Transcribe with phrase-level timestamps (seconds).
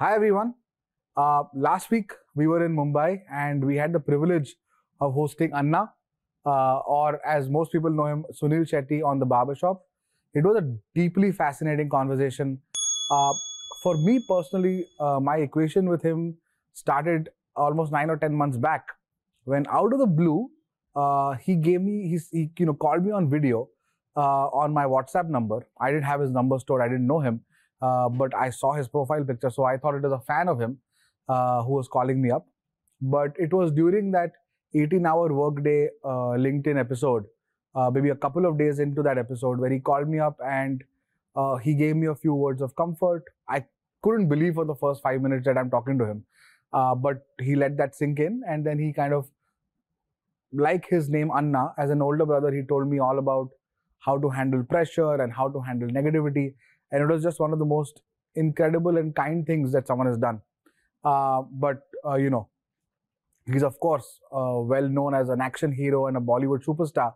[0.00, 0.54] Hi everyone.
[1.16, 4.56] Uh, last week we were in Mumbai and we had the privilege
[5.00, 5.92] of hosting Anna,
[6.44, 9.82] uh, or as most people know him, Suniel Shetty on the barbershop.
[10.34, 10.62] It was a
[10.96, 12.60] deeply fascinating conversation.
[13.08, 13.32] Uh,
[13.84, 16.38] for me personally, uh, my equation with him
[16.72, 18.88] started almost nine or ten months back
[19.44, 20.50] when out of the blue
[20.96, 23.68] uh, he gave me he's, he you know called me on video
[24.16, 25.68] uh, on my WhatsApp number.
[25.80, 26.82] I didn't have his number stored.
[26.82, 27.42] I didn't know him,
[27.82, 30.60] uh, but I saw his profile picture, so I thought it was a fan of
[30.60, 30.78] him
[31.28, 32.46] uh, who was calling me up.
[33.00, 34.32] But it was during that
[34.74, 37.24] 18-hour workday uh, LinkedIn episode,
[37.74, 40.82] uh, maybe a couple of days into that episode, where he called me up and
[41.36, 43.24] uh, he gave me a few words of comfort.
[43.48, 43.64] I
[44.02, 46.24] couldn't believe for the first five minutes that I'm talking to him,
[46.72, 49.28] but he let that sink in, and then he kind of
[50.52, 53.48] like his name Anna, as an older brother, he told me all about
[53.98, 56.54] how to handle pressure and how to handle negativity.
[56.94, 58.02] And it was just one of the most
[58.42, 60.40] incredible and kind things that someone has done.
[61.04, 62.48] Uh, but, uh, you know,
[63.52, 67.14] he's of course uh, well known as an action hero and a Bollywood superstar.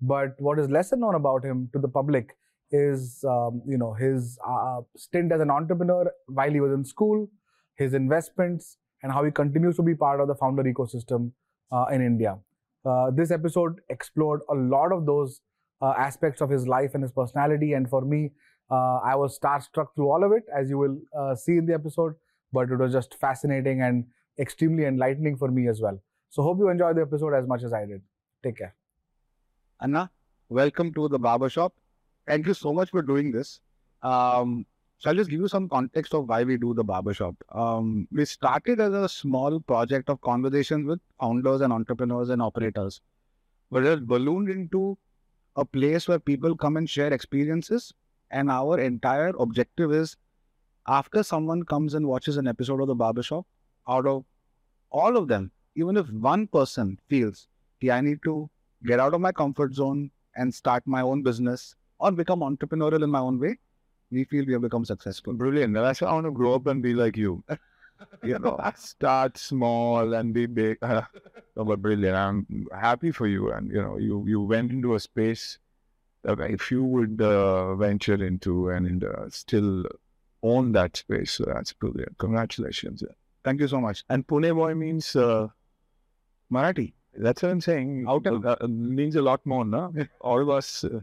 [0.00, 2.34] But what is lesser known about him to the public
[2.70, 7.28] is, um, you know, his uh, stint as an entrepreneur while he was in school,
[7.76, 11.32] his investments, and how he continues to be part of the founder ecosystem
[11.72, 12.36] uh, in India.
[12.84, 15.40] Uh, this episode explored a lot of those
[15.82, 17.72] aspects of his life and his personality.
[17.72, 18.32] And for me,
[18.70, 21.74] uh, I was starstruck through all of it, as you will uh, see in the
[21.74, 22.14] episode.
[22.52, 24.06] But it was just fascinating and
[24.38, 26.00] extremely enlightening for me as well.
[26.30, 28.02] So, hope you enjoyed the episode as much as I did.
[28.42, 28.74] Take care.
[29.80, 30.10] Anna,
[30.48, 31.72] welcome to the barbershop.
[32.26, 33.60] Thank you so much for doing this.
[34.02, 34.66] Um,
[35.00, 37.34] so I'll just give you some context of why we do the barbershop.
[37.52, 43.00] Um, we started as a small project of conversations with founders and entrepreneurs and operators,
[43.70, 44.98] but it ballooned into
[45.56, 47.94] a place where people come and share experiences.
[48.30, 50.16] And our entire objective is
[50.86, 53.46] after someone comes and watches an episode of the barbershop,
[53.88, 54.24] out of
[54.90, 57.48] all of them, even if one person feels,
[57.80, 58.48] yeah, I need to
[58.84, 63.10] get out of my comfort zone and start my own business or become entrepreneurial in
[63.10, 63.58] my own way,
[64.10, 65.32] we feel we have become successful.
[65.32, 65.74] Brilliant.
[65.74, 67.44] That's why I want to grow up and be like you.
[68.24, 70.78] you know, start small and be big.
[70.82, 71.04] no,
[71.56, 72.16] but brilliant.
[72.16, 73.52] I'm happy for you.
[73.52, 75.58] And you know, you you went into a space
[76.24, 79.84] if you would uh, venture into and uh, still
[80.42, 82.16] own that space, so that's brilliant.
[82.18, 83.02] Congratulations.
[83.44, 84.04] Thank you so much.
[84.08, 85.48] And Pune boy means uh,
[86.52, 86.92] Marathi.
[87.14, 88.06] That's what I'm saying.
[88.08, 89.92] Out uh, uh, means a lot more, no?
[90.20, 90.84] All of us.
[90.84, 91.00] Uh,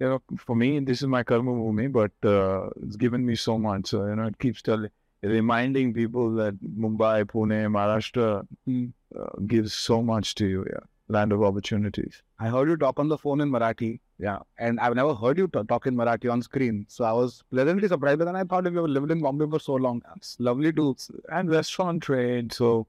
[0.00, 3.58] you know, for me, this is my karma bhumi, but uh, it's given me so
[3.58, 3.88] much.
[3.88, 4.90] So, you know, it keeps telling,
[5.22, 8.92] reminding people that Mumbai, Pune, Maharashtra Mm.
[9.18, 10.64] uh, gives so much to you.
[10.70, 12.22] Yeah, land of opportunities.
[12.38, 14.00] I heard you talk on the phone in Marathi.
[14.18, 14.38] Yeah.
[14.58, 16.84] And I've never heard you talk in Marathi on screen.
[16.88, 18.18] So I was pleasantly surprised.
[18.18, 20.72] But then I thought if you have lived in Bombay for so long, it's lovely
[20.74, 20.96] to.
[21.32, 22.52] And restaurant trade.
[22.52, 22.86] So,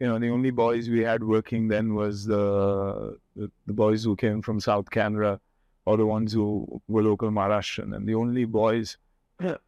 [0.00, 4.16] you know, the only boys we had working then was the the, the boys who
[4.16, 5.38] came from South Canara
[5.86, 7.96] or the ones who were local Maharashtrian.
[7.96, 8.98] And the only boys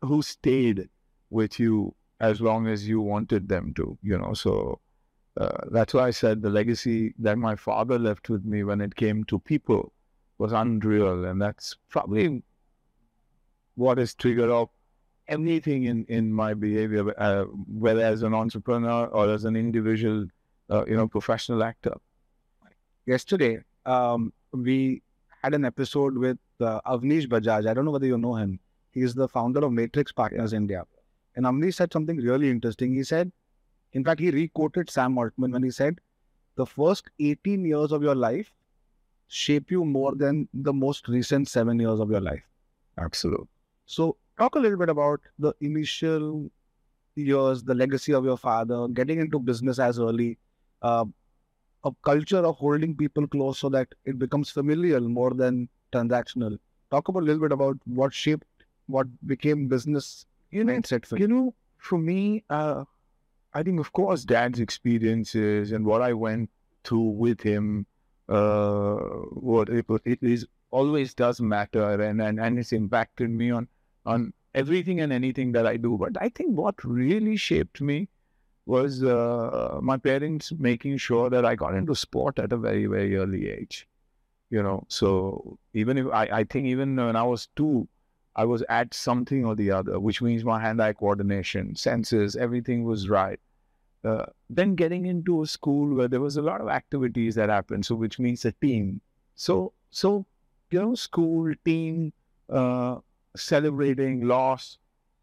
[0.03, 0.89] who stayed
[1.31, 4.35] with you as long as you wanted them to, you know.
[4.35, 4.81] So
[5.37, 8.95] uh, that's why I said the legacy that my father left with me when it
[8.95, 9.93] came to people
[10.39, 11.25] was unreal.
[11.25, 12.43] And that's probably
[13.75, 14.71] what has triggered off
[15.27, 20.27] anything in, in my behavior, uh, whether as an entrepreneur or as an individual,
[20.71, 21.95] uh, you know, professional actor.
[23.07, 25.03] Yesterday, um, we
[25.43, 27.67] had an episode with uh, Avnish Bajaj.
[27.69, 28.61] I don't know whether you know him.
[28.93, 30.85] He's the founder of Matrix Partners India.
[31.35, 32.95] And Avnish said something really interesting.
[32.95, 33.33] He said,
[33.95, 36.01] in fact, he re-quoted Sam Altman when he said,
[36.57, 38.53] the first 18 years of your life
[39.29, 42.43] shape you more than the most recent seven years of your life.
[42.99, 43.49] Absolutely.
[43.87, 46.51] So, talk a little bit about the initial
[47.17, 50.39] years, the legacy of your father, getting into business as early,
[50.83, 51.05] uh,
[51.85, 56.59] a culture of holding people close so that it becomes familial more than transactional.
[56.91, 58.47] Talk about a little bit about what shaped,
[58.87, 62.85] what became business You know, mindset for you know, for me, uh,
[63.55, 66.51] I think, of course, dad's experiences and what I went
[66.83, 67.87] through with him,
[68.29, 73.69] uh, what it, it is always does matter, and, and and it's impacted me on
[74.05, 75.97] on everything and anything that I do.
[75.97, 78.09] But I think what really shaped me
[78.67, 83.17] was uh, my parents making sure that I got into sport at a very very
[83.17, 83.87] early age.
[84.51, 87.89] You know, so even if I, I think even when I was two,
[88.37, 93.09] I was at something or the other, which means my hand-eye coordination, senses, everything was
[93.09, 93.39] right.
[94.05, 97.87] Uh, then getting into a school where there was a lot of activities that happened,
[97.87, 99.01] so which means a team.
[99.35, 100.27] So, so
[100.71, 102.13] you know, school team,
[102.51, 102.97] uh,
[103.37, 104.79] celebrating loss,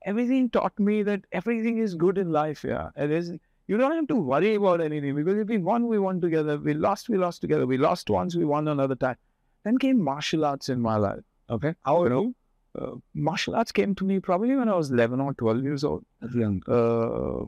[0.06, 2.64] everything taught me that everything is good in life.
[2.64, 3.32] Yeah, it is.
[3.68, 6.58] You don't have to worry about anything because if we won, we won together.
[6.58, 7.68] We lost, we lost together.
[7.68, 9.18] We lost once, we won another time.
[9.64, 11.24] Then came martial arts in my life.
[11.50, 12.34] Okay, how you know?
[12.80, 16.06] Uh, martial arts came to me probably when I was 11 or 12 years old.
[16.24, 17.46] Uh,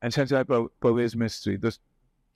[0.00, 1.80] and Sensei Parvez Mistry, this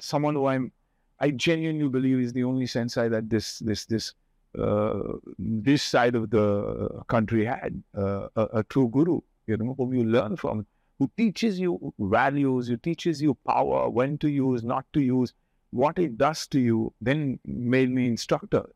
[0.00, 0.72] someone who I'm,
[1.20, 4.12] I genuinely believe is the only sensei that this this this
[4.58, 9.94] uh, this side of the country had uh, a, a, true guru, you know, whom
[9.94, 10.66] you learn from,
[10.98, 15.32] who teaches you values, who teaches you power, when to use, not to use,
[15.70, 18.66] what it does to you, then made me instructor.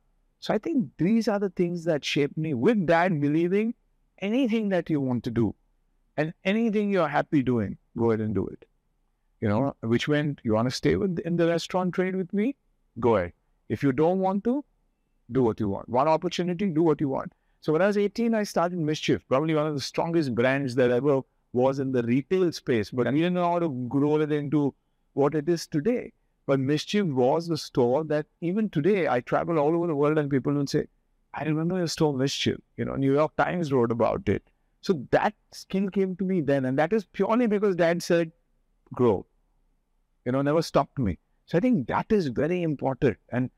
[0.47, 2.55] So I think these are the things that shaped me.
[2.55, 3.75] With that, believing
[4.19, 5.57] anything that you want to do
[6.17, 8.65] and anything you're happy doing, go ahead and do it.
[9.41, 12.55] You know, which meant you want to stay with, in the restaurant trade with me,
[13.01, 13.33] go ahead.
[13.69, 14.65] If you don't want to,
[15.33, 15.89] do what you want.
[15.89, 17.33] One opportunity, do what you want.
[17.61, 20.93] So when I was 18, I started Mischief, probably one of the strongest brands that
[20.93, 21.23] ever
[21.55, 24.73] was in the retail space, but we didn't know how to grow it into
[25.15, 26.13] what it is today.
[26.47, 30.31] But Mischief was the store that even today I travel all over the world and
[30.31, 30.87] people will say,
[31.35, 32.59] I remember your store Mischief.
[32.77, 34.43] You know, New York Times wrote about it.
[34.81, 36.65] So that skill came to me then.
[36.65, 38.31] And that is purely because dad said,
[38.95, 39.27] grow.
[40.25, 41.19] You know, never stopped me.
[41.47, 43.17] So I think that is very important.
[43.31, 43.51] And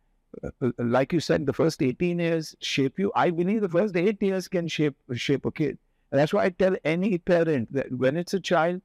[0.42, 3.12] uh, uh, like you said, the first 18 years shape you.
[3.14, 5.78] I believe the first eight years can shape shape a kid.
[6.10, 8.80] And that's why I tell any parent that when it's a child,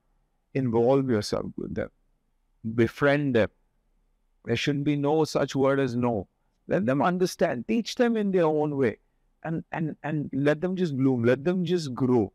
[0.54, 1.90] involve yourself with them,
[2.76, 3.50] befriend them.
[4.46, 6.28] There shouldn't be no such word as no.
[6.68, 7.68] Let them understand.
[7.68, 8.98] Teach them in their own way,
[9.44, 11.24] and and and let them just bloom.
[11.24, 12.32] Let them just grow,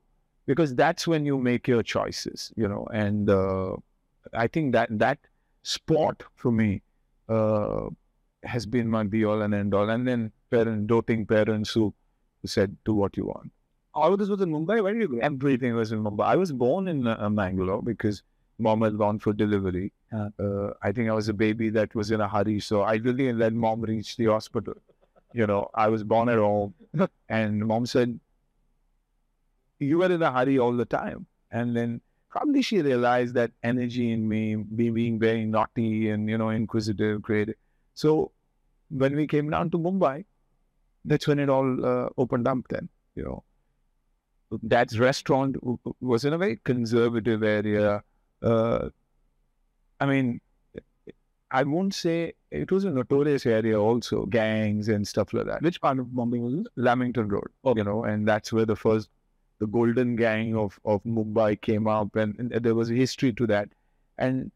[0.46, 2.52] because that's when you make your choices.
[2.56, 3.76] You know, and uh,
[4.32, 5.18] I think that that
[5.62, 6.82] sport for me.
[7.28, 7.88] Uh,
[8.44, 9.90] has been my be all and end all.
[9.90, 11.92] And then parent, doting parents who,
[12.40, 13.50] who said, do what you want.
[13.94, 14.80] All of this was in Mumbai.
[14.80, 15.18] Where did you go?
[15.18, 16.24] Everything was in Mumbai.
[16.24, 18.22] I was born in uh, Mangalore because
[18.58, 19.92] mom had gone for delivery.
[20.12, 22.60] Uh, uh, I think I was a baby that was in a hurry.
[22.60, 24.74] So I really let mom reach the hospital.
[25.32, 26.74] You know, I was born at home
[27.28, 28.18] and mom said,
[29.78, 31.26] you were in a hurry all the time.
[31.50, 32.00] And then
[32.30, 37.22] probably she realized that energy in me, me being very naughty and, you know, inquisitive,
[37.22, 37.54] creative
[37.98, 38.30] so
[38.90, 40.24] when we came down to Mumbai,
[41.04, 42.58] that's when it all uh, opened up.
[42.70, 43.42] Then you know,
[44.68, 45.56] Dad's restaurant
[46.00, 48.04] was in a very conservative area.
[48.42, 48.88] Uh,
[50.00, 50.40] I mean,
[51.50, 55.62] I won't say it was a notorious area also, gangs and stuff like that.
[55.62, 56.66] Which part of Mumbai was?
[56.76, 57.48] Lamington Road.
[57.64, 57.74] Oh.
[57.76, 59.08] You know, and that's where the first,
[59.58, 63.46] the golden gang of, of Mumbai came up and, and there was a history to
[63.46, 63.70] that.
[64.18, 64.52] And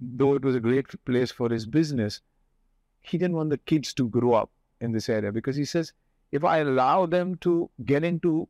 [0.00, 2.20] though it was a great place for his business,
[3.00, 5.92] he didn't want the kids to grow up in this area because he says,
[6.30, 8.48] if I allow them to get into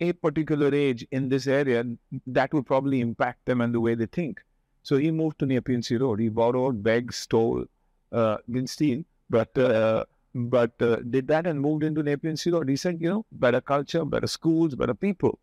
[0.00, 1.84] a particular age in this area,
[2.26, 4.42] that would probably impact them and the way they think.
[4.82, 6.20] So he moved to Nepean Road.
[6.20, 7.64] He borrowed, begged, stole,
[8.12, 10.04] uh, didn't steal, but uh,
[10.34, 12.68] but uh, did that and moved into Nepean Road.
[12.68, 15.38] He said, you know, better culture, better schools, better people.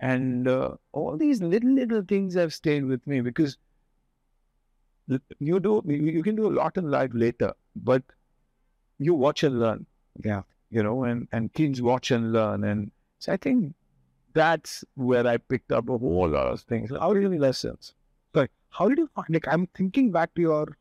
[0.00, 3.56] And uh, all these little, little things have stayed with me because
[5.38, 8.02] you do you can do a lot in life later, but
[8.98, 9.86] you watch and learn.
[10.22, 10.42] Yeah.
[10.70, 12.62] You know, and, and kids watch and learn.
[12.64, 13.74] And so I think
[14.34, 16.90] that's where I picked up a whole lot of things.
[16.90, 17.94] How really lessons.
[18.32, 20.76] But how did you find like I'm thinking back to your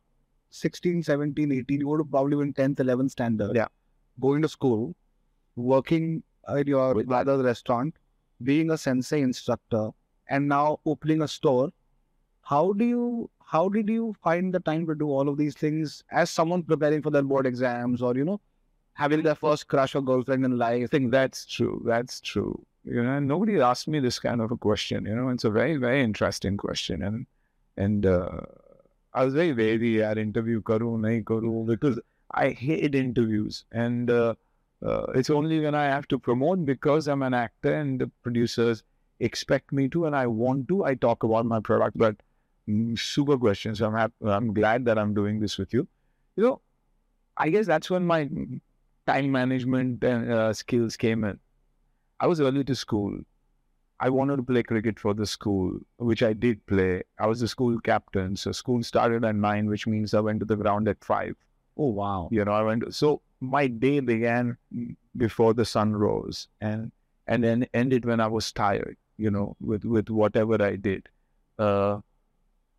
[0.50, 3.56] 16, 17, 18, you would have probably been 10th, 11th standard.
[3.56, 3.68] Yeah.
[4.20, 4.96] Going to school,
[5.56, 7.96] working at your brother's restaurant,
[8.44, 9.90] being a sensei instructor,
[10.30, 11.70] and now opening a store.
[12.42, 16.04] How do you how did you find the time to do all of these things
[16.12, 18.42] as someone preparing for their board exams or, you know,
[18.98, 20.84] having their first crush or girlfriend in life?
[20.84, 21.82] I think that's true.
[21.86, 22.66] That's true.
[22.84, 25.06] You know, nobody asked me this kind of a question.
[25.06, 27.04] You know, it's a very, very interesting question.
[27.04, 27.26] And,
[27.78, 28.42] and, uh,
[29.14, 32.00] I was very wary at interview karu, nahi karu, because
[32.32, 33.66] I hate interviews.
[33.72, 34.36] And, uh,
[34.86, 38.84] uh, it's only when I have to promote because I'm an actor and the producers
[39.20, 41.98] expect me to and I want to, I talk about my product.
[41.98, 42.18] But
[42.70, 43.82] Mm, super questions.
[43.82, 45.88] I'm happy, I'm glad that I'm doing this with you.
[46.36, 46.62] You know,
[47.38, 48.30] I guess that's when my
[49.08, 51.40] time management uh, skills came in.
[52.20, 53.20] I was early to school.
[54.00, 57.04] I wanted to play cricket for the school, which I did play.
[57.20, 58.36] I was the school captain.
[58.36, 61.36] So school started at nine, which means I went to the ground at five.
[61.78, 62.30] Oh wow!
[62.32, 62.84] You know, I went.
[62.84, 64.58] To, so my day began
[65.16, 66.92] before the sun rose, and
[67.28, 68.98] and then ended when I was tired.
[69.18, 71.08] You know, with with whatever I did.
[71.58, 72.02] Uh,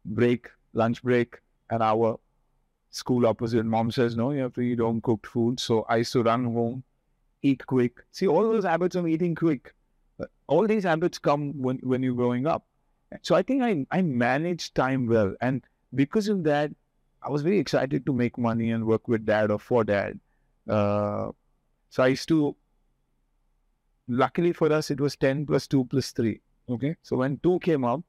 [0.05, 1.39] break, lunch break,
[1.71, 2.19] an hour.
[2.91, 3.65] School opposite.
[3.65, 5.61] Mom says, no, you have to eat home cooked food.
[5.61, 6.83] So I used to run home,
[7.43, 7.99] eat quick.
[8.13, 9.75] See, all those habits of eating quick.
[10.47, 12.65] all these habits come when, when you're growing up.
[13.23, 15.35] So I think I, I managed time well.
[15.41, 15.65] And
[15.95, 16.71] because of that,
[17.23, 20.19] I was very excited to make money and work with dad or for dad.
[20.69, 21.31] Uh,
[21.91, 22.55] so I used to,
[24.09, 26.41] luckily for us, it was 10 plus 2 plus 3.
[26.69, 26.97] Okay.
[27.03, 28.03] So when 2 came up,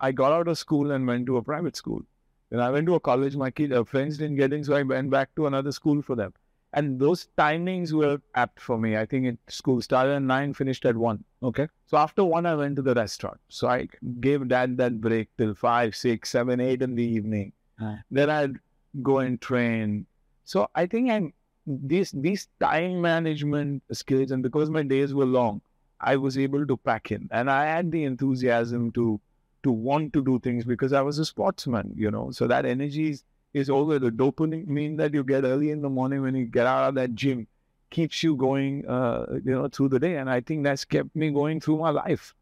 [0.00, 2.02] I got out of school and went to a private school.
[2.52, 4.82] Then I went to a college, my kid, uh, friends didn't get in, so I
[4.82, 6.34] went back to another school for them.
[6.74, 8.94] And those timings were apt for me.
[8.98, 11.24] I think it, school started at 9, finished at 1.
[11.42, 11.66] Okay.
[11.86, 13.40] So after 1, I went to the restaurant.
[13.48, 13.88] So I
[14.20, 17.52] gave dad that break till 5, 6, 7, 8 in the evening.
[17.80, 18.00] Ah.
[18.10, 18.56] Then I'd
[19.02, 20.04] go and train.
[20.44, 21.32] So I think I'm
[21.66, 25.62] these these time management skills, and because my days were long,
[26.00, 29.20] I was able to pack in, and I had the enthusiasm to
[29.62, 32.30] to want to do things because I was a sportsman, you know.
[32.30, 36.22] So that energy is, is always the dopamine that you get early in the morning
[36.22, 37.46] when you get out of that gym
[37.90, 41.30] keeps you going, uh, you know, through the day, and I think that's kept me
[41.30, 42.34] going through my life.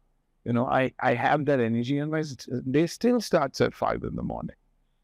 [0.45, 2.23] You know, I I have that energy, and my
[2.71, 4.55] day still starts at five in the morning.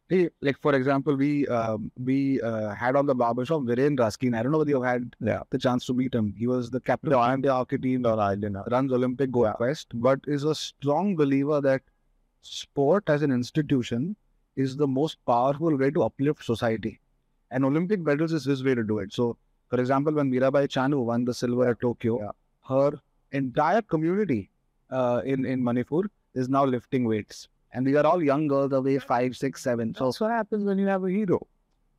[0.09, 4.37] Hey, like for example, we um, we uh, had on the barbershop Viren Rasquinha.
[4.39, 5.41] I don't know whether you had Yeah.
[5.49, 6.33] the chance to meet him.
[6.37, 8.55] He was the captain No, of the hockey team, No, I didn't.
[8.71, 11.81] runs Olympic Gold Quest, but is a strong believer that
[12.47, 14.15] sport as an institution
[14.55, 16.99] is the most powerful way to uplift society.
[17.51, 19.13] And Olympic medals is his way to do it.
[19.13, 19.37] So,
[19.69, 22.31] for example, when Mirabai Chanu won the silver at Tokyo, Yeah.
[22.67, 22.99] her
[23.31, 24.49] entire community
[24.89, 27.47] uh, in, in Manipur is now lifting weights.
[27.73, 29.93] And these are all young girls of age five, six, seven.
[29.93, 31.45] So, That's what happens when you have a hero.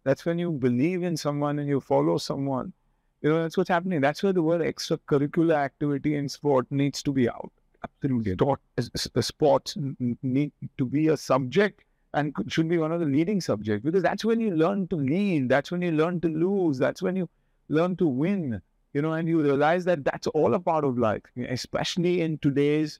[0.05, 2.73] That's when you believe in someone and you follow someone.
[3.21, 4.01] You know, that's what's happening.
[4.01, 7.53] That's where the word extracurricular activity in sport needs to be out.
[7.85, 8.33] Absolutely.
[8.33, 8.61] Sport,
[9.21, 9.77] sports
[10.23, 14.03] need to be a subject and could- should be one of the leading subjects because
[14.03, 15.49] that's when you learn to lead.
[15.49, 16.79] That's when you learn to lose.
[16.79, 17.29] That's when you
[17.69, 18.61] learn to win.
[18.95, 22.99] You know, and you realize that that's all a part of life, especially in today's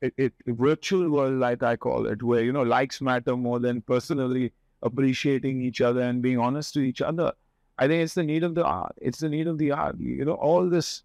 [0.00, 3.82] it, it, virtual world, like I call it, where you know likes matter more than
[3.82, 4.52] personally
[4.82, 7.32] appreciating each other and being honest to each other.
[7.78, 8.94] I think it's the need of the art.
[9.00, 9.98] It's the need of the art.
[9.98, 11.04] You know, all this.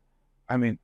[0.49, 0.79] I mean,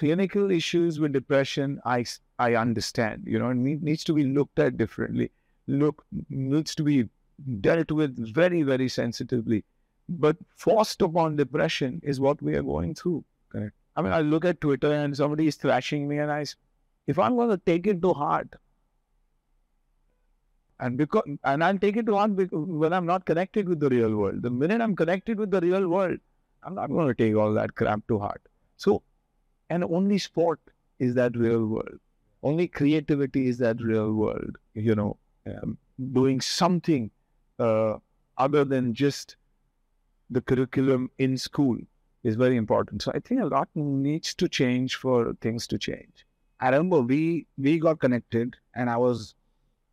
[0.00, 2.04] clinical issues with depression, I,
[2.38, 3.24] I understand.
[3.26, 5.30] You know, it needs to be looked at differently.
[5.66, 7.08] Look, needs to be
[7.60, 9.64] dealt with very very sensitively.
[10.08, 13.24] But forced upon depression is what we are going through.
[13.50, 13.74] Correct.
[13.96, 16.46] I mean, I look at Twitter and somebody is thrashing me, and I
[17.06, 18.56] if I'm going to take it to heart,
[20.78, 24.16] and because and I'll take it to heart when I'm not connected with the real
[24.16, 24.42] world.
[24.48, 26.18] The minute I'm connected with the real world,
[26.62, 28.42] I'm not going to take all that crap to heart.
[28.76, 29.02] So,
[29.70, 30.60] and only sport
[30.98, 31.98] is that real world.
[32.42, 34.56] Only creativity is that real world.
[34.74, 35.78] You know, um,
[36.12, 37.10] doing something
[37.58, 37.96] uh,
[38.36, 39.36] other than just
[40.28, 41.78] the curriculum in school
[42.22, 43.02] is very important.
[43.02, 46.26] So I think a lot needs to change for things to change.
[46.60, 49.34] I remember we we got connected, and I was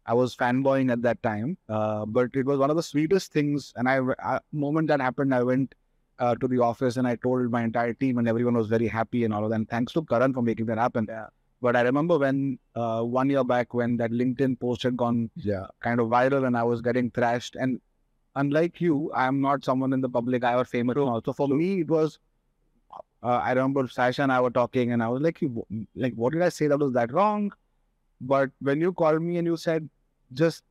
[0.06, 1.58] I was fanboying at that time.
[1.70, 3.74] Uh, but it was one of the sweetest things.
[3.76, 5.76] And I, I moment that happened, I went
[6.20, 9.24] uh, to the office and I told my entire team, and everyone was very happy
[9.24, 9.56] and all of that.
[9.56, 11.06] And thanks to Karan for making that happen.
[11.10, 11.28] Yeah.
[11.62, 15.68] But I remember when uh, one year back when that LinkedIn post had gone Yeah.
[15.82, 17.56] kind of viral and I was getting thrashed.
[17.56, 17.82] And
[18.36, 20.98] unlike you, I am not someone in the public eye or famous.
[20.98, 21.22] all.
[21.26, 22.20] So for me, it was.
[23.24, 26.34] Uh, I remember Sasha and I were talking, and I was like, "You- "Like, what
[26.34, 27.52] did I say that was that wrong?"
[28.22, 29.90] But when you called me and you said,
[30.34, 30.64] "Just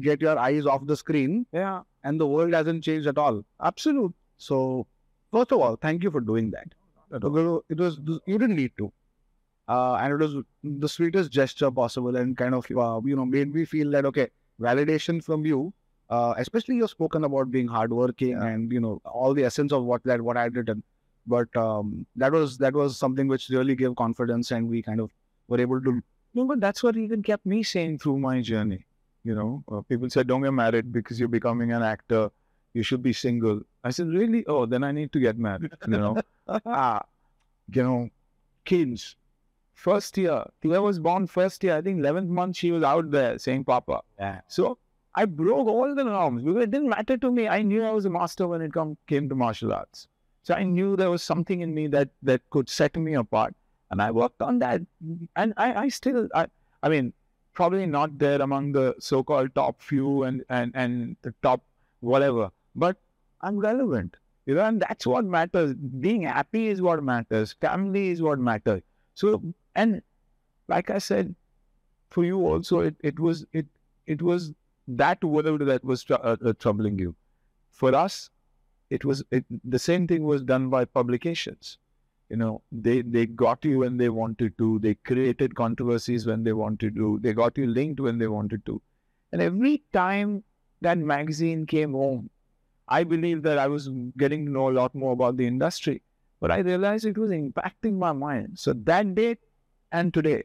[0.00, 1.80] get your eyes off the screen," Yeah.
[2.02, 3.42] and the world hasn't changed at all.
[3.70, 4.14] Absolute.
[4.36, 4.86] So,
[5.34, 6.74] first of all, thank you for doing that.
[7.12, 8.92] It was you didn't need to,
[9.68, 13.54] uh, and it was the sweetest gesture possible, and kind of uh, you know made
[13.54, 14.28] me feel that okay,
[14.60, 15.60] validation from you,
[16.10, 18.46] uh, especially you've spoken about being hardworking Yeah.
[18.46, 20.82] and you know all the essence of what that what I had written,
[21.36, 25.10] but um, that was that was something which really gave confidence, and we kind of
[25.48, 25.94] were able to
[26.38, 28.84] No, but that's what even kept me sane through my journey.
[29.30, 32.30] You know, uh, people said, don't get married because you're becoming an actor.
[32.74, 33.62] You should be single.
[33.84, 34.44] I said, really?
[34.46, 35.72] Oh, then I need to get married.
[35.86, 36.22] You know,
[36.66, 37.02] ah,
[37.72, 38.10] you know,
[38.64, 39.16] kids.
[39.74, 41.76] First year, Tia was born first year.
[41.76, 44.02] I think 11th month she was out there saying, Papa.
[44.18, 44.40] Yeah.
[44.48, 44.78] So
[45.14, 47.48] I broke all the norms because it didn't matter to me.
[47.48, 50.08] I knew I was a master when it come, came to martial arts.
[50.42, 53.54] So I knew there was something in me that that could set me apart,
[53.90, 54.82] and I worked on that.
[55.36, 56.48] And I, I still, I,
[56.82, 57.14] I mean,
[57.54, 61.62] probably not there among the so-called top few and and and the top
[62.00, 62.96] whatever, but
[63.40, 64.16] I'm relevant.
[64.46, 65.74] You know, and that's what matters.
[65.74, 67.54] Being happy is what matters.
[67.60, 68.82] Family is what matters.
[69.14, 69.42] So,
[69.74, 70.02] and
[70.68, 71.34] like I said,
[72.10, 73.66] for you also, it, it was it
[74.06, 74.52] it was
[74.86, 77.14] that world that was tr- uh, uh, troubling you.
[77.70, 78.30] For us,
[78.90, 81.78] it was it, the same thing was done by publications.
[82.28, 84.78] You know, they they got you when they wanted to.
[84.78, 87.18] They created controversies when they wanted to.
[87.22, 88.80] They got you linked when they wanted to.
[89.32, 90.44] And every time
[90.82, 92.30] that magazine came home,
[92.88, 96.02] I believe that I was getting to know a lot more about the industry.
[96.40, 98.58] But I realized it was impacting my mind.
[98.58, 99.38] So that day
[99.92, 100.44] and today,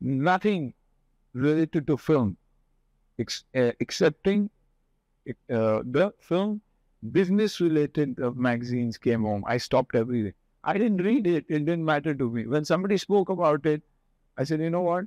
[0.00, 0.74] nothing
[1.34, 2.36] related to film,
[3.18, 4.50] ex- uh, excepting
[5.48, 6.60] uh, the film
[7.12, 9.44] business related uh, magazines came home.
[9.46, 10.34] I stopped everything.
[10.64, 11.44] I didn't read it.
[11.48, 12.46] It didn't matter to me.
[12.46, 13.82] When somebody spoke about it,
[14.36, 15.04] I said, you know what?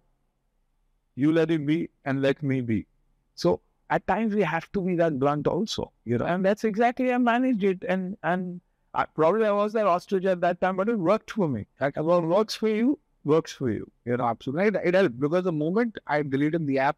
[1.16, 2.88] You let it be and let me be.
[3.36, 7.12] So at times we have to be that blunt also, you know, and that's exactly
[7.14, 7.84] I managed it.
[7.88, 8.62] And and
[8.94, 11.66] I, probably I was that ostrich at that time, but it worked for me.
[11.80, 13.90] Like, well, works for you, works for you.
[14.06, 14.68] You know, absolutely.
[14.68, 16.98] It, it helped because the moment I deleted the app,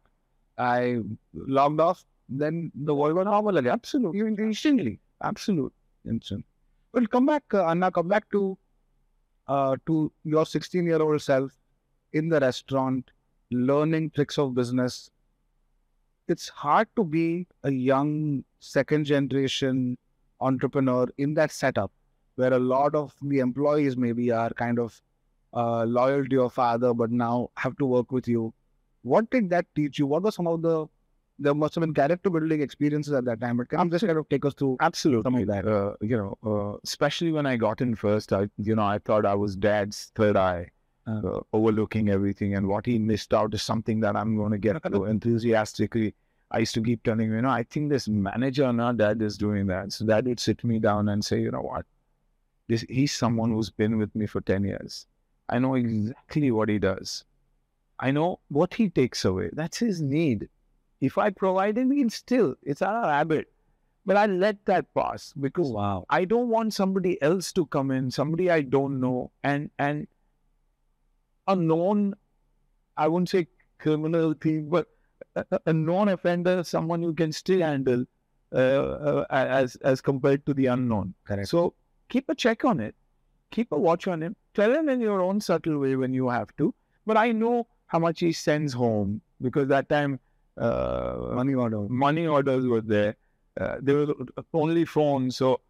[0.58, 1.00] I
[1.34, 3.72] logged off, then the world went normal again.
[3.72, 4.20] Absolutely.
[4.20, 5.00] Instantly.
[5.22, 5.72] Absolute.
[6.08, 6.44] Instant.
[6.92, 8.56] Well, come back, uh, Anna, come back to
[9.48, 11.52] uh, to your 16 year old self
[12.12, 13.10] in the restaurant,
[13.50, 15.10] learning tricks of business.
[16.28, 19.96] It's hard to be a young second generation
[20.40, 21.92] entrepreneur in that setup
[22.34, 25.00] where a lot of the employees maybe are kind of
[25.54, 28.52] uh, loyal to your father, but now have to work with you.
[29.02, 30.06] What did that teach you?
[30.06, 30.86] What were some of the
[31.38, 34.18] there must have been character building experiences at that time, but can you just kind
[34.18, 35.22] of take us through Absolutely.
[35.22, 35.68] some of that?
[35.68, 39.26] Uh, you know, uh, especially when I got in first, I, you know, I thought
[39.26, 40.70] I was dad's third eye,
[41.06, 41.20] Uh.
[41.24, 42.54] uh, overlooking everything.
[42.56, 46.14] And what he missed out is something that I'm going to get to enthusiastically.
[46.50, 49.36] I used to keep telling him, you know, I think this manager, not dad, is
[49.36, 49.92] doing that.
[49.92, 51.86] So dad would sit me down and say, you know what?
[52.68, 55.06] This, he's someone who's been with me for 10 years.
[55.48, 57.24] I know exactly what he does.
[58.00, 59.50] I know what he takes away.
[59.52, 60.48] That's his need.
[61.00, 63.48] If I provide him, he'll still, it's our habit.
[64.04, 66.04] But I let that pass because Wow.
[66.10, 70.06] I don't want somebody else to come in, somebody I don't know, and and
[71.48, 72.14] a known,
[72.96, 73.48] I wouldn't say
[73.78, 74.86] criminal thief, but
[75.34, 78.04] a, a- a known offender, someone you can still handle
[78.52, 81.14] uh, uh, as as compared to the unknown.
[81.26, 81.48] Correct.
[81.48, 81.74] So
[82.08, 82.94] keep a check on it,
[83.50, 84.36] keep a watch on him.
[84.54, 86.74] Tell him in your own subtle way when you have to.
[87.04, 90.18] But I know how much he sends home because that time
[90.58, 91.80] uh, Money order.
[91.88, 93.16] money orders were there.
[93.60, 94.10] Uh, there was
[94.54, 95.60] only phones, so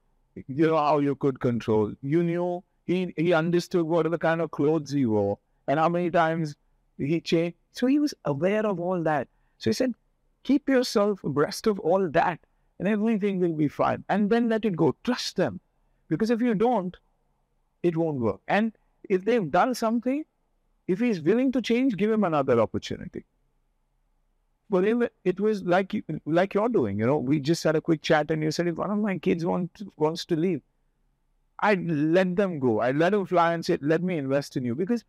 [0.47, 1.93] you know how you could control.
[2.03, 6.11] You knew he he understood what the kind of clothes he wore and how many
[6.11, 6.55] times
[6.99, 7.57] he changed.
[7.73, 9.29] So he was aware of all that.
[9.59, 9.95] So he said,
[10.45, 12.41] keep yourself abreast of all that,
[12.79, 14.05] and everything will be fine.
[14.09, 14.95] And then let it go.
[15.05, 15.61] Trust them,
[16.09, 16.97] because if you don't,
[17.83, 18.41] it won't work.
[18.49, 18.73] And
[19.09, 20.25] if they've done something,
[20.89, 23.25] if he's willing to change, give him another opportunity.
[24.73, 26.99] Him, it was like you, like you're doing.
[26.99, 29.19] You know, we just had a quick chat, and you said, if one of my
[29.19, 30.61] kids want wants to leave,
[31.61, 32.81] I'd let them go.
[32.81, 35.05] I'd let them fly and say, let me invest in you because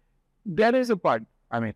[0.48, 1.24] there is a part.
[1.52, 1.74] I mean,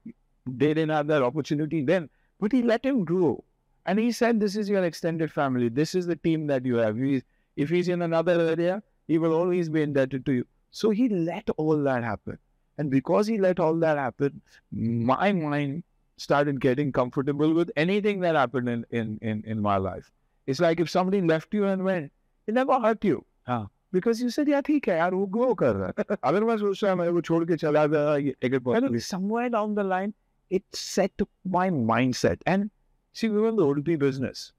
[0.48, 3.44] they didn't have that opportunity then, but he let him grow,
[3.86, 5.70] and he said, this is your extended family.
[5.70, 6.98] This is the team that you have.
[6.98, 7.22] He,
[7.58, 10.46] if he's in another area, he will always be indebted to you.
[10.72, 12.38] So he let all that happen.
[12.78, 15.84] And because he let all that happen, my mind
[16.18, 20.10] started getting comfortable with anything that happened in, in, in, in my life.
[20.48, 22.12] It's like if somebody left you and went,
[22.48, 23.26] it never hurt you.
[23.48, 26.18] हाँ because you said yeah ठीक है यार वो grow कर रहा है.
[26.32, 30.14] otherwise उस समय वो छोड़ के चला गया ये take it somewhere down the line
[30.52, 31.12] it set
[31.46, 32.42] my mindset.
[32.46, 32.70] And
[33.14, 34.54] see we were the Udupi business.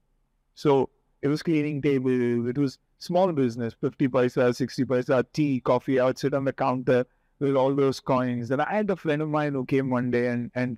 [0.55, 0.89] So
[1.21, 2.49] it was cleaning table.
[2.49, 6.53] it was small business 50 paisa 60 paisa tea coffee I would sit on the
[6.53, 7.05] counter
[7.39, 8.51] with all those coins.
[8.51, 10.77] And I had a friend of mine who came one day and and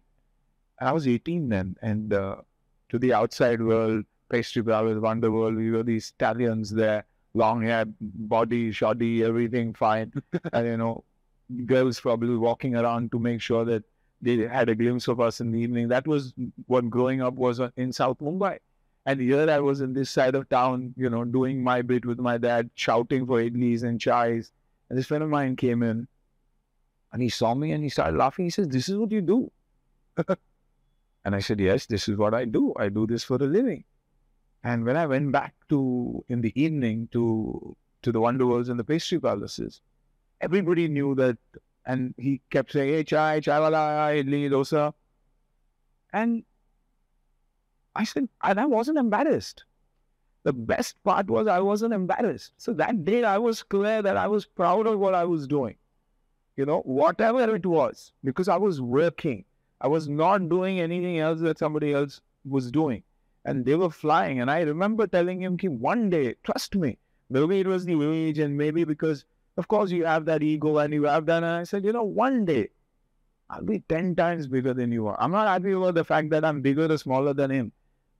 [0.80, 2.36] I was 18 then and uh,
[2.89, 7.62] to the outside world pastry bar was wonder world we were these Italians there long
[7.62, 10.12] hair, body, shoddy, everything fine.
[10.54, 11.04] and, you know,
[11.65, 13.84] girls probably walking around to make sure that
[14.21, 15.89] they had a glimpse of us in the evening.
[15.89, 16.34] That was
[16.67, 18.60] what growing up was in South Mumbai.
[19.06, 22.19] And here I was in this side of town, you know, doing my bit with
[22.19, 24.50] my dad, shouting for idlis and chais.
[24.89, 26.08] And this friend of mine came in
[27.13, 28.45] and he saw me and he started laughing.
[28.45, 29.52] He says, This is what you do.
[31.26, 32.74] and I said, Yes, this is what I do.
[32.78, 33.84] I do this for a living.
[34.65, 38.80] And when I went back to in the evening to to the Wonder Worlds and
[38.80, 39.80] the pastry palaces,
[40.41, 41.38] everybody knew that
[41.86, 44.91] and he kept saying, Hey chai, chai wala, idli, dosa.
[46.12, 46.43] And
[47.95, 49.63] I said, and I wasn't embarrassed.
[50.43, 52.54] The best part was I wasn't embarrassed.
[52.58, 55.75] So that day I was clear that I was proud of what I was doing.
[56.58, 59.45] You know, whatever it was, because I was working.
[59.80, 63.04] I was not doing anything else that somebody else was doing.
[63.45, 64.41] And they were flying.
[64.41, 66.97] And I remember telling him, Ki, one day, trust me,
[67.29, 69.25] maybe it was the age and maybe because
[69.58, 71.38] of course, you have that ego and you have that.
[71.38, 72.69] And I said, you know, one day
[73.49, 75.19] I'll be 10 times bigger than you are.
[75.19, 77.71] I'm not happy about the fact that I'm bigger or smaller than him,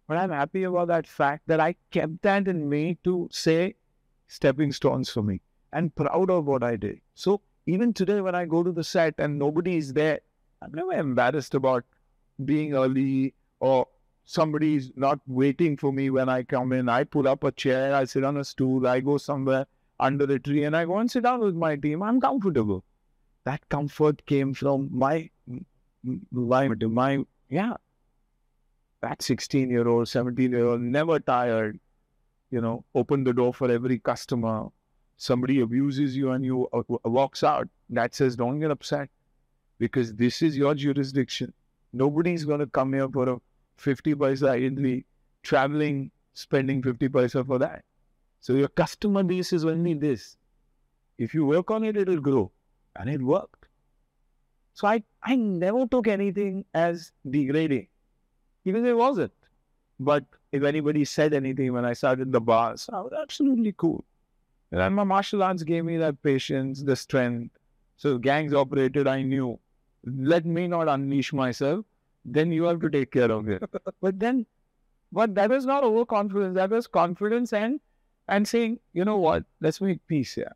[0.07, 3.75] but I'm happy about that fact that I kept that in me to say
[4.27, 5.41] stepping stones for me
[5.73, 7.01] and proud of what I did.
[7.15, 10.21] So even today, when I go to the set and nobody is there,
[10.61, 11.83] I'm never embarrassed about
[12.45, 13.88] being early or
[14.25, 16.89] somebody's not waiting for me when I come in.
[16.89, 19.65] I pull up a chair, I sit on a stool, I go somewhere
[19.99, 22.03] under the tree and I go and sit down with my team.
[22.03, 22.83] I'm comfortable.
[23.45, 25.29] That comfort came from my,
[26.31, 27.73] my, my, yeah,
[29.01, 31.79] that 16 year old, 17 year old, never tired,
[32.49, 34.67] you know, open the door for every customer.
[35.17, 37.69] Somebody abuses you and you uh, walks out.
[37.89, 39.09] That says, don't get upset
[39.77, 41.53] because this is your jurisdiction.
[41.93, 43.38] Nobody's going to come here for a
[43.77, 45.03] 50 paisa idli,
[45.43, 47.83] traveling, spending 50 paisa for that.
[48.39, 50.38] So your customer base is only this.
[51.17, 52.51] If you work on it, it'll grow.
[52.95, 53.65] And it worked.
[54.73, 57.88] So I, I never took anything as degrading,
[58.65, 59.31] even it wasn't.
[59.99, 64.03] But if anybody said anything when I started the bars, I was absolutely cool.
[64.71, 67.57] And my martial arts gave me that patience, the strength.
[67.95, 69.57] So gangs operated, I knew.
[70.05, 71.85] Let me not unleash myself.
[72.25, 73.63] Then you have to take care of it.
[74.01, 74.45] but then,
[75.11, 76.55] but that was not overconfidence.
[76.55, 77.79] That was confidence and
[78.27, 80.55] and saying, you know what, let's make peace here.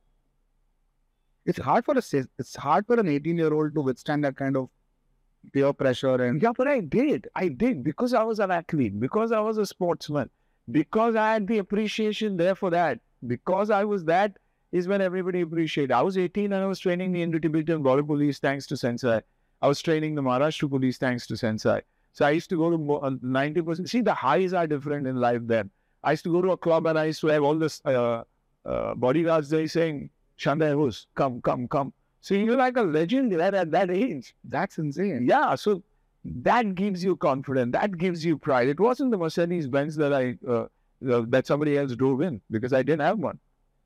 [1.45, 2.03] It's hard for a
[2.37, 4.69] it's hard for an 18 year old to withstand that kind of
[5.53, 7.27] peer pressure and yeah, but I did.
[7.35, 10.29] I did because I was an athlete, because I was a sportsman,
[10.71, 14.37] because I had the appreciation there for that, because I was that
[14.71, 15.91] is when everybody appreciated.
[15.91, 19.21] I was 18 and I was training the Indo-Tibetan Border Police thanks to Sensei.
[19.61, 21.81] I was training the Maharashtra Police thanks to Sensei.
[22.13, 23.79] So I used to go to 90%.
[23.79, 25.69] Uh, See, the highs are different in life then.
[26.03, 28.23] I used to go to a club and I used to have all this uh,
[28.65, 31.93] uh, bodyguards there saying, Shanda Hus, come, come, come.
[32.21, 34.35] So you're like a legend at, at that age.
[34.43, 35.25] That's insane.
[35.27, 35.55] Yeah.
[35.55, 35.83] So
[36.25, 37.71] that gives you confidence.
[37.73, 38.67] That gives you pride.
[38.67, 40.67] It wasn't the Mercedes Benz that I uh,
[41.09, 43.39] uh, that somebody else drove in because I didn't have one.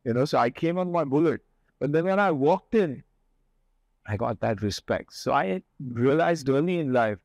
[0.03, 1.41] You know, so I came on my bullet.
[1.79, 3.03] But then when I walked in,
[4.05, 5.13] I got that respect.
[5.13, 7.19] So I realized early in life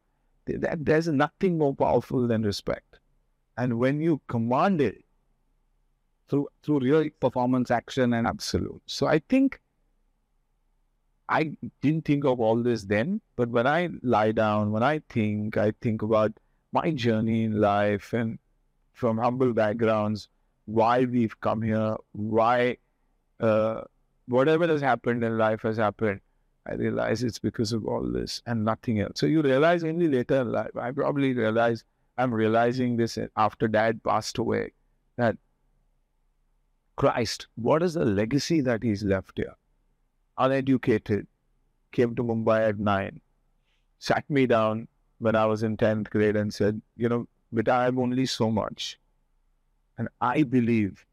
[0.46, 3.00] that there's nothing more powerful than respect.
[3.56, 5.04] And when you command it
[6.28, 8.82] through through real performance action and absolute.
[8.86, 9.60] So I think
[11.28, 15.56] I didn't think of all this then, but when I lie down, when I think,
[15.56, 16.32] I think about
[16.72, 18.38] my journey in life and
[18.94, 20.28] from humble backgrounds,
[20.64, 22.78] why we've come here, why
[23.40, 23.82] uh,
[24.26, 26.20] whatever has happened in life has happened.
[26.68, 29.20] I realize it's because of all this and nothing else.
[29.20, 30.76] So you realize only later in life.
[30.76, 31.84] I probably realize
[32.18, 34.72] I'm realizing this after dad passed away
[35.16, 35.36] that
[36.96, 39.54] Christ, what is the legacy that he's left here?
[40.36, 41.26] Uneducated,
[41.92, 43.20] came to Mumbai at nine,
[43.98, 47.84] sat me down when I was in 10th grade and said, You know, but I
[47.84, 48.98] have only so much.
[49.96, 51.06] And I believe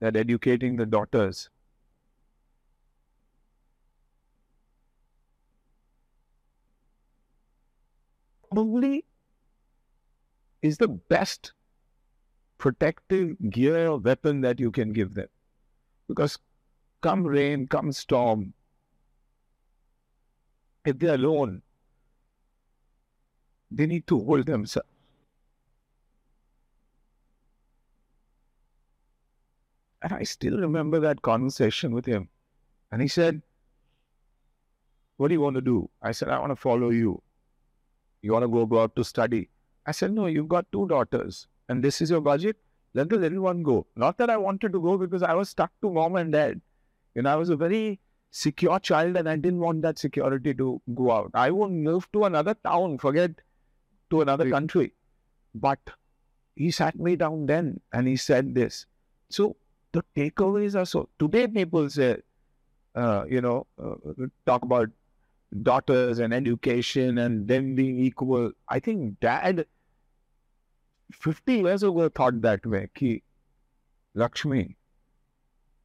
[0.00, 1.48] that educating the daughters
[8.50, 9.04] probably
[10.62, 11.52] is the best
[12.58, 15.28] protective gear or weapon that you can give them.
[16.08, 16.38] Because
[17.00, 18.52] come rain, come storm,
[20.84, 21.62] if they're alone,
[23.70, 24.88] they need to hold themselves.
[30.02, 32.28] And I still remember that conversation with him.
[32.90, 33.42] And he said,
[35.18, 35.90] What do you want to do?
[36.02, 37.22] I said, I want to follow you.
[38.22, 39.48] You want to go abroad to study?
[39.86, 42.56] I said, No, you've got two daughters, and this is your budget.
[42.92, 43.86] Let the little one go.
[43.96, 46.60] Not that I wanted to go because I was stuck to mom and dad.
[47.14, 50.80] You know, I was a very secure child and I didn't want that security to
[50.94, 51.30] go out.
[51.34, 53.30] I would move to another town, forget
[54.10, 54.92] to another country.
[55.54, 55.78] But
[56.56, 58.86] he sat me down then and he said this.
[59.28, 59.56] So
[59.92, 61.08] the takeaways are so.
[61.18, 62.18] Today, people say,
[62.94, 63.94] uh, you know, uh,
[64.46, 64.88] talk about
[65.62, 68.52] daughters and education and them being equal.
[68.68, 69.66] I think dad
[71.12, 72.88] 50 years ago thought that way.
[72.94, 73.22] Ki,
[74.14, 74.76] Lakshmi,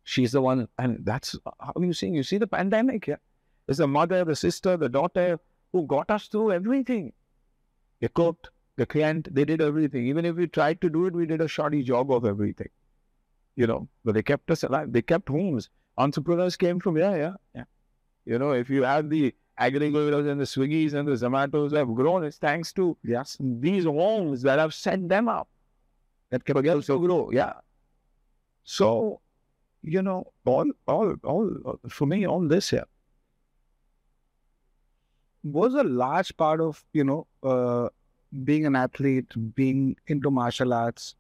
[0.04, 2.10] she's the one, and that's how you see.
[2.10, 3.16] You see the pandemic, yeah.
[3.66, 5.40] There's the mother, the sister, the daughter
[5.72, 7.14] who got us through everything.
[8.00, 10.06] They cooked, the client, they did everything.
[10.06, 12.70] Even if we tried to do it, we did a shoddy job of everything.
[13.56, 14.92] You know, but they kept us alive.
[14.92, 15.70] They kept homes.
[15.98, 17.64] Entrepreneurs came from yeah, yeah, yeah.
[18.26, 22.24] You know, if you have the aggregators and the Swiggies and the Zomatos have grown.
[22.24, 25.48] It's thanks to yes, these homes that have set them up
[26.30, 27.32] that us to grow.
[27.32, 27.54] Yeah.
[28.64, 29.22] So
[29.86, 32.86] you know, all, all, all, for me, all this here.
[35.44, 37.90] Was a large part of, you know, uh,
[38.44, 41.16] being an athlete, being into martial arts,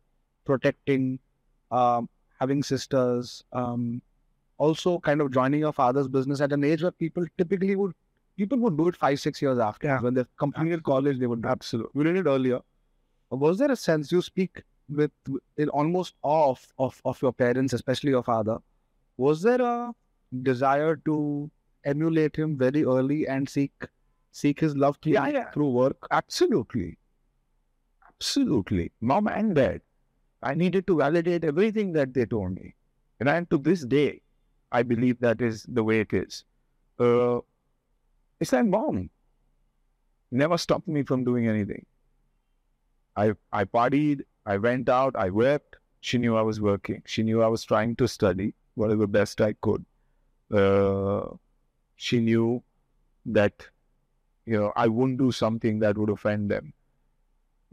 [0.45, 1.19] protecting,
[1.69, 4.01] um, having sisters, um,
[4.57, 7.93] also kind of joining your father's business at an age where people typically would
[8.37, 9.87] people would do it five, six years after.
[9.87, 9.99] Yeah.
[10.01, 11.51] When they've completed college, they would do it.
[11.51, 11.91] Absolutely.
[11.93, 12.59] We did it earlier.
[13.31, 15.11] Was there a sense you speak with
[15.57, 18.57] in almost awe of, of, of your parents, especially your father?
[19.17, 19.93] Was there a
[20.43, 21.49] desire to
[21.85, 23.71] emulate him very early and seek
[24.31, 25.51] seek his love through, Yeah, yeah.
[25.51, 25.97] through work?
[26.11, 26.97] Absolutely.
[28.09, 28.91] Absolutely.
[29.01, 29.81] Mom and dad.
[30.43, 32.75] I needed to validate everything that they told me.
[33.19, 34.21] And, and to this day,
[34.71, 36.43] I believe that is the way it is.
[36.99, 37.39] Uh,
[38.39, 39.09] it's like mom.
[40.29, 41.87] Never stopped me from doing anything.
[43.15, 45.77] I I partied, I went out, I worked.
[46.01, 47.01] She knew I was working.
[47.05, 49.85] She knew I was trying to study whatever best I could.
[50.51, 51.29] Uh,
[51.95, 52.63] she knew
[53.27, 53.67] that
[54.45, 56.73] you know I wouldn't do something that would offend them.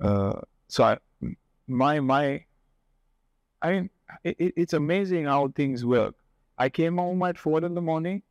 [0.01, 0.99] Uh, so I,
[1.67, 2.45] my my,
[3.63, 3.91] I mean,
[4.25, 6.15] it, it- it's amazing how things work.
[6.59, 8.23] I came home at four in the morning.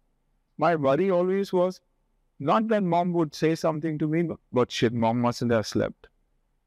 [0.58, 1.82] My worry always was
[2.42, 6.08] not that mom would say something to me, but, shit, mom mustn't have slept.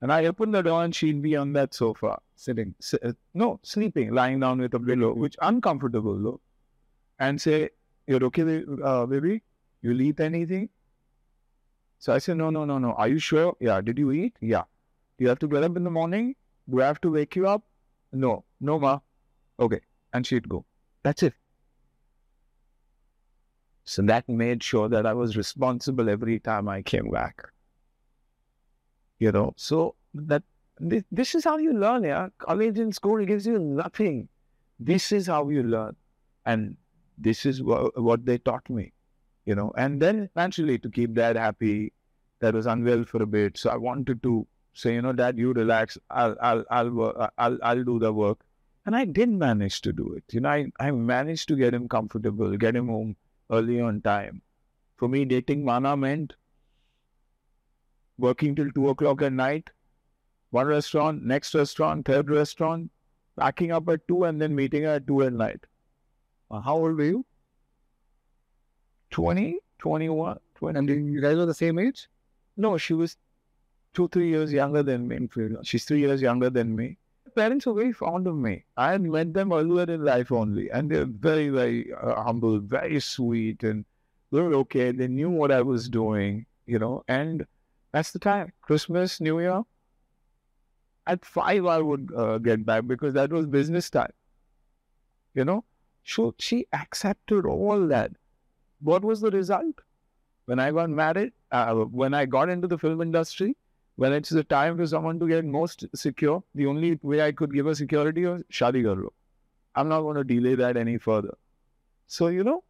[0.01, 4.13] And I opened the door and she'd be on that sofa, sitting, uh, no, sleeping,
[4.13, 6.41] lying down with a pillow, which uncomfortable though,
[7.19, 7.71] and say,
[8.07, 9.43] "You're okay, uh, baby?
[9.83, 10.69] You'll eat anything?"
[11.99, 12.93] So I said, "No, no, no, no.
[12.93, 13.57] Are you sure?
[13.61, 13.81] Yeah.
[13.81, 14.37] Did you eat?
[14.41, 14.65] Yeah.
[15.17, 16.35] Do you have to get up in the morning?
[16.69, 17.65] Do I have to wake you up?
[18.13, 18.99] No, no, ma.
[19.59, 19.81] Okay."
[20.13, 20.65] And she'd go.
[21.03, 21.35] That's it.
[23.85, 27.43] So that made sure that I was responsible every time I came back.
[29.19, 30.43] You know, so that
[30.81, 32.29] this, is how you learn, yeah.
[32.39, 34.29] College and school gives you nothing.
[34.81, 35.97] This is how you learn.
[36.47, 36.77] And
[37.17, 38.93] this is wha- what they taught me,
[39.45, 39.73] you know.
[39.77, 41.93] And then naturally to keep dad happy,
[42.41, 43.57] that was unwell for a bit.
[43.57, 45.97] So I wanted to say, you know, dad, you relax.
[46.11, 48.41] I'll, I'll, I'll, I'll, I'll do the work.
[48.87, 50.25] And I did manage to do it.
[50.33, 53.17] You know, I, I managed to get him comfortable, get him home
[53.55, 54.43] early on time.
[54.97, 56.35] For me, dating Mana meant
[58.19, 59.71] working till two o'clock at night,
[60.51, 62.91] one restaurant, next restaurant, third restaurant,
[63.37, 65.61] packing up at two and then meeting her at two at night.
[66.51, 67.27] Uh, how old were you?
[69.11, 70.79] 20, 21, 20.
[70.79, 72.09] And you guys were the same age?
[72.57, 73.17] No, she was
[73.93, 75.29] two, three years younger than me.
[75.63, 76.99] She's three years younger than me.
[77.35, 78.65] Parents were very fond of me.
[78.77, 83.01] I had met them earlier in life only, and they're very, very uh, humble, very
[83.01, 83.85] sweet, and
[84.31, 84.93] they were okay.
[84.93, 87.47] They knew what I was doing, you know, and
[87.93, 88.53] that's the time.
[88.63, 89.63] Christmas, New Year.
[91.07, 94.13] At five, I would uh, get back because that was business time.
[95.35, 95.65] You know,
[96.05, 98.13] so she accepted all that.
[98.81, 99.81] What was the result?
[100.47, 103.57] When I got married, uh, when I got into the film industry,
[103.97, 107.53] when it's the time for someone to get most secure, the only way I could
[107.53, 109.13] give her security was shadi kar lo.
[109.75, 111.37] I'm not going to delay that any further.
[112.07, 112.65] So, you know,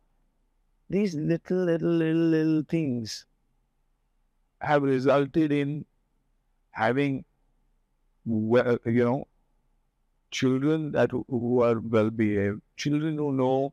[0.88, 3.26] these little, little, little, little things
[4.60, 5.84] have resulted in
[6.70, 7.24] having,
[8.24, 9.28] well, you know,
[10.30, 13.72] children that who are well behaved, children who know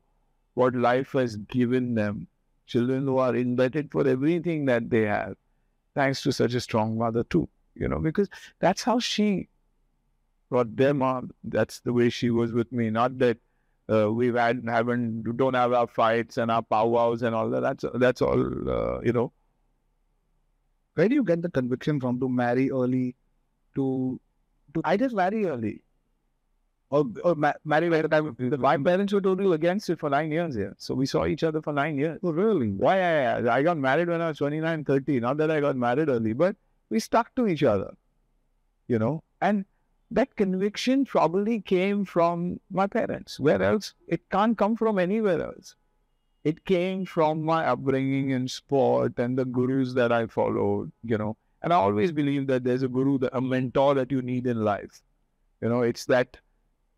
[0.54, 2.26] what life has given them,
[2.66, 5.36] children who are indebted for everything that they have,
[5.94, 7.48] thanks to such a strong mother too.
[7.74, 8.28] You know, because
[8.60, 9.48] that's how she
[10.50, 11.30] brought them on.
[11.44, 12.90] That's the way she was with me.
[12.90, 13.38] Not that
[13.92, 17.60] uh, we've had haven't don't have our fights and our powwows and all that.
[17.60, 18.40] That's that's all.
[18.70, 19.32] Uh, you know,
[20.94, 23.14] Where do you get the conviction from to marry early?
[23.74, 24.20] To,
[24.74, 25.82] to I just marry early.
[26.92, 28.36] Or, or ma- marry by the time?
[28.60, 30.56] My parents were totally against it for nine years.
[30.56, 32.18] Yeah, so we saw each other for nine years.
[32.22, 32.72] Oh, really?
[32.72, 35.20] Why I, I got married when I was 29, 30.
[35.20, 36.54] Not that I got married early, but
[36.90, 37.94] we stuck to each other,
[38.88, 39.22] you know.
[39.40, 39.64] And
[40.10, 43.40] that conviction probably came from my parents.
[43.40, 43.94] Where else?
[44.06, 45.74] It can't come from anywhere else.
[46.44, 51.36] It came from my upbringing in sport and the gurus that I followed, you know.
[51.62, 55.00] And I always believe that there's a guru, a mentor that you need in life.
[55.60, 56.36] You know, it's that,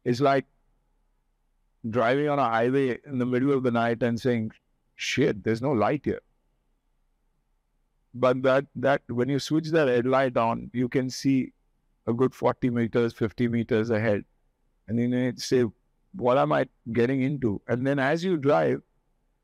[0.04, 0.44] it's like
[1.90, 4.52] driving on a highway in the middle of the night and saying,
[4.96, 6.20] shit, there's no light here.
[8.14, 11.52] But that that when you switch the red light on, you can see
[12.06, 14.24] a good 40 meters, 50 meters ahead.
[14.86, 15.64] And then you say,
[16.14, 17.60] what am I getting into?
[17.66, 18.82] And then as you drive,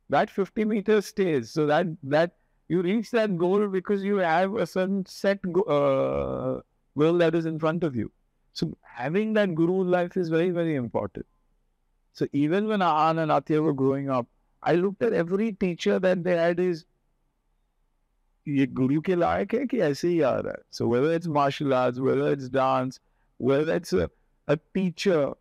[0.09, 1.51] that 50 meters stays.
[1.51, 2.37] So that that
[2.69, 6.61] you reach that goal because you have a certain set go- uh,
[6.97, 8.13] goal that is in front of you.
[8.53, 11.27] So having that guru life is very, very important.
[12.13, 14.27] So even when Ahan and Athiya were growing up,
[14.63, 16.85] I looked at every teacher that they had is
[18.49, 21.73] ये guru के लायक है कि ऐसे ही आ रहा है so whether it's martial
[22.01, 23.01] whether it's it's dance
[23.43, 23.95] whether it's
[24.51, 25.33] a teacher,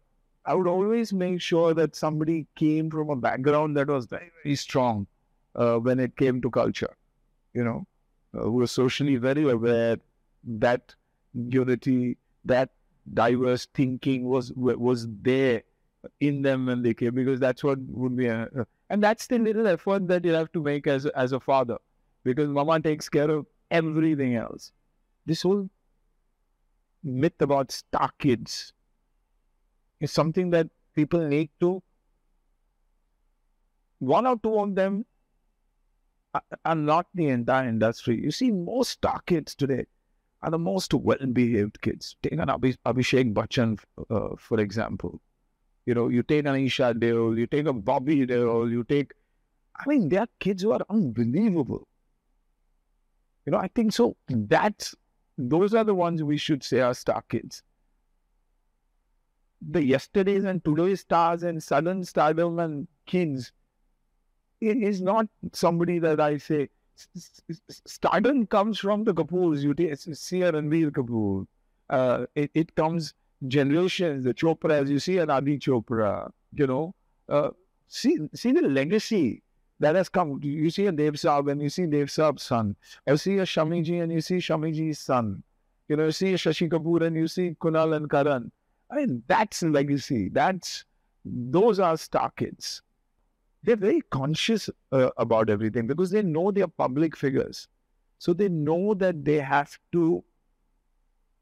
[0.45, 4.55] I would always make sure that somebody came from a background that was very, very
[4.55, 5.07] strong
[5.55, 6.93] uh, when it came to culture,
[7.53, 7.87] you know,
[8.33, 9.97] uh, who was socially very aware,
[10.43, 10.95] that
[11.33, 12.69] unity, that
[13.13, 15.63] diverse thinking was was there
[16.19, 18.47] in them when they came because that's what would be a,
[18.89, 21.77] and that's the little effort that you have to make as as a father
[22.23, 24.71] because mama takes care of everything else.
[25.25, 25.69] This whole
[27.03, 28.73] myth about star kids
[29.99, 31.81] is something that people need to
[33.99, 35.05] one or two of them
[36.63, 38.21] are not the entire industry.
[38.21, 39.85] You see most star kids today
[40.41, 42.15] are the most well-behaved kids.
[42.23, 45.21] Take an Abhishek Bachchan, uh, for example.
[45.85, 49.11] You know, you take an Isha Deol, you take a Bobby Deol, you take...
[49.75, 51.87] I mean, they are kids who are unbelievable.
[53.45, 54.15] You know, I think so.
[54.27, 54.95] That's...
[55.37, 57.63] Those are the ones we should say are star kids.
[59.69, 63.51] The yesterdays and today's stars and sudden stardom and kids
[64.61, 66.69] is not somebody that I say,
[67.85, 69.61] stardom comes from the Kapoors.
[69.61, 69.73] You
[70.15, 71.45] see Ranbir Kapoor.
[71.89, 73.13] Uh, it, it comes
[73.47, 74.89] generations, the Chopras.
[74.89, 76.29] You see an Adi Chopra.
[76.53, 76.95] You know,
[77.27, 77.49] uh,
[77.87, 79.43] see see the legacy
[79.79, 80.39] that has come.
[80.41, 82.75] You see a Dev Saab and you see Dev Saab's son.
[83.07, 85.43] You see a Shamiji and you see Shamiji's son.
[85.87, 88.51] You know, you see a Shashi Kapoor and you see Kunal and Karan.
[88.91, 90.29] I mean, that's legacy.
[90.29, 90.85] That's
[91.25, 92.81] those are star kids
[93.63, 97.67] they're very conscious uh, about everything because they know they are public figures.
[98.17, 100.23] So they know that they have to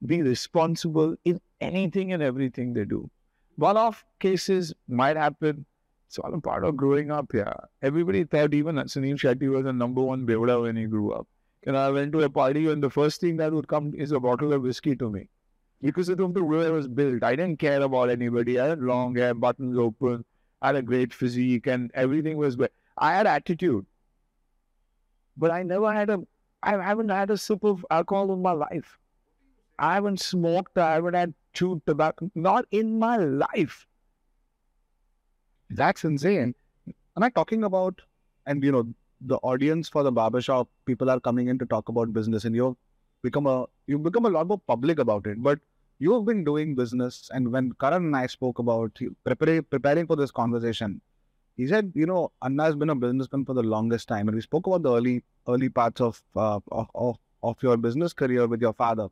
[0.06, 3.10] be responsible in anything and everything they do.
[3.56, 5.66] One off cases might happen.
[6.10, 7.54] So I'm part of growing up here.
[7.82, 11.28] Everybody thought even Suniel Shetty was the number one Beoda when he grew up.
[11.66, 14.20] Know, I went to a party and the first thing that would come is a
[14.20, 15.28] bottle of whiskey to me.
[15.82, 17.24] Because of the way I was built.
[17.24, 18.60] I didn't care about anybody.
[18.60, 20.24] I had long hair, buttons open.
[20.62, 22.72] I had a great physique and everything was great.
[22.98, 23.86] I had attitude,
[25.38, 26.20] but I never had a,
[26.64, 28.98] I haven't had a sip of alcohol in my life.
[29.78, 33.86] I haven't smoked, I haven't had chewed tobacco, not in my life.
[35.70, 36.56] That's insane.
[37.16, 38.02] Am I talking about,
[38.48, 38.88] and you know,
[39.22, 42.76] the audience for the barbershop, people are coming in to talk about business and you've
[43.22, 45.42] become a, you've become a lot more public about it.
[45.42, 45.60] But
[46.00, 50.32] you have been doing business, and when Karan and I spoke about preparing for this
[50.32, 51.02] conversation,
[51.56, 54.42] he said, you know, Anna has been a businessman for the longest time, and we
[54.42, 58.62] spoke about the early early parts of uh, of, of of your business career with
[58.62, 59.08] your father.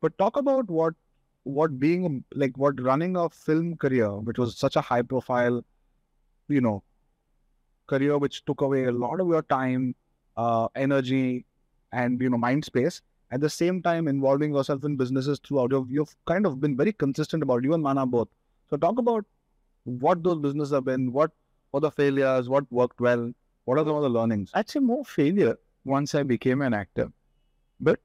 [0.00, 0.94] But talk about what
[1.42, 5.64] what being like what running a film career, which was such a high profile,
[6.48, 6.84] you know,
[7.88, 9.96] career which took away a lot of your time,
[10.36, 11.44] uh, energy,
[11.90, 13.02] and you know mind space
[13.32, 15.72] at the same time involving yourself in businesses throughout.
[15.72, 18.28] You've, you've kind of been very consistent about you and Mana both.
[18.68, 19.24] So talk about
[19.84, 21.30] what those businesses have been, what
[21.72, 23.32] were the failures, what worked well,
[23.64, 24.50] what are some of the learnings?
[24.54, 27.10] I'd say more failure once I became an actor,
[27.80, 27.98] but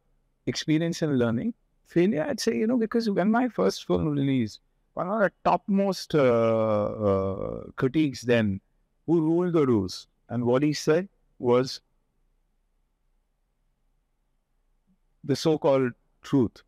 [0.46, 1.54] experience and learning.
[1.86, 4.62] Failure, I'd say, you know, because when my first film released,
[4.94, 8.60] one of the topmost uh, uh, critiques then,
[9.06, 11.08] who ruled the rules, and what he said
[11.40, 11.82] was
[15.24, 16.64] the so-called truth,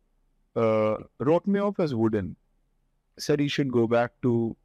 [0.56, 2.36] uh, wrote me off as wooden.
[3.18, 4.56] Said he should go back to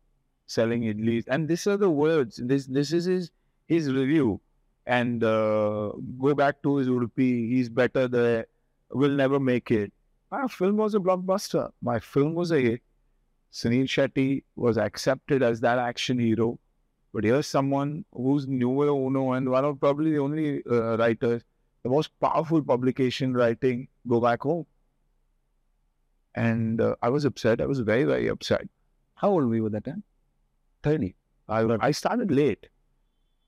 [0.48, 2.40] selling idlis, and these are the words.
[2.44, 3.32] This this is his
[3.68, 4.40] his review,
[4.86, 7.50] and uh, go back to his Udupi.
[7.50, 8.46] He's better there.
[8.92, 9.92] Will never make it.
[10.32, 11.72] My film was a blockbuster.
[11.82, 12.82] My film was a hit.
[13.52, 16.60] Suniel Shetty was accepted as that action hero.
[17.14, 21.44] But here's someone who's newer uno and one of probably the only uh, writers
[21.85, 24.67] the most powerful publication writing, go back home.
[26.35, 27.61] And uh, I was upset.
[27.61, 28.69] I was very, very upset.
[29.15, 30.03] How old were you at that time?
[30.83, 31.15] 30.
[31.49, 32.69] I, I started late.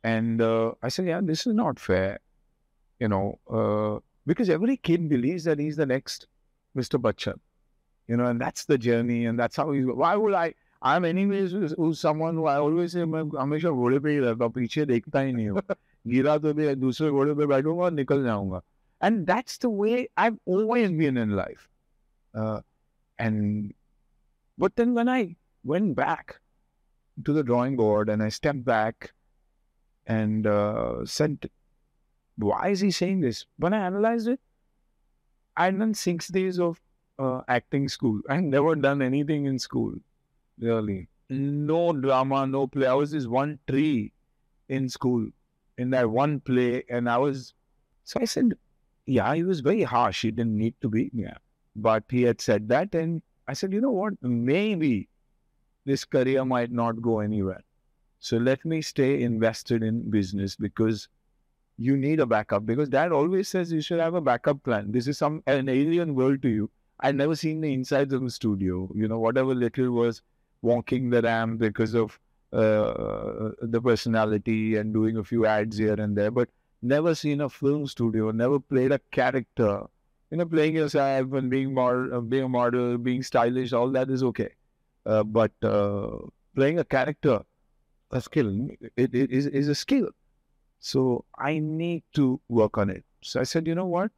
[0.02, 2.18] And uh, I said, yeah, this is not fair.
[2.98, 6.26] You know, uh, because every kid believes that he's the next
[6.76, 7.00] Mr.
[7.00, 7.38] Bachchan.
[8.08, 9.26] You know, and that's the journey.
[9.26, 13.04] And that's how he, why would I, I'm anyways who's someone who I always say,
[13.04, 15.62] मैं हमेशा घोड़े पे ही रहता पीछे देखता ही नहीं हूँ
[16.06, 18.62] गिरा तो मैं दूसरे घोड़े पे बैठूंगा और निकल जाऊंगा
[19.06, 21.68] and that's the way I've always been in life
[22.34, 22.60] uh,
[23.18, 23.72] and
[24.56, 26.36] but then when I went back
[27.24, 29.12] to the drawing board and I stepped back
[30.06, 31.50] and uh, said
[32.36, 34.40] why is he saying this when I analyzed it
[35.56, 36.80] I'd done six days of
[37.18, 39.94] uh, acting school I had never done anything in school
[40.58, 42.86] really no drama, no play.
[42.86, 44.12] I was this one tree
[44.68, 45.28] in school,
[45.77, 47.53] in that one play, and I was.
[48.03, 48.53] So I said,
[49.05, 50.21] "Yeah, he was very harsh.
[50.23, 51.37] He didn't need to be, yeah."
[51.75, 54.13] But he had said that, and I said, "You know what?
[54.21, 55.09] Maybe
[55.85, 57.63] this career might not go anywhere.
[58.19, 61.07] So let me stay invested in business because."
[61.79, 64.91] You need a backup because dad always says you should have a backup plan.
[64.91, 66.71] This is some an alien world to you.
[67.01, 68.89] I'd never seen the insides of a studio.
[68.95, 70.23] You know, whatever little was
[70.63, 72.19] walking the ramp because of
[72.53, 76.49] uh, the personality and doing a few ads here and there, but
[76.81, 79.83] never seen a film studio, never played a character.
[80.31, 84.23] You know, playing yourself and being model, being a model, being stylish, all that is
[84.23, 84.49] okay.
[85.05, 86.17] Uh, but uh,
[86.53, 87.41] playing a character,
[88.11, 88.67] a skill,
[88.97, 90.09] it, it is, is a skill.
[90.79, 93.03] So I need to work on it.
[93.21, 94.11] So I said, you know what?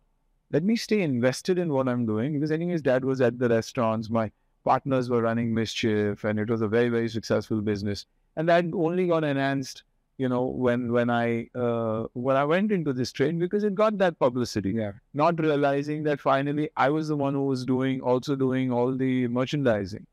[0.52, 4.10] Let me stay invested in what I'm doing because anyways, dad was at the restaurants.
[4.10, 4.32] My
[4.66, 8.06] partners were running mischief and it was a very, very successful business.
[8.40, 9.84] And that only got enhanced,
[10.18, 13.98] you know, when when I uh, when I went into this train because it got
[13.98, 14.72] that publicity.
[14.72, 14.94] Yeah.
[15.14, 19.28] Not realizing that finally I was the one who was doing also doing all the
[19.28, 20.08] merchandising.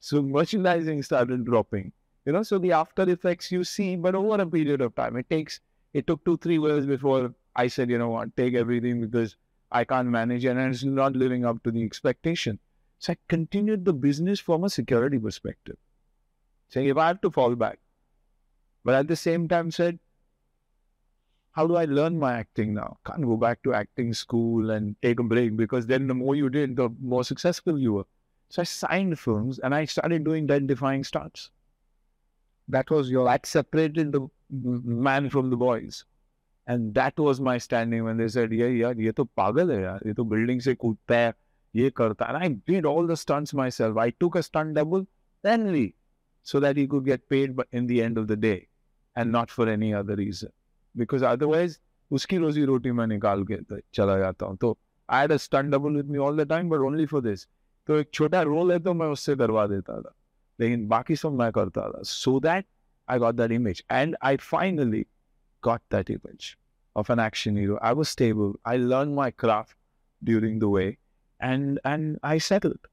[0.00, 1.92] So merchandising started dropping.
[2.26, 5.16] You know, so the after effects you see, but over a period of time.
[5.16, 5.60] It takes
[5.94, 9.36] it took two, three years before I said, you know what, take everything because
[9.72, 12.58] I can't manage it and it's not living up to the expectation.
[12.98, 15.76] So I continued the business from a security perspective,
[16.70, 17.78] saying if I have to fall back,
[18.84, 19.98] but at the same time said,
[21.52, 22.96] how do I learn my acting now?
[23.04, 26.48] Can't go back to acting school and take a break because then the more you
[26.48, 28.04] did, the more successful you were.
[28.50, 31.50] So I signed films and I started doing identifying starts.
[32.68, 36.04] That was your, act, separated the man from the boys.
[36.68, 40.14] And that was my standing when they said, yeah, yeah, ye to pagal hai, ye
[40.14, 41.34] to building se koodta hai,
[41.72, 42.28] ye karta.
[42.28, 43.96] And I did all the stunts myself.
[43.96, 45.04] I took a stunt double,
[45.42, 45.96] then leap
[46.49, 48.67] so that he could get paid in the end of the day
[49.15, 50.49] and not for any other reason.
[50.95, 51.79] Because otherwise,
[52.11, 53.57] उसकी रोजी रोटी मैं निकाल के
[53.93, 54.77] चला जाता हूँ तो
[55.09, 57.47] I had a stunt double with me all the time, but only for this.
[57.87, 60.13] तो एक छोटा रोल है तो मैं उससे करवा देता था
[60.59, 62.65] लेकिन बाकी सब मैं करता था so that
[63.07, 63.83] I got that image.
[63.89, 65.07] And I finally
[65.61, 66.57] got that image
[66.95, 67.77] of an action hero.
[67.81, 68.55] I was stable.
[68.65, 69.75] I learned my craft
[70.23, 70.97] during the way
[71.39, 72.87] and and I settled.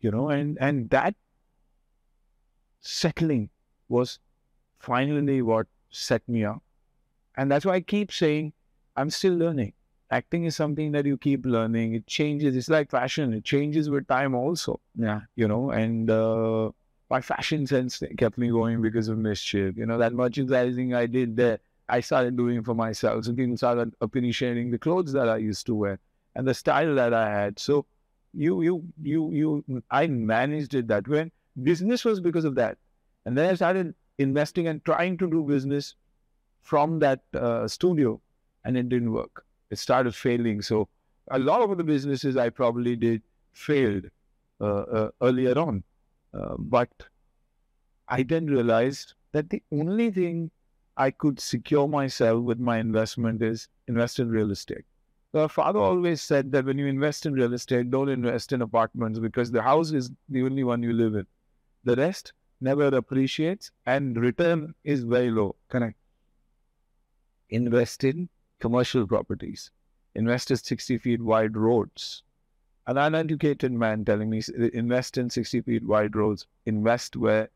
[0.00, 1.14] You know, and and that
[2.83, 3.49] settling
[3.89, 4.19] was
[4.79, 6.61] finally what set me up.
[7.35, 8.53] And that's why I keep saying
[8.95, 9.73] I'm still learning.
[10.11, 11.95] Acting is something that you keep learning.
[11.95, 12.55] It changes.
[12.55, 13.33] It's like fashion.
[13.33, 14.79] It changes with time also.
[14.95, 15.21] Yeah.
[15.35, 16.69] You know, and uh,
[17.09, 19.75] my fashion sense kept me going because of mischief.
[19.75, 21.59] You know, that merchandising I did there,
[21.89, 23.25] I started doing for myself.
[23.25, 25.99] So people started appreciating the clothes that I used to wear
[26.35, 27.57] and the style that I had.
[27.57, 27.85] So
[28.33, 31.31] you, you, you, you, I managed it that way.
[31.61, 32.77] Business was because of that.
[33.25, 35.95] And then I started investing and trying to do business
[36.61, 38.19] from that uh, studio
[38.65, 39.45] and it didn't work.
[39.69, 40.61] It started failing.
[40.61, 40.87] So
[41.31, 43.21] a lot of the businesses I probably did
[43.53, 44.05] failed
[44.61, 45.83] uh, uh, earlier on.
[46.33, 46.89] Uh, but
[48.07, 50.51] I then realized that the only thing
[50.97, 54.85] I could secure myself with my investment is invest in real estate.
[55.33, 59.17] Our father always said that when you invest in real estate, don't invest in apartments
[59.17, 61.25] because the house is the only one you live in.
[61.83, 65.55] The rest never appreciates and return is very low.
[65.69, 65.97] Correct.
[67.49, 68.29] Invest in
[68.59, 69.71] commercial properties.
[70.15, 72.23] Invest in 60 feet wide roads
[72.87, 74.41] an uneducated man telling me
[74.73, 77.49] invest in 60 feet wide roads, invest where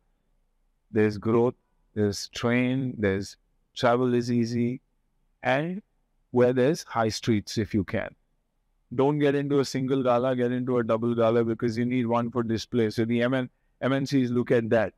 [0.92, 1.56] there's growth,
[1.96, 3.36] there's train, there's
[3.76, 4.82] travel is easy,
[5.44, 5.82] and
[6.32, 8.10] where there's high streets if you can.
[8.96, 12.32] Don't get into a single gala, get into a double gala because you need one
[12.32, 12.90] for display.
[12.90, 13.50] So the MN,
[13.84, 14.94] MNCs look at that.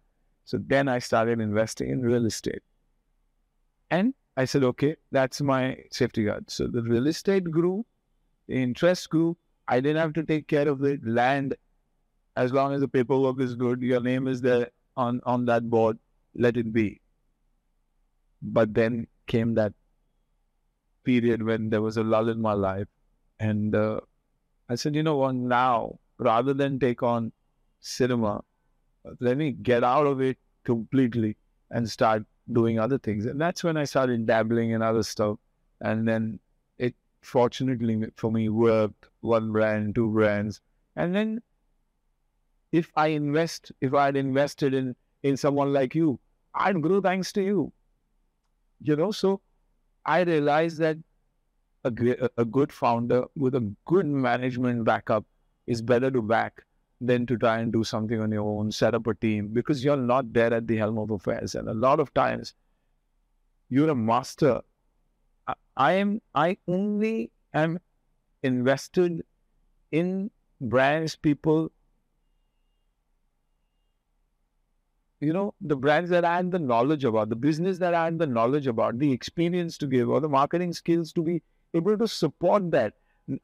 [0.45, 2.61] So then I started investing in real estate.
[3.91, 6.49] And I said, okay, that's my safety guard.
[6.49, 7.85] So the real estate grew,
[8.47, 11.55] the interest grew, I didn't have to take care of the land
[12.35, 15.97] as long as the paperwork is good, your name is there on, on that board,
[16.35, 17.01] let it be.
[18.41, 19.73] But then came that
[21.03, 22.87] period when there was a lull in my life.
[23.39, 23.99] And uh,
[24.69, 27.31] I said, you know what, now, rather than take on
[27.81, 28.41] cinema,
[29.19, 31.37] let me get out of it completely
[31.71, 33.25] and start doing other things.
[33.25, 35.37] And that's when I started dabbling in other stuff.
[35.81, 36.39] And then
[36.77, 40.61] it fortunately for me worked one brand, two brands.
[40.95, 41.41] And then
[42.71, 46.19] if I invest, if I had invested in in someone like you,
[46.53, 47.71] I'd grow thanks to you.
[48.81, 49.41] You know, so
[50.05, 50.97] I realized that
[51.83, 55.25] a, a good founder with a good management backup
[55.67, 56.63] is better to back
[57.01, 59.97] than to try and do something on your own, set up a team because you're
[59.97, 61.55] not there at the helm of affairs.
[61.55, 62.53] And a lot of times
[63.69, 64.61] you're a master.
[65.47, 67.79] I, I am, I only am
[68.43, 69.23] invested
[69.91, 70.29] in
[70.59, 71.71] brands, people,
[75.21, 78.19] you know, the brands that I had the knowledge about, the business that I had
[78.19, 81.41] the knowledge about, the experience to give, or the marketing skills to be
[81.73, 82.93] able to support that.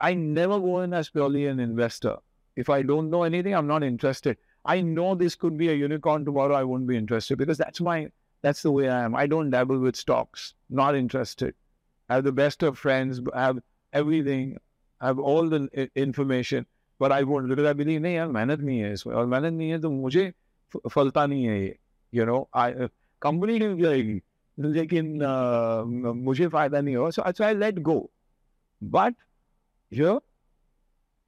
[0.01, 2.17] I never go in as purely an investor.
[2.56, 4.36] If I don't know anything, I'm not interested.
[4.64, 8.10] I know this could be a unicorn tomorrow, I won't be interested because that's my
[8.42, 9.14] that's the way I am.
[9.14, 11.54] I don't dabble with stocks, not interested.
[12.08, 13.58] I have the best of friends, I have
[13.92, 14.58] everything,
[15.00, 16.66] I have all the information,
[16.98, 19.70] but I won't because I believe नहीं यार मेहनत नहीं है इसमें और मेहनत नहीं
[19.70, 20.32] है तो मुझे
[20.90, 21.76] फलता नहीं है ये
[22.14, 22.88] यू नो आई
[23.22, 24.20] कंपनी नहीं जाएगी
[24.58, 27.98] लेकिन uh, मुझे फायदा नहीं होगा सो अच्छा I let go
[28.82, 29.14] but
[29.90, 30.18] here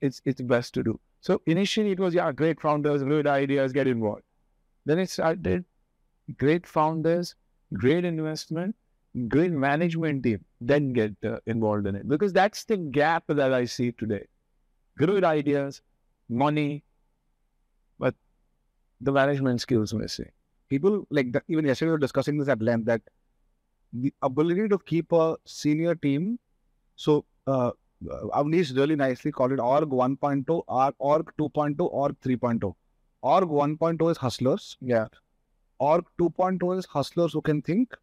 [0.01, 3.88] it's it's best to do so initially it was yeah great founders great ideas get
[3.88, 4.24] involved
[4.86, 5.66] then it started
[6.38, 7.36] great founders
[7.74, 8.76] great investment
[9.28, 13.64] great management team then get uh, involved in it because that's the gap that i
[13.66, 14.24] see today
[14.98, 15.82] great ideas
[16.30, 16.84] money
[18.00, 18.16] but
[19.02, 20.32] the management skills missing.
[20.70, 23.02] People like the, even yesterday we were discussing this at length that
[23.94, 26.40] the ability to keep a senior team.
[26.96, 27.72] So uh,
[28.06, 32.76] Avnish really nicely called it org 1.0, org, oh, org 2.0, org 3.0.
[33.22, 34.78] Org 1.0 is hustlers.
[34.82, 35.08] Yeah.
[35.80, 37.96] Org 2.0 is hustlers who can think.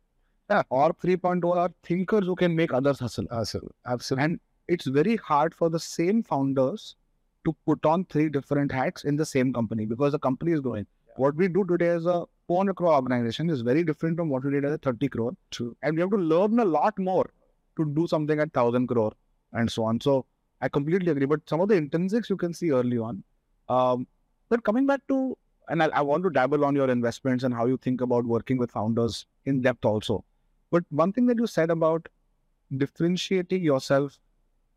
[0.51, 0.63] Yeah.
[0.71, 3.27] Org 3.0 are thinkers who can make others hustle.
[3.31, 3.71] Hustle.
[3.87, 4.25] Absolutely.
[4.25, 6.97] And it's very hard for the same founders
[7.45, 10.87] to put on three different hats in the same company because the company is growing.
[11.07, 11.15] Yeah.
[11.17, 14.51] What we do today as a 400 crore organization is very different from what we
[14.51, 15.37] did as a 30 crore.
[15.51, 15.77] True.
[15.83, 17.31] And we have to learn a lot more
[17.77, 19.13] to do something at 1000 crore
[19.55, 20.01] and so on.
[20.01, 20.27] So
[20.61, 21.27] I completely agree.
[21.27, 23.25] But some of the intrinsics you can see early on.
[23.69, 24.07] Um,
[24.49, 25.37] but coming back to,
[25.69, 28.59] and I, I want to dabble on your investments and how you think about working
[28.59, 30.25] with founders in depth also.
[30.71, 32.09] But one thing that you said about
[32.77, 34.19] differentiating yourself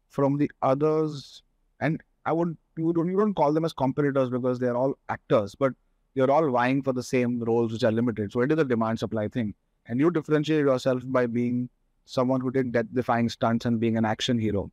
[0.10, 1.44] from the others
[1.80, 5.56] and I would you don't you don't call them as competitors because they're all actors,
[5.56, 5.74] but
[6.14, 8.32] you're all vying for the same roles which are limited.
[8.32, 9.54] So it is a demand supply thing.
[9.86, 11.70] And you differentiate yourself by being
[12.08, 14.72] someone who did death defying stunts and being an action hero.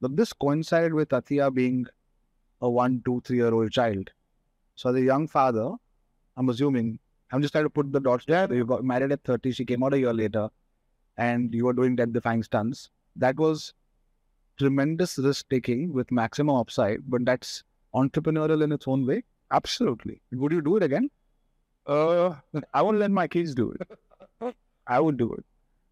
[0.00, 1.86] But this coincided with Athiya being
[2.60, 4.10] a one, two, three year old child.
[4.76, 5.72] So the young father,
[6.36, 6.98] I'm assuming,
[7.32, 8.52] I'm just trying to put the dots there.
[8.52, 10.48] You got married at 30, she came out a year later,
[11.16, 12.90] and you were doing death defying stunts.
[13.16, 13.72] That was
[14.58, 17.64] tremendous risk taking with maximum upside, but that's
[17.94, 19.24] entrepreneurial in its own way.
[19.50, 20.20] Absolutely.
[20.32, 21.10] Would you do it again?
[21.86, 22.34] Uh,
[22.74, 24.54] I won't let my kids do it.
[24.86, 25.44] I would do it,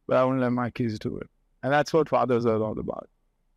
[0.07, 1.29] but I won't let my kids do it.
[1.63, 3.09] And that's what fathers are all about,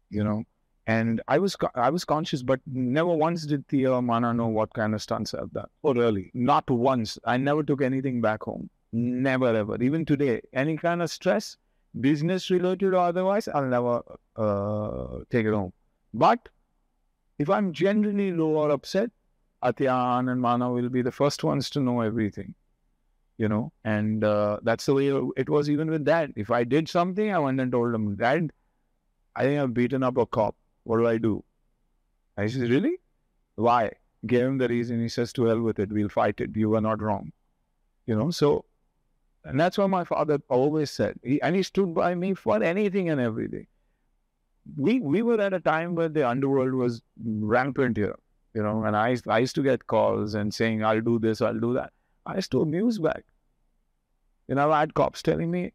[0.10, 0.44] you know.
[0.88, 4.96] And I was I was conscious, but never once did Thea Mana know what kind
[4.96, 5.68] of stunts I've done.
[5.84, 6.32] Oh, really?
[6.34, 7.20] Not once.
[7.26, 8.70] I never took anything back home.
[8.92, 9.82] Never ever.
[9.84, 11.58] Even today, any kind of stress,
[12.02, 14.02] business related or otherwise, I'll never
[14.36, 15.74] uh, take it home.
[16.12, 16.50] But
[17.38, 19.12] if I'm genuinely low or upset,
[19.64, 22.56] Atyan and Mana will be the first ones to know everything,
[23.40, 26.34] you know, and uh, that's the way it was even with Dad.
[26.36, 28.52] If I did something, I went and told him, Dad,
[29.36, 30.56] I think I've beaten up a cop.
[30.84, 31.44] What do I do?
[32.38, 32.98] I said, Really?
[33.56, 33.92] Why?
[34.28, 35.02] Gave him the reason.
[35.02, 35.90] He says, To hell with it.
[35.90, 36.56] We'll fight it.
[36.56, 37.32] You were not wrong.
[38.06, 38.66] You know, so
[39.46, 41.18] and that's what my father always said.
[41.24, 43.68] He, and he stood by me for anything and everything.
[44.78, 48.18] We we were at a time where the underworld was rampant here,
[48.54, 51.60] you know, and I, I used to get calls and saying, I'll do this, I'll
[51.60, 51.94] do that.
[52.30, 53.24] I used to amuse back.
[54.48, 55.74] You know, I had cops telling me,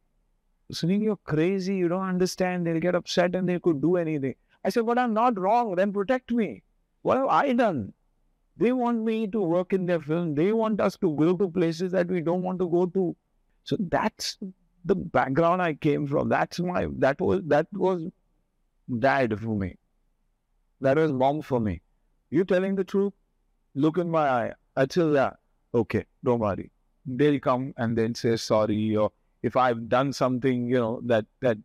[0.72, 4.34] Suniel, you're crazy, you don't understand, they'll get upset and they could do anything.
[4.64, 6.62] I said, but I'm not wrong, then protect me.
[7.02, 7.92] What have I done?
[8.56, 10.34] They want me to work in their film.
[10.34, 13.16] They want us to go to places that we don't want to go to.
[13.64, 14.38] So that's
[14.84, 16.28] the background I came from.
[16.28, 18.06] That's my that was that was
[18.98, 19.76] dad for me.
[20.80, 21.80] That was mom for me.
[22.30, 23.12] You telling the truth?
[23.74, 24.52] Look in my eye.
[24.76, 25.36] I tell that.
[25.74, 26.70] Okay, don't worry.
[27.06, 29.12] They'll come and then say sorry, or
[29.42, 31.58] if I've done something, you know, that that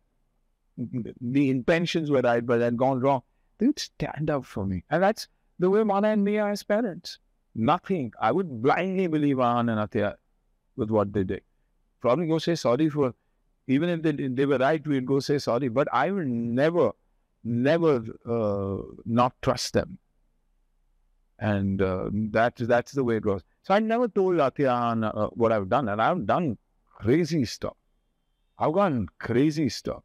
[0.76, 3.22] the intentions were right, but had gone wrong,
[3.58, 4.84] they'd stand up for me.
[4.90, 7.18] And that's the way Mana and me are as parents.
[7.54, 8.12] Nothing.
[8.20, 10.14] I would blindly believe Ahan and Athiya
[10.76, 11.42] with what they did
[12.00, 13.14] probably go say sorry for,
[13.66, 15.68] even if they, they were right, we'd go say sorry.
[15.68, 16.92] But I will never,
[17.44, 19.98] never uh, not trust them.
[21.38, 23.42] And uh, that, that's the way it was.
[23.62, 25.88] So I never told Atiyan uh, what I've done.
[25.88, 26.58] And I've done
[26.94, 27.76] crazy stuff.
[28.58, 30.02] I've done crazy stuff.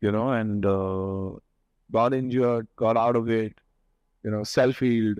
[0.00, 1.38] You know, and uh,
[1.92, 3.54] got injured, got out of it,
[4.24, 5.18] you know, self-healed,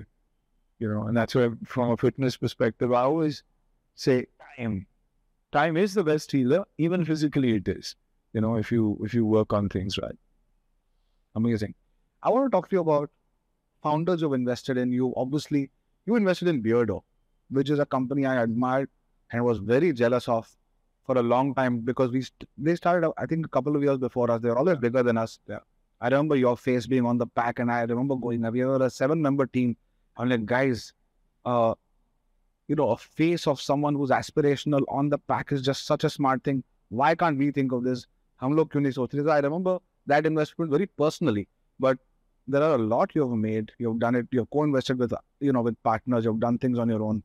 [0.78, 3.44] you know, and that's where from a fitness perspective, I always
[3.94, 4.86] say time.
[5.52, 7.94] Time is the best healer, even physically it is,
[8.32, 10.16] you know, if you if you work on things right.
[11.36, 11.74] Amazing.
[12.22, 13.10] I want to talk to you about
[13.82, 14.90] founders who've invested in.
[14.92, 15.70] You obviously
[16.06, 17.02] you invested in Beardo,
[17.51, 18.89] which is a company I admired
[19.32, 20.49] and was very jealous of
[21.05, 23.97] for a long time because we st- they started I think a couple of years
[23.97, 24.41] before us.
[24.41, 25.39] They're always bigger than us.
[25.47, 25.59] Yeah.
[25.99, 28.41] I remember your face being on the pack, and I remember going.
[28.51, 29.75] We were a seven-member team.
[30.15, 30.93] I'm like, guys,
[31.45, 31.73] uh,
[32.67, 36.09] you know, a face of someone who's aspirational on the pack is just such a
[36.09, 36.63] smart thing.
[36.89, 38.05] Why can't we think of this?
[38.41, 39.30] हम लोग क्यों नहीं सोच रहे?
[39.32, 41.47] I remember that investment very personally,
[41.80, 41.97] but
[42.47, 43.71] there are a lot you've made.
[43.80, 44.28] You've done it.
[44.32, 46.25] You've co-invested with you know with partners.
[46.25, 47.23] You've done things on your own,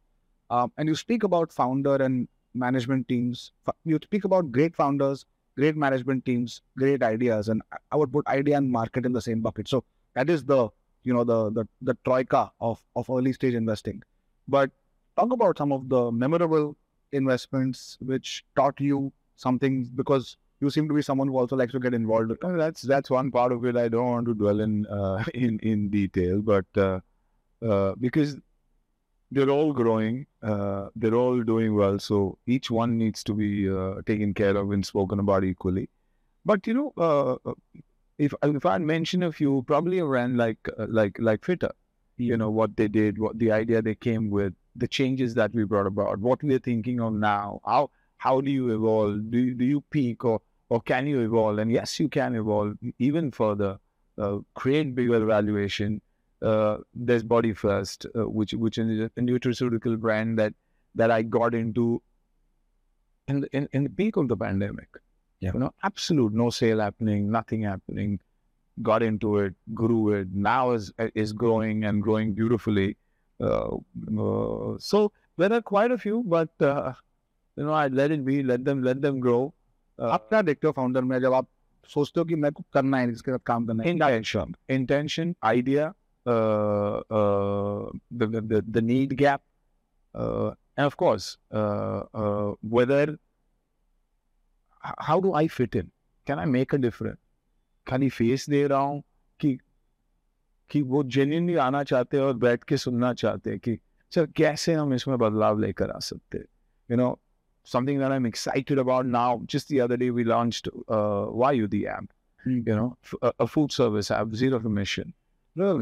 [0.50, 3.52] um, and you speak about founder and management teams.
[3.86, 5.26] You speak about great founders,
[5.56, 9.42] great management teams, great ideas, and I would put idea and market in the same
[9.42, 9.68] bucket.
[9.68, 9.84] So
[10.16, 10.70] that is the
[11.04, 14.02] you know the the the troika of of early stage investing.
[14.48, 14.72] But
[15.18, 16.76] talk about some of the memorable
[17.12, 21.80] investments which taught you something because you seem to be someone who also likes to
[21.80, 22.32] get involved.
[22.42, 23.76] That's that's one part of it.
[23.78, 27.00] I don't want to dwell in uh, in in detail, but uh,
[27.66, 28.38] uh, because
[29.32, 32.00] they're all growing, uh, they're all doing well.
[32.00, 35.90] So each one needs to be uh, taken care of and spoken about equally.
[36.46, 37.52] But you know, uh,
[38.18, 41.72] if if I mention a few, probably around like like like FitR,
[42.18, 45.66] you know what they did, what the idea they came with, the changes that we
[45.66, 49.30] brought about, what we're thinking of now, how how do you evolve?
[49.30, 51.58] Do do you peak or or can you evolve?
[51.60, 53.78] And yes, you can evolve even further.
[54.18, 56.02] Uh, create bigger valuation
[56.43, 60.55] Uh, there's Body First, uh, which which is a nutraceutical brand that
[60.95, 62.03] that I got into
[63.29, 64.89] in the, in, in the peak of the pandemic.
[65.41, 65.53] Yeah.
[65.55, 68.19] You know, absolute no sale happening, nothing happening.
[68.83, 70.29] Got into it, grew it.
[70.33, 72.97] Now is is growing and growing beautifully.
[73.41, 73.77] Uh,
[74.19, 76.93] uh, so there are quite a few, but uh,
[77.57, 79.53] you know, I let it be, let them let them grow.
[80.01, 81.47] आप क्या देखते हो founder में जब आप
[81.89, 85.95] सोचते हो कि मेरे को करना है इसके साथ काम करना है intention intention idea
[86.27, 89.43] uh, uh, the, the the need gap
[90.15, 93.17] uh, and of course uh, uh, whether
[94.99, 95.91] how do I fit in
[96.27, 97.19] can I make a difference
[97.89, 99.03] खाली फेस दे रहा हूँ
[99.41, 99.59] कि
[100.71, 103.79] कि वो जेन्यूनली आना चाहते हैं और बैठ के सुनना चाहते हैं कि
[104.15, 106.47] सर कैसे हम इसमें बदलाव लेकर आ सकते हैं
[106.91, 107.19] you know
[107.65, 109.41] something that I'm excited about now.
[109.47, 112.07] Just the other day, we launched uh, Vayu, the app,
[112.45, 112.57] Hmm.
[112.67, 114.11] you know, f- a, a food service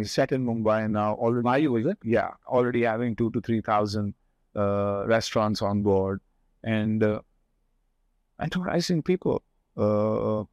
[0.06, 1.16] set in Mumbai now.
[1.16, 1.98] Already, Vayu, is it?
[2.04, 4.14] yeah, already having two to 3,000
[4.56, 6.22] uh, restaurants on board
[6.64, 7.22] and uh,
[8.42, 9.44] enterprising people.
[9.78, 10.44] Uh,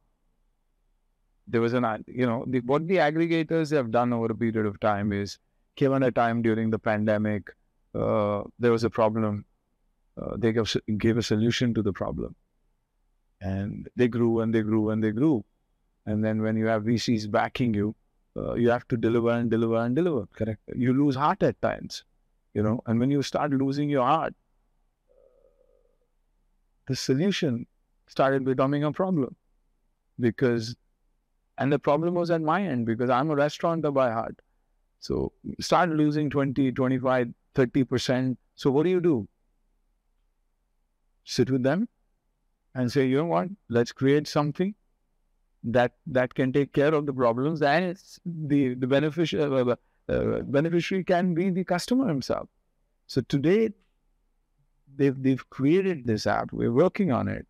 [1.47, 4.79] there was an, you know, the, what the aggregators have done over a period of
[4.79, 5.39] time is
[5.75, 7.49] given a time during the pandemic,
[7.95, 9.45] uh, there was a problem
[10.21, 12.35] uh, they gave, gave a solution to the problem.
[13.41, 15.43] And they grew and they grew and they grew.
[16.05, 17.95] And then when you have VCs backing you,
[18.37, 20.27] uh, you have to deliver and deliver and deliver.
[20.33, 20.61] Correct.
[20.75, 22.03] You lose heart at times,
[22.53, 22.81] you know.
[22.85, 24.33] And when you start losing your heart,
[26.87, 27.65] the solution
[28.07, 29.35] started becoming a problem
[30.19, 30.75] because,
[31.57, 34.39] and the problem was at my end because I'm a restaurateur by heart.
[34.99, 38.37] So start losing 20, 25, 30%.
[38.55, 39.27] So what do you do?
[41.23, 41.87] sit with them
[42.75, 44.75] and say, you know what, let's create something
[45.63, 49.75] that that can take care of the problems and the the beneficiary uh,
[50.09, 52.49] uh, beneficiary can be the customer himself.
[53.07, 53.69] So today
[54.95, 56.51] they've they've created this app.
[56.51, 57.47] We're working on it.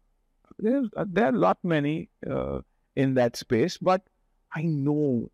[0.60, 2.60] There's, there are a lot many uh,
[2.96, 4.04] in that space but
[4.54, 5.32] i know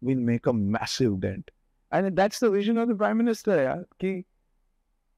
[0.00, 1.50] we'll make a massive dent.
[1.90, 4.26] And that's the vision of the prime minister yeah, ki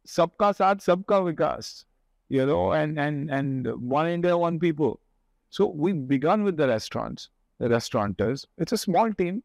[0.07, 1.85] subka saath vikas
[2.29, 5.01] you know and and and one india one people.
[5.51, 7.29] So we've begun with the restaurants,
[7.59, 8.47] the restaurateurs.
[8.57, 9.43] It's a small team,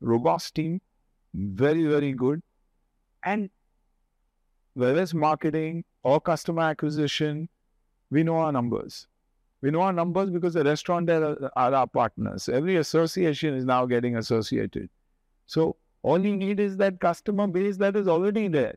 [0.00, 0.80] robust team,
[1.34, 2.42] very very good,
[3.24, 3.50] and
[4.74, 7.48] whether it's marketing or customer acquisition,
[8.10, 9.06] we know our numbers.
[9.62, 12.48] We know our numbers because the restaurant are, are our partners.
[12.48, 14.90] Every association is now getting associated.
[15.46, 18.76] So all you need is that customer base that is already there.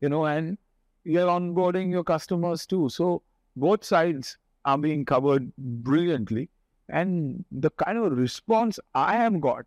[0.00, 0.56] You know, and
[1.04, 2.88] you're onboarding your customers too.
[2.88, 3.22] So
[3.56, 4.38] both sides
[4.70, 6.48] are being covered brilliantly.
[6.88, 9.66] And the kind of response I have got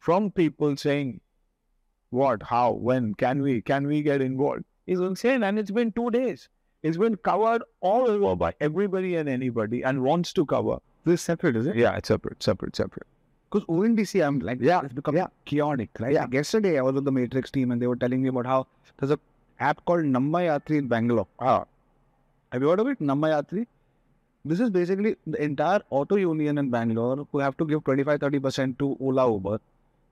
[0.00, 1.20] from people saying,
[2.10, 5.42] what, how, when, can we, can we get involved is insane.
[5.42, 6.48] And it's been two days.
[6.82, 10.78] It's been covered all over by everybody and anybody and wants to cover.
[11.04, 11.76] This is separate, is it?
[11.76, 13.06] Yeah, it's separate, separate, separate.
[13.50, 15.26] Because ONDC, I'm like, yeah, it's become yeah.
[15.44, 16.12] chaotic, right?
[16.12, 16.22] Yeah.
[16.22, 18.66] Like yesterday, I was with the Matrix team and they were telling me about how
[18.98, 19.18] there's a
[19.60, 21.26] app called Namma Yatri in Bangalore.
[21.38, 21.64] Ah,
[22.52, 23.00] Have you heard of it?
[23.00, 23.66] Namma Yatri?
[24.48, 28.78] This is basically the entire auto union in Bangalore who have to give 25 30%
[28.78, 29.58] to Ola Uber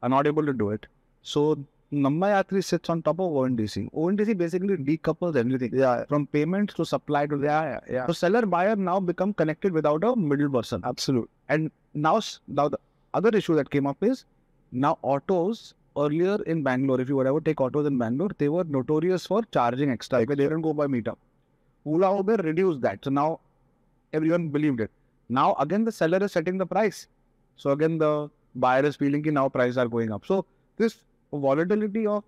[0.03, 0.87] are not able to do it.
[1.23, 1.57] So
[1.93, 3.93] Namma Yatri sits on top of ONDC.
[3.93, 8.07] ONDC basically decouples everything yeah, from payments to supply to yeah, yeah.
[8.09, 10.83] So seller buyer now become connected without a middle person.
[10.85, 11.31] Absolute.
[11.49, 12.79] And now, now the
[13.13, 14.25] other issue that came up is
[14.73, 18.65] now autos earlier in Bangalore, if you would ever take autos in Bangalore, they were
[18.65, 21.15] notorious for charging extra they didn't go by meter.
[21.87, 22.99] Ola Uber reduced that.
[23.05, 23.41] So now
[24.15, 24.91] everyone believed it.
[25.29, 27.07] Now again the seller is setting the price.
[27.57, 28.13] So again the
[28.55, 30.27] buyer is feeling now prices are going up.
[30.27, 30.45] So
[30.77, 30.99] this
[31.33, 32.25] volatility of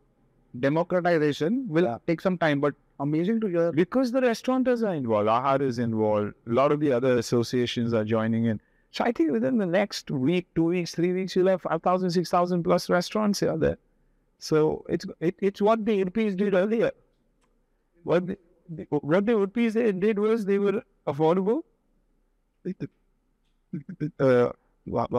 [0.61, 1.99] democratization will Yeah.
[2.07, 3.73] take some time, but amazing to hear.
[3.73, 8.05] Because the restaurateurs are involved, Ahar is involved, a lot of the other associations are
[8.05, 8.61] joining in.
[8.91, 12.63] So I think within the next week, two weeks, three weeks, you'll have 5,000, 6,000
[12.63, 13.79] plus restaurants here there.
[14.39, 16.91] So it's it, it's what the UPs did earlier.
[18.05, 18.39] What the,
[18.91, 21.63] what the did did was they were affordable,
[24.21, 24.53] uh,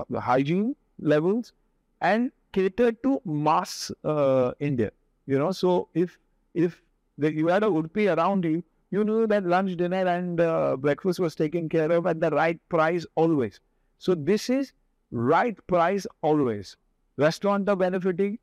[0.10, 1.54] the hygiene levels,
[2.02, 4.92] and catered to mass uh, India.
[5.26, 6.18] You know, so if
[6.54, 6.82] if
[7.18, 11.20] the, you had a Udupi around you, you knew that lunch, dinner, and uh, breakfast
[11.20, 13.60] was taken care of at the right price always.
[13.98, 14.74] So this is
[15.12, 16.78] right price always.
[17.18, 18.40] Restaurant are benefiting.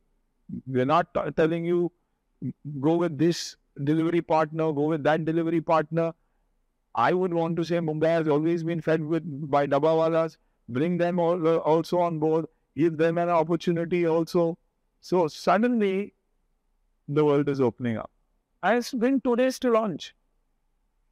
[0.66, 1.92] We're not telling you
[2.80, 6.12] go with this delivery partner, go with that delivery partner.
[6.94, 10.36] I would want to say Mumbai has always been fed with by dabbawalas.
[10.68, 12.46] Bring them all, uh, also on board.
[12.76, 14.58] Give them an opportunity also.
[15.00, 16.14] So suddenly,
[17.08, 18.10] the world is opening up.
[18.62, 20.14] And it's been two days to launch.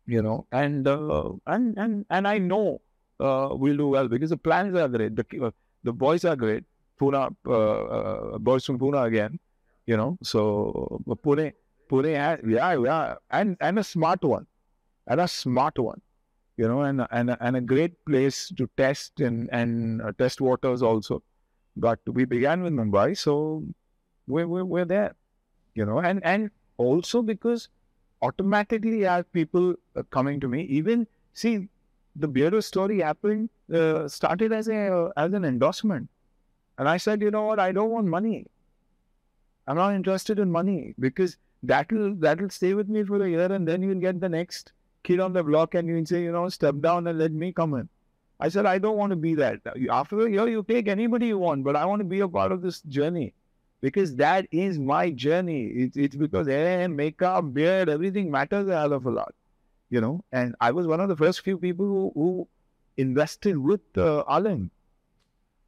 [0.06, 2.80] You know, and uh, and and and I know
[3.20, 5.14] uh, we'll do well because the plans are great.
[5.14, 5.50] The uh,
[5.84, 6.64] the boys are great.
[7.00, 9.38] Pune, uh, uh, boys from Pune again.
[9.86, 11.52] You know, so uh, Pune,
[11.90, 14.46] Pune, has, yeah, yeah, and and a smart one,
[15.06, 16.00] and a smart one.
[16.56, 20.82] You know, and and and a great place to test and and uh, test waters
[20.82, 21.22] also.
[21.76, 23.64] But we began with Mumbai, so
[24.26, 25.14] we're we're, we're there.
[25.74, 27.68] You know, and and also because
[28.20, 31.68] automatically I have people uh, coming to me, even see
[32.16, 36.10] the Beardo story happened uh, started as a as an endorsement,
[36.76, 38.46] and I said, you know what, I don't want money.
[39.66, 43.66] I'm not interested in money because that'll that'll stay with me for a year, and
[43.66, 44.72] then you'll get the next
[45.02, 47.74] kid on the block, and you'll say, you know, step down and let me come
[47.74, 47.88] in.
[48.40, 49.60] I said, I don't want to be that.
[49.90, 52.50] After a year, you take anybody you want, but I want to be a part
[52.50, 53.34] of this journey
[53.80, 55.66] because that is my journey.
[55.66, 59.34] It's, it's because hair, makeup, beard, everything matters a hell of a lot,
[59.90, 60.24] you know.
[60.32, 62.48] And I was one of the first few people who, who
[62.96, 64.70] invested with uh, Aalim,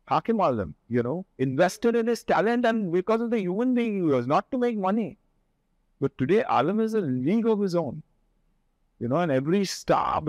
[0.06, 4.02] Hakim Aalim, you know, invested in his talent and because of the human being he
[4.02, 5.16] was, not to make money.
[6.00, 8.02] But today, Aalim is a league of his own,
[9.04, 10.22] you know, and every star,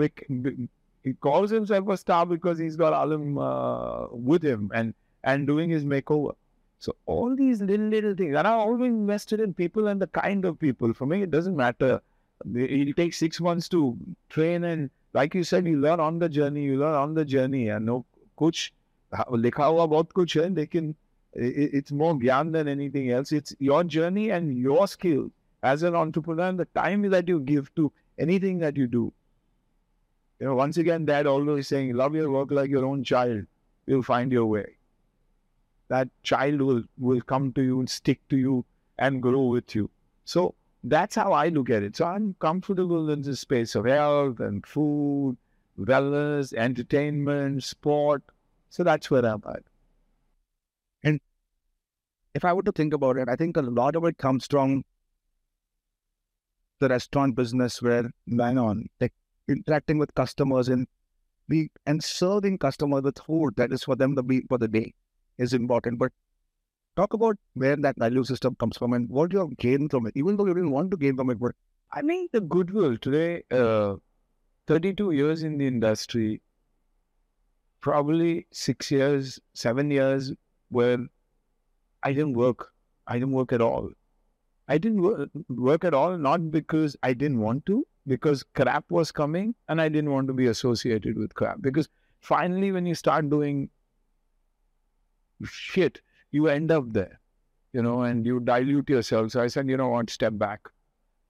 [1.02, 4.92] he calls himself a star because he's got Aalim uh, with him and,
[5.24, 6.34] and doing his makeover.
[6.78, 10.44] So all these little, little things, and I always invested in people and the kind
[10.44, 10.92] of people.
[10.92, 12.02] For me, it doesn't matter.
[12.54, 13.96] It takes six months to
[14.28, 16.64] train, and like you said, you learn on the journey.
[16.64, 18.04] You learn on the journey, and no
[18.36, 18.72] coach.
[19.14, 20.94] लिखा हुआ बहुत कुछ है लेकिन
[21.80, 23.32] it's more gyan than anything else.
[23.32, 25.30] It's your journey and your skill
[25.62, 29.12] as an entrepreneur and the time that you give to anything that you do.
[30.40, 33.46] You know, once again, Dad always saying, "Love your work like your own child.
[33.86, 34.76] You'll find your way."
[35.88, 38.64] that child will will come to you and stick to you
[38.98, 39.90] and grow with you.
[40.24, 41.96] So that's how I look at it.
[41.96, 45.36] So I'm comfortable in the space of health and food,
[45.78, 48.22] wellness, entertainment, sport.
[48.70, 49.62] So that's where I'm at.
[51.02, 51.20] And
[52.34, 54.84] if I were to think about it, I think a lot of it comes from
[56.80, 59.12] the restaurant business where man on like
[59.48, 60.86] interacting with customers and
[61.48, 64.92] be and serving customers with food that is for them the be for the day
[65.38, 65.98] is important.
[65.98, 66.12] But
[66.96, 70.16] talk about where that value system comes from and what you have gained from it,
[70.16, 71.52] even though you didn't want to gain from it, but
[71.92, 73.96] I mean, the goodwill today, uh,
[74.66, 76.42] 32 years in the industry,
[77.80, 80.32] probably six years, seven years
[80.68, 80.98] where
[82.02, 82.72] I didn't work.
[83.06, 83.90] I didn't work at all.
[84.68, 85.02] I didn't
[85.48, 89.88] work, at all, not because I didn't want to, because crap was coming and I
[89.88, 91.62] didn't want to be associated with crap.
[91.62, 91.88] Because
[92.20, 93.70] finally, when you start doing
[95.44, 96.00] shit,
[96.32, 97.20] you end up there,
[97.72, 99.30] you know, and you dilute yourself.
[99.32, 100.60] So I said, you know what, step back,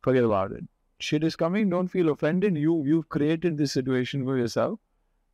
[0.02, 0.64] forget about it.
[0.98, 2.56] Shit is coming, don't feel offended.
[2.56, 4.80] You you've created this situation for yourself.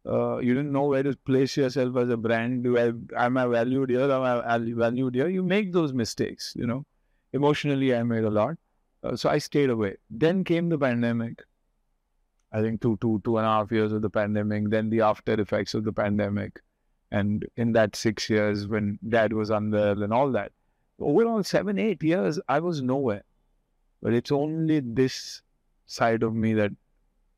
[0.07, 2.64] uh, you didn't know where to place yourself as a brand.
[2.64, 4.11] Do I, am I valued here?
[4.11, 5.28] Am I valued here?
[5.28, 6.84] You make those mistakes, you know.
[7.33, 8.57] Emotionally, I made a lot.
[9.03, 9.97] Uh, so I stayed away.
[10.11, 11.43] Then came the pandemic.
[12.53, 15.41] I think two, two, two and a half years of the pandemic, then the after
[15.41, 16.61] effects of the pandemic.
[17.11, 20.53] And in that six years when dad was unwell and all that,
[21.01, 23.24] overall seven, eight years, I was nowhere.
[24.03, 25.43] But it's only this
[25.87, 26.72] side of me that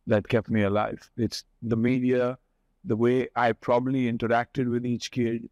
[0.06, 1.10] that kept me alive.
[1.16, 2.38] It's the media,
[2.84, 5.48] the way I probably interacted with each kid.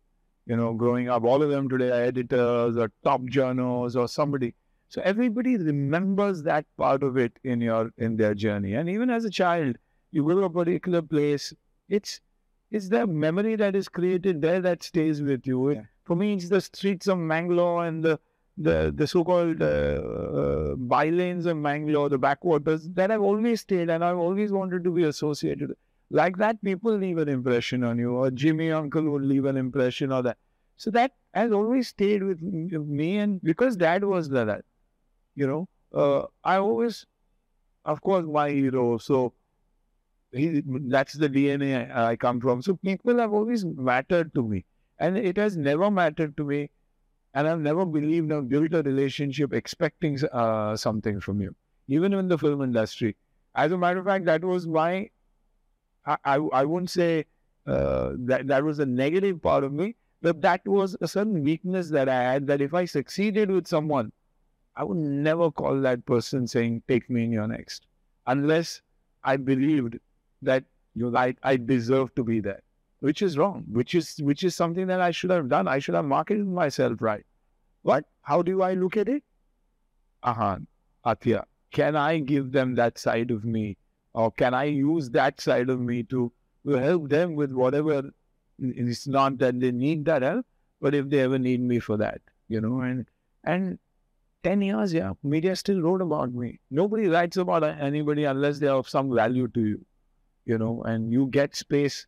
[0.47, 4.55] You know, growing up, all of them today are editors or top journals or somebody.
[4.88, 8.74] So everybody remembers that part of it in your in their journey.
[8.74, 9.76] And even as a child,
[10.11, 11.55] you go to a particular place,
[11.88, 12.20] it's
[12.70, 15.70] it's the memory that is created there that stays with you.
[15.70, 15.82] Yeah.
[16.05, 18.18] For me, it's the streets of Mangalore and the
[18.59, 24.05] the the so-called uh, uh, bylanes of Mangalore, the backwaters that I've always stayed and
[24.05, 25.74] I've always wanted to be associated.
[26.12, 30.12] Like that, people leave an impression on you, or Jimmy Uncle would leave an impression,
[30.12, 30.36] or that.
[30.76, 34.64] So that has always stayed with me, and because Dad was that,
[35.34, 37.06] you know, uh, I always,
[37.86, 38.98] of course, my hero.
[38.98, 39.32] So
[40.32, 42.60] he, that's the DNA I, come from.
[42.60, 44.66] So people have always mattered to me,
[44.98, 46.70] and it has never mattered to me.
[47.32, 51.54] And I've never believed I've built a relationship expecting uh, something from you,
[51.88, 53.16] even in the film industry.
[53.54, 55.10] As a matter of fact, that was why
[56.07, 57.26] I, I, I wouldn't say
[57.66, 61.90] uh, that that was a negative part of me, but that was a certain weakness
[61.90, 62.46] that I had.
[62.46, 64.12] That if I succeeded with someone,
[64.76, 67.86] I would never call that person saying, take me in your next,
[68.26, 68.82] unless
[69.22, 69.98] I believed
[70.42, 72.62] that you know, I, I deserve to be there,
[73.00, 75.68] which is wrong, which is which is something that I should have done.
[75.68, 77.24] I should have marketed myself right.
[77.84, 79.22] But how do I look at it?
[80.22, 80.66] Ahan,
[81.05, 83.76] Athiya, can I give them that side of me?
[84.14, 86.32] Or can I use that side of me to,
[86.64, 88.10] help them with whatever?
[88.58, 90.46] It's not that they need that help,
[90.80, 93.06] but if they ever need me for that, you know, and
[93.44, 93.78] and
[94.44, 96.60] 10 years, yeah, media still wrote about me.
[96.70, 99.84] Nobody writes about anybody unless they are of some value to you,
[100.44, 102.06] you know, and you get space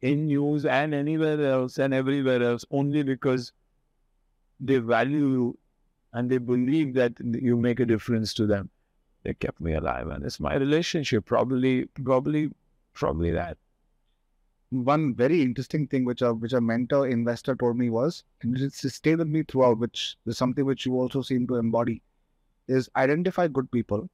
[0.00, 3.52] in news and anywhere else and everywhere else only because
[4.60, 5.58] they value you
[6.12, 8.70] and they believe that you make a difference to them.
[9.24, 11.24] They kept me alive, and it's my relationship.
[11.24, 12.50] Probably, probably,
[12.94, 13.58] probably that
[14.82, 18.92] one very interesting thing which a which a mentor investor told me was, and it's
[18.92, 22.02] stayed with me throughout, which is something which you also seem to embody,
[22.66, 24.08] is identify good people,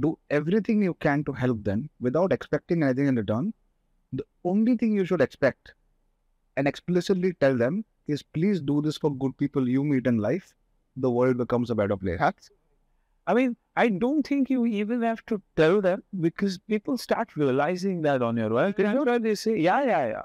[0.00, 3.52] do everything you can to help them without expecting anything in return.
[4.12, 5.74] The only thing you should expect
[6.56, 10.54] and explicitly tell them is please do this for good people you meet in life.
[10.96, 12.18] The world becomes a better place.
[13.30, 18.02] I mean, I don't think you even have to tell them because people start realizing
[18.02, 18.74] that on your own.
[18.76, 20.22] That's why they say, yeah, yeah, yeah.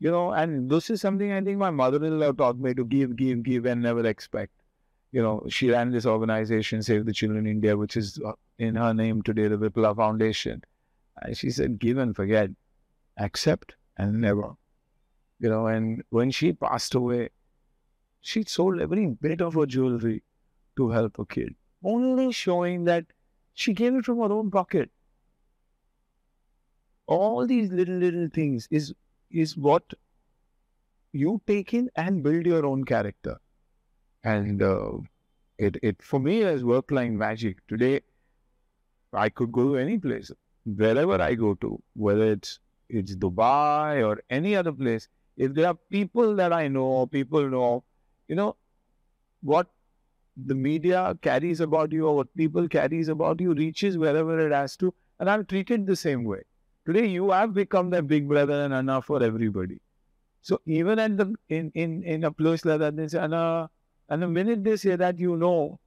[0.00, 3.44] You know, and this is something I think my mother-in-law taught me to give, give,
[3.44, 4.50] give and never expect.
[5.12, 8.92] You know, she ran this organization, Save the Children India, which is uh, in her
[8.92, 10.60] name today, the Vipla Foundation.
[11.22, 12.50] And she said, give and forget,
[13.16, 14.54] accept and never.
[15.38, 17.28] You know, and when she passed away,
[18.22, 20.24] she sold every bit of her jewelry
[20.76, 21.54] to help a kid
[21.84, 23.06] only showing that
[23.54, 24.90] she gave it from her own pocket.
[27.06, 28.94] All these little, little things is,
[29.30, 29.82] is what
[31.12, 33.38] you take in and build your own character.
[34.22, 34.92] And uh,
[35.58, 37.56] it, it, for me, has worked like magic.
[37.68, 38.02] Today,
[39.12, 40.30] I could go to any place,
[40.64, 45.08] wherever I go to, whether it's it's Dubai or any other place.
[45.36, 47.84] If there are people that I know or people know,
[48.28, 48.56] you know,
[49.42, 49.68] what
[50.36, 54.76] the media carries about you or what people carries about you reaches wherever it has
[54.78, 54.94] to.
[55.18, 56.42] And I'm treated the same way.
[56.86, 59.80] Today you have become the big brother and Anna for everybody.
[60.42, 63.70] So even at the in in, in a place like that, they say Anna,
[64.08, 65.78] and the minute they say that, you know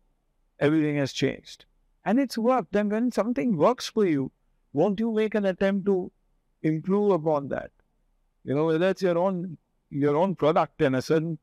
[0.60, 1.66] everything has changed.
[2.06, 2.76] And it's worked.
[2.76, 4.32] And when something works for you,
[4.74, 6.12] won't you make an attempt to
[6.62, 7.72] improve upon that?
[8.44, 9.58] You know, whether it's your own
[9.90, 11.38] your own product and a certain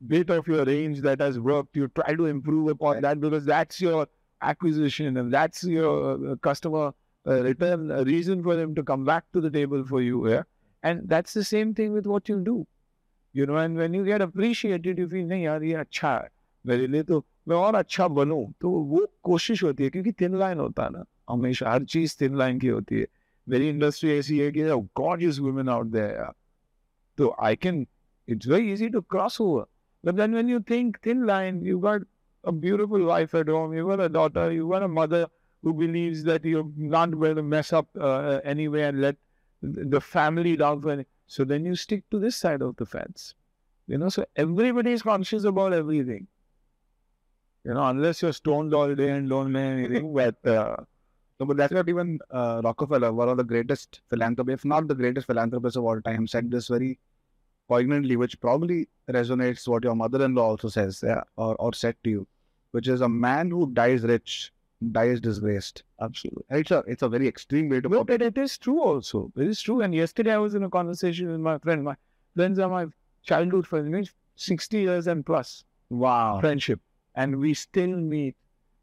[0.00, 3.80] bit of your range that has worked, you try to improve upon that because that's
[3.80, 4.06] your
[4.40, 6.92] acquisition and that's your uh, customer
[7.26, 10.28] uh, return a reason for them to come back to the table for you.
[10.28, 10.42] Yeah?
[10.82, 12.66] And that's the same thing with what you do.
[13.32, 16.28] You know, and when you get appreciated, you feel, नहीं यार ये अच्छा है
[16.66, 20.58] मेरे लिए तो मैं और अच्छा बनूं तो वो कोशिश होती है क्योंकि थिन लाइन
[20.58, 23.06] होता है ना हमेशा हर चीज थिन लाइन की होती है
[23.48, 24.62] मेरी इंडस्ट्री ऐसी है कि
[25.00, 26.32] गॉड वुमेन आउट देयर
[27.18, 27.86] तो I can
[28.28, 29.64] it's very easy to cross over
[30.03, 32.01] but then when you think thin line, you've got
[32.43, 35.27] a beautiful wife at home, you've got a daughter, you've got a mother
[35.63, 39.15] who believes that you're not going to mess up uh, anyway and let
[39.61, 41.05] the family down for any.
[41.27, 43.35] So then you stick to this side of the fence.
[43.87, 46.27] You know, so everybody is conscious about everything.
[47.63, 50.77] You know, unless you're stoned all day and don't know anything, but uh,
[51.39, 54.95] No, but that's what even uh, Rockefeller, one of the greatest philanthropists, if not the
[54.95, 56.99] greatest philanthropist of all time, said this very
[57.67, 62.27] poignantly, which probably resonates what your mother-in-law also says, yeah, or, or said to you,
[62.71, 64.51] which is a man who dies rich
[64.91, 65.83] dies disgraced.
[66.01, 66.43] absolutely.
[66.51, 68.05] And It's a it's a very extreme way to it.
[68.07, 69.31] but it is true also.
[69.35, 69.81] It is true.
[69.81, 71.83] And yesterday I was in a conversation with my friend.
[71.83, 71.95] My
[72.35, 72.85] friends are my
[73.23, 76.39] childhood friends, 60 years and plus Wow.
[76.41, 76.79] friendship.
[77.15, 78.35] And we still meet.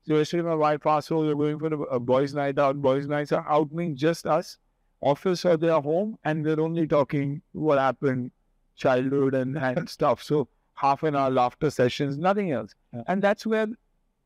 [0.07, 2.82] So yesterday my wife asked, oh, we're going for a, a boys' night out.
[2.82, 4.59] Boys' nights are out means just us.
[5.01, 8.32] Office or they're home and we're only talking what happened,
[8.76, 10.24] childhood and, and stuff.
[10.24, 12.74] So half an hour laughter sessions, nothing else.
[12.93, 13.03] Yeah.
[13.07, 13.68] And that's where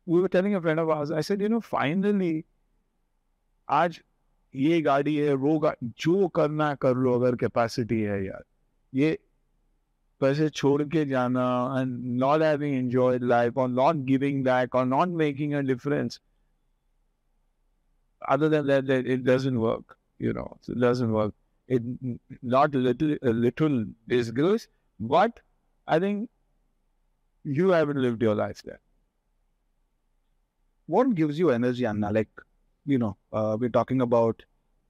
[0.05, 2.45] we were telling a friend of ours, I said, you know, finally,
[3.69, 4.01] आज
[4.55, 8.43] ये गाड़ी है वो गा, जो करना है कर लो अगर कैपेसिटी है यार
[8.93, 9.17] ये
[10.19, 11.45] पैसे छोड़ के जाना
[11.79, 16.19] and not having enjoyed life or not giving back or not making a difference
[18.27, 21.11] other than that, that it doesn't work you know it doesn't
[22.42, 24.68] not little a little disgrace
[25.00, 25.40] but
[25.86, 26.28] I think
[27.44, 28.80] you haven't lived your life there
[30.86, 32.10] What gives you energy, Anna?
[32.12, 32.28] Like,
[32.86, 34.42] you know, uh, we're talking about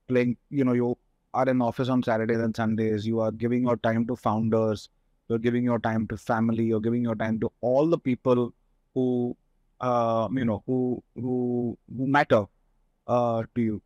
[0.07, 0.97] playing, you know, you
[1.33, 4.89] are in office on Saturdays and Sundays, you are giving your time to founders,
[5.29, 8.53] you're giving your time to family, you're giving your time to all the people
[8.93, 9.35] who,
[9.81, 12.45] uh, you know, who who who matter
[13.07, 13.81] uh, to you.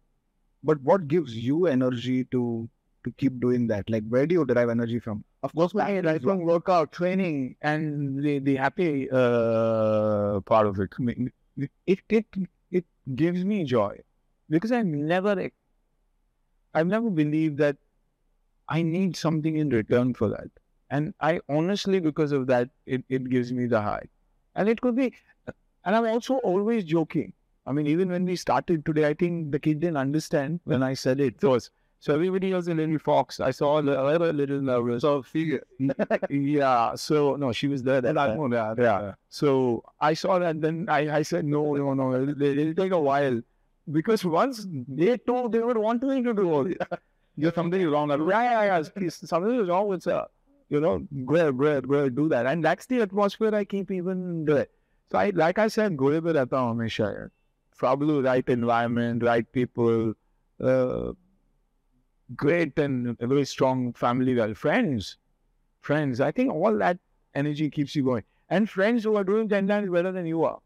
[0.63, 2.69] But what gives you energy to
[3.03, 3.89] to keep doing that?
[3.89, 5.23] Like, where do you derive energy from?
[5.43, 10.91] Of course, my lifelong workout training and the the happy uh, part of it.
[10.99, 11.31] I mean,
[11.85, 12.25] It it
[12.71, 12.85] it
[13.15, 13.99] gives me joy
[14.49, 15.49] because I never
[16.73, 17.77] I've never believed that
[18.67, 20.49] I need something in return for that,
[20.89, 24.07] and I honestly because of that it it gives me the high,
[24.55, 25.13] and it could be,
[25.85, 27.33] and I'm also always joking.
[27.65, 30.93] I mean, even when we started today, I think the kid didn't understand when I
[30.95, 31.71] said it first.
[32.03, 33.39] So everybody was in little fox.
[33.39, 35.03] I saw a little, a little nervous.
[35.03, 35.63] So figure.
[36.29, 36.95] yeah.
[36.95, 38.01] So no, she was there.
[38.01, 38.17] That
[38.77, 39.01] Yeah.
[39.01, 39.13] yeah.
[39.29, 40.59] So I saw that.
[40.59, 42.13] Then I, I said no, no, no.
[42.13, 43.39] It'll take a while
[43.89, 46.75] because once they told, they were wanting to do all this.
[47.37, 48.09] You're something wrong.
[48.09, 49.09] Like, yeah, yeah, yeah.
[49.09, 50.27] Something is wrong with her.
[50.67, 52.45] You know, go, go, go, do that.
[52.47, 54.65] And that's the atmosphere I keep even doing.
[55.09, 57.29] So I, like I said, go to the
[57.77, 60.15] Probably right environment, right people.
[60.61, 61.13] Uh,
[62.35, 65.17] great and very strong family, well, friends,
[65.81, 66.21] friends.
[66.21, 66.97] I think all that
[67.35, 68.23] energy keeps you going.
[68.49, 70.59] And friends who are doing 10 times better than you are.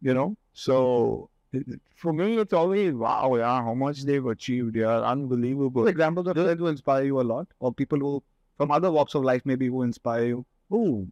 [0.00, 0.36] You know?
[0.52, 1.30] So
[1.96, 5.84] for me, it's always, wow, yeah, how much they've achieved, yeah, unbelievable.
[5.84, 8.22] For examples of friends who inspire you a lot, or people who
[8.56, 10.46] from other walks of life maybe who inspire you.
[10.72, 11.06] Ooh,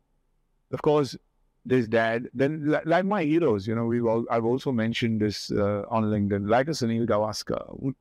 [0.73, 1.17] of course,
[1.65, 2.29] this dad.
[2.35, 6.05] Then, li- like my heroes, you know, we've all, I've also mentioned this uh, on
[6.05, 7.95] LinkedIn, like a Sunil Gavaskar, who,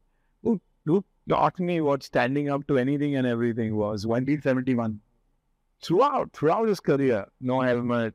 [0.86, 4.06] who, taught me what standing up to anything and everything was.
[4.06, 5.00] When 1971.
[5.82, 8.14] throughout throughout his career, no helmet,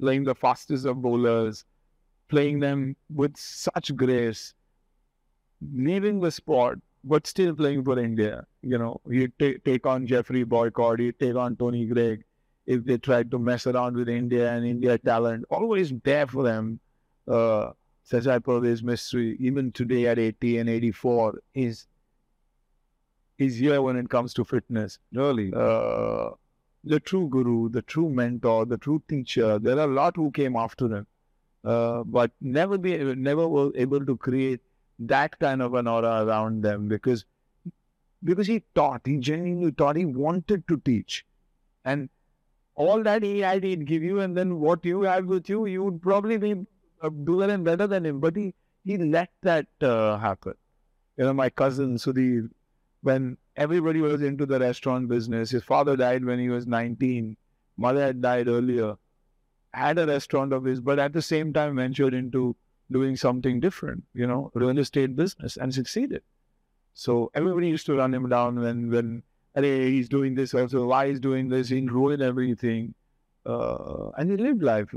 [0.00, 1.64] playing the fastest of bowlers,
[2.28, 4.54] playing them with such grace,
[5.74, 8.46] leaving the sport, but still playing for India.
[8.62, 12.24] You know, he'd take on Geoffrey Boycott, he'd take on Tony Greig
[12.66, 16.78] if they tried to mess around with India and India talent, always there for them.
[17.26, 17.70] Uh,
[18.08, 21.86] Sajai Parvez Mystery, even today at 80 and 84, is
[23.40, 25.52] is here when it comes to fitness Really?
[25.54, 26.30] uh,
[26.84, 29.58] the true guru, the true mentor, the true teacher.
[29.58, 31.06] There are a lot who came after him,
[31.64, 34.60] uh, but never be never were able to create
[35.00, 37.24] that kind of an aura around them because
[38.24, 41.24] because he taught, he genuinely taught, he wanted to teach,
[41.84, 42.08] and
[42.74, 45.82] all that he had, he'd give you, and then what you had with you, you
[45.84, 46.52] would probably be
[47.02, 48.20] uh, and better than him.
[48.20, 50.54] But he he let that uh, happen.
[51.18, 52.48] You know, my cousin Sudhir,
[53.02, 55.50] when everybody was into the restaurant business.
[55.50, 57.36] His father died when he was 19.
[57.76, 58.96] Mother had died earlier.
[59.72, 62.56] Had a restaurant of his, but at the same time ventured into
[62.90, 66.22] doing something different, you know, real estate business and succeeded.
[66.94, 69.22] So everybody used to run him down when, when
[69.54, 72.94] hey, he's doing this also, why he's doing this, he ruined everything.
[73.46, 74.88] Uh, and he lived life,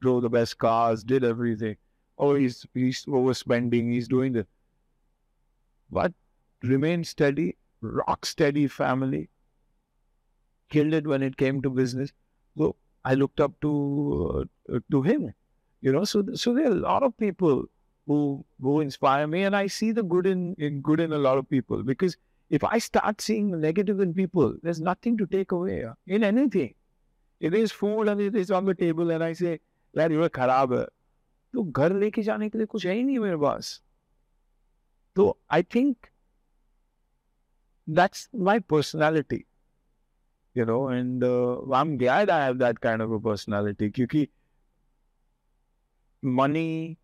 [0.00, 1.76] drove the best cars, did everything.
[2.18, 4.46] Oh, he's, he's overspending, he's doing this.
[5.90, 6.12] But
[6.61, 9.29] remained steady, rock steady family.
[10.69, 12.11] Killed it when it came to business.
[12.57, 15.33] So I looked up to uh, to him,
[15.81, 16.03] you know.
[16.03, 17.65] So so there are a lot of people
[18.07, 21.37] who who inspire me, and I see the good in, in good in a lot
[21.37, 21.83] of people.
[21.83, 22.17] Because
[22.49, 26.23] if I start seeing the negative in people, there's nothing to take away uh, in
[26.23, 26.73] anything.
[27.39, 29.59] It is food and it is on the table, and I say,
[29.97, 30.85] यार ये खराब है
[31.53, 33.81] तो घर लेके जाने के लिए कुछ है ही नहीं मेरे पास
[35.15, 36.07] तो I think
[37.87, 39.45] that's my personality
[40.53, 44.27] you know and uh, i'm glad i have that kind of a personality because
[46.21, 46.97] money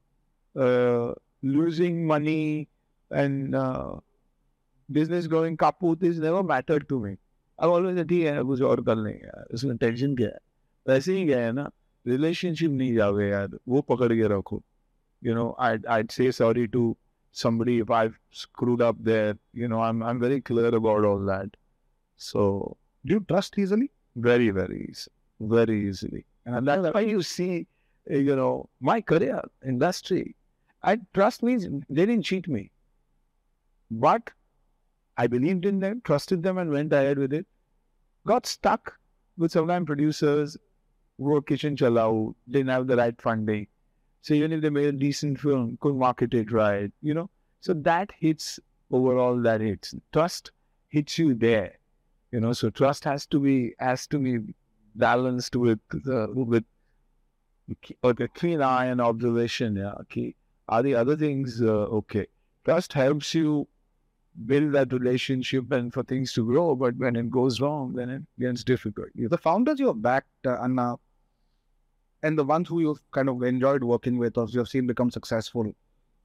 [0.55, 2.67] uh, losing money
[3.11, 3.95] and uh,
[4.91, 7.17] business going kaput is never mattered to me
[7.61, 10.37] I've always said ठीक है कुछ और कर लेंगे यार उसमें tension क्या है
[10.87, 11.69] वैसे ही क्या है ना
[12.07, 14.63] रिलेशनशिप नहीं जाओगे यार वो पकड़ के रखो
[15.21, 16.95] you know I'd, I'd say sorry to
[17.34, 19.36] somebody if I've screwed up there.
[19.52, 21.50] You know, I'm I'm very clear about all that.
[22.16, 23.90] So do you trust easily?
[24.16, 25.10] Very, very easy.
[25.40, 26.24] Very easily.
[26.46, 27.66] And that's why you see,
[28.08, 30.36] eh, you know, my career, industry.
[30.82, 32.70] I trust means they didn't cheat me.
[33.90, 34.30] But
[35.16, 37.46] I believed in them, trusted them, and went ahead with it.
[38.26, 38.94] Got stuck
[39.36, 40.56] with some producers,
[41.18, 43.66] wrote Kitchen Chalau, didn't have the right funding.
[44.24, 47.28] So even if they made a decent film, couldn't market it right, you know.
[47.60, 48.58] So that hits
[48.90, 49.38] overall.
[49.42, 50.50] That hits trust
[50.88, 51.74] hits you there,
[52.32, 52.54] you know.
[52.54, 54.38] So trust has to be has to be
[54.94, 56.64] balanced with with
[58.02, 59.76] or the keen eye and observation.
[59.76, 60.34] Yeah, okay.
[60.70, 62.26] Are the other things uh, okay?
[62.64, 63.68] Trust helps you
[64.46, 66.74] build that relationship and for things to grow.
[66.74, 69.08] But when it goes wrong, then it gets difficult.
[69.14, 70.96] The founders you have backed, uh, Anna,
[72.24, 75.72] and the ones who you've kind of enjoyed working with or you've seen become successful,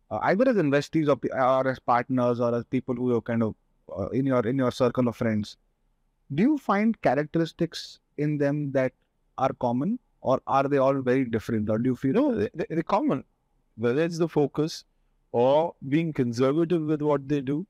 [0.09, 3.55] uh, either as investees or, or, as partners or as people who are kind of
[3.97, 5.57] uh, in your in your circle of friends,
[6.33, 8.93] do you find characteristics in them that
[9.37, 11.69] are common, or are they all very different?
[11.69, 13.25] Or do you feel no, they, they're common,
[13.77, 14.85] whether it's the focus
[15.31, 17.65] or being conservative with what they do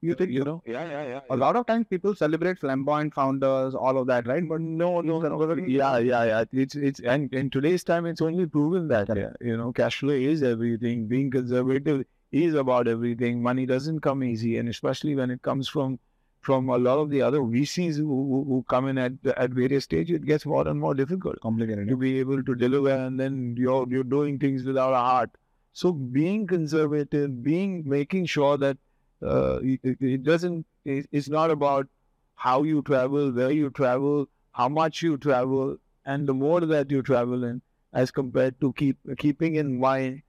[0.00, 0.62] you think you know?
[0.66, 1.20] Yeah, yeah, yeah.
[1.30, 4.46] A lot of times people celebrate flamboyant founders, all of that, right?
[4.48, 5.54] But no, no, no.
[5.54, 6.44] Yeah, yeah, yeah.
[6.52, 10.14] It's it's and in today's time, it's only proven that yeah, you know, cash flow
[10.14, 11.06] is everything.
[11.06, 13.42] Being conservative is about everything.
[13.42, 15.98] Money doesn't come easy, and especially when it comes from
[16.40, 19.84] from a lot of the other VCs who, who, who come in at at various
[19.84, 21.38] stages, it gets more and more difficult.
[21.40, 25.30] Complicated to be able to deliver, and then you're you're doing things without a heart.
[25.72, 28.78] So being conservative, being making sure that
[29.22, 31.86] uh, it, it, doesn't, it, it's not about
[32.34, 37.02] how you travel, where you travel, how much you travel, and the more that you
[37.02, 37.60] travel in,
[37.92, 40.22] as compared to keep keeping in mind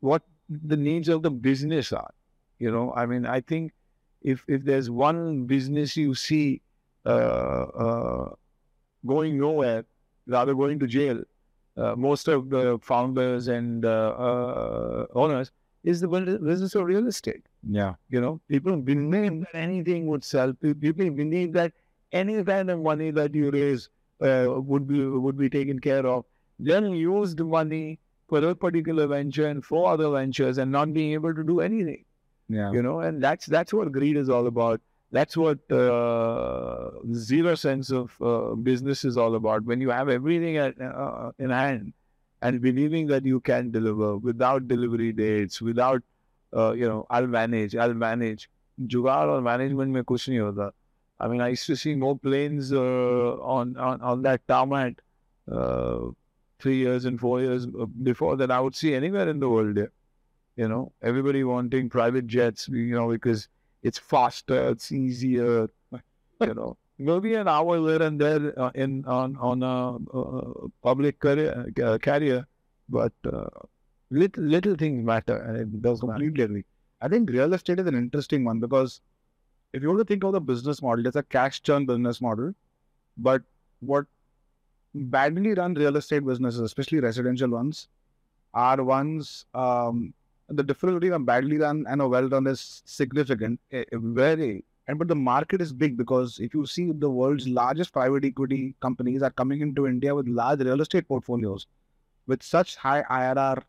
[0.00, 2.12] what the needs of the business are.
[2.58, 3.72] You know, I mean, I think
[4.22, 6.62] if if there's one business you see
[7.06, 8.30] uh, uh,
[9.06, 9.84] going nowhere,
[10.26, 11.22] rather going to jail,
[11.76, 15.50] uh, most of the founders and uh, uh, owners
[15.82, 17.46] is the business of real estate.
[17.68, 17.94] Yeah.
[18.08, 20.52] You know, people believe that anything would sell.
[20.54, 21.72] People believe that
[22.12, 23.88] any kind of money that you raise
[24.20, 26.24] uh, would be would be taken care of.
[26.58, 27.98] Then use the money
[28.28, 32.04] for a particular venture and for other ventures and not being able to do anything.
[32.48, 32.72] Yeah.
[32.72, 34.80] You know, and that's that's what greed is all about.
[35.12, 39.64] That's what uh, zero sense of uh, business is all about.
[39.64, 41.92] When you have everything at, uh, in hand
[42.42, 46.02] and believing that you can deliver without delivery dates, without
[46.52, 48.48] you know, I'll manage, I'll manage.
[48.86, 50.72] Jugaad or management mein kuch nahi hota.
[51.18, 55.02] I mean, I used to see more planes uh, on, on on that tarmac
[55.52, 55.98] uh,
[56.58, 57.66] three years and four years
[58.02, 59.78] before that I would see anywhere in the world.
[60.56, 63.48] You know, everybody wanting private jets, you know, because
[63.82, 65.68] it's faster, it's easier.
[66.40, 71.66] You know, maybe an hour here and there uh, in on on a, public carrier,
[71.82, 72.46] uh, carrier
[72.88, 73.48] but uh,
[74.10, 76.64] little little things matter, and it does completely agree.
[77.00, 79.00] I think real estate is an interesting one because
[79.72, 82.54] if you want to think of the business model, it's a cash churn business model.
[83.16, 83.42] But
[83.80, 84.06] what
[84.94, 87.88] badly run real estate businesses, especially residential ones,
[88.52, 90.12] are ones um,
[90.48, 93.60] the difference between a badly run and a well run is significant.
[93.72, 97.46] Eh, eh, very and but the market is big because if you see the world's
[97.46, 101.66] largest private equity companies are coming into India with large real estate portfolios
[102.26, 103.62] with such high IRR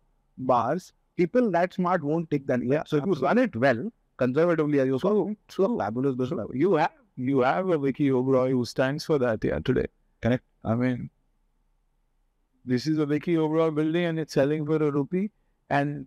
[0.45, 2.63] bars, people that smart won't take that.
[2.63, 6.47] Yeah, so if you run it well, conservatively, as you so, so fabulous business.
[6.53, 9.88] You have you have a Vicky Oberoi who stands for that yeah today.
[10.22, 10.43] Correct.
[10.63, 11.09] I mean,
[12.65, 15.31] this is a Vicky Oberoi building and it's selling for a rupee,
[15.69, 16.05] and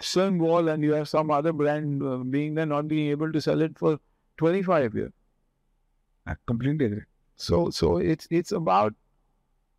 [0.00, 3.40] same wall, and you have some other brand uh, being there not being able to
[3.40, 3.98] sell it for
[4.36, 5.12] twenty five years.
[6.26, 7.02] I completely agree.
[7.36, 8.94] So so it's it's about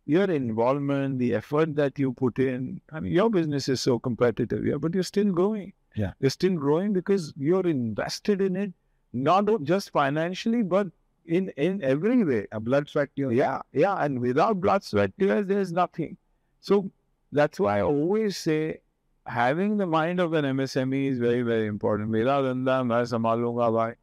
[0.08, 2.80] your involvement, the effort that you put in.
[2.90, 5.74] I mean, your business is so competitive, yeah, but you're still growing.
[5.94, 6.12] Yeah.
[6.18, 8.72] You're still growing because you're invested in it,
[9.12, 10.86] not just financially, but
[11.26, 12.46] in in every way.
[12.52, 13.34] A blood, sweat, tears.
[13.34, 13.96] Yeah, yeah.
[13.96, 16.16] And without blood, sweat, tears, there's nothing.
[16.60, 16.90] So
[17.30, 18.80] that's why I always say
[19.26, 22.08] having the mind of an MSME is very, very important.
[22.08, 23.94] Mera danda, main samalunga.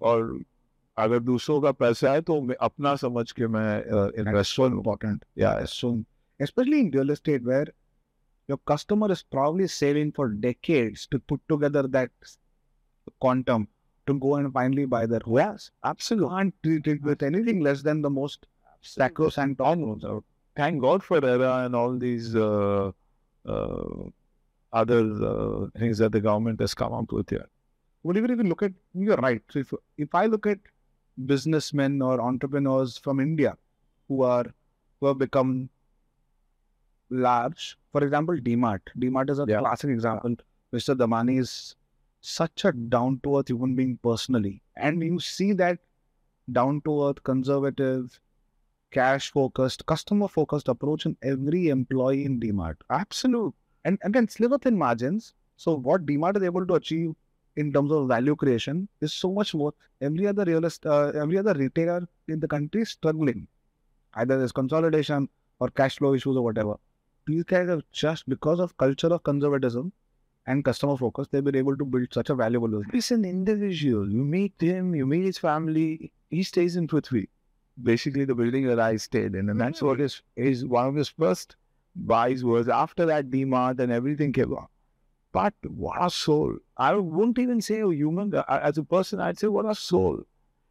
[0.00, 0.38] Or
[1.02, 3.68] अगर दूसरों का पैसा है तो अपना समझ के मैं
[4.22, 5.92] इन्वेस्ट सो इम्पोर्टेंट या सो
[6.44, 7.66] especially in real estate where
[8.48, 12.10] your customer is probably saving for decades to put together that
[13.20, 13.68] quantum
[14.06, 15.36] to go and finally buy their house.
[15.36, 16.36] Yes, absolutely.
[16.36, 18.46] Can't treat it with anything less than the most
[18.80, 20.04] sacrosanct honors.
[20.56, 22.90] Thank God for RERA and all these uh,
[23.46, 23.84] uh,
[24.72, 27.48] other uh, things that the government has come up with here.
[28.02, 29.42] Well, even if you look at, you're right.
[29.50, 30.58] So if, if I look at
[31.26, 33.56] businessmen or entrepreneurs from India
[34.08, 34.46] who are
[35.00, 35.68] who have become
[37.10, 38.80] large, for example, DMart.
[38.98, 39.58] DMart is a Yeah.
[39.60, 40.36] classic example.
[40.72, 40.94] Mr.
[40.96, 41.76] Damani is
[42.20, 45.80] such a down to earth human being personally, and you see that
[46.52, 48.20] down to earth, conservative,
[48.90, 52.76] cash focused, customer focused approach in every employee in DMart.
[52.90, 53.54] Absolute.
[53.84, 55.34] And again, sliver thin margins.
[55.56, 57.14] So what DMart is able to achieve
[57.56, 59.72] in terms of value creation is so much more.
[60.00, 63.46] Every other real estate, uh, every other retailer in the country is struggling.
[64.14, 65.28] Either there's consolidation
[65.60, 66.76] or cash flow issues or whatever.
[67.26, 69.92] These guys have just because of culture of conservatism
[70.46, 72.90] and customer focus, they've been able to build such a valuable business.
[72.92, 74.10] He's an individual.
[74.10, 76.12] You meet him, you meet his family.
[76.30, 77.28] He stays in Prithvi,
[77.82, 81.08] basically the building that I stayed in, and that's what his is one of his
[81.08, 81.56] first
[81.94, 82.68] buys was.
[82.68, 84.66] After that, DMart and everything came on.
[85.32, 86.58] But what a soul!
[86.76, 88.34] I wouldn't even say a human.
[88.34, 90.24] uh, As a person, I'd say what a soul.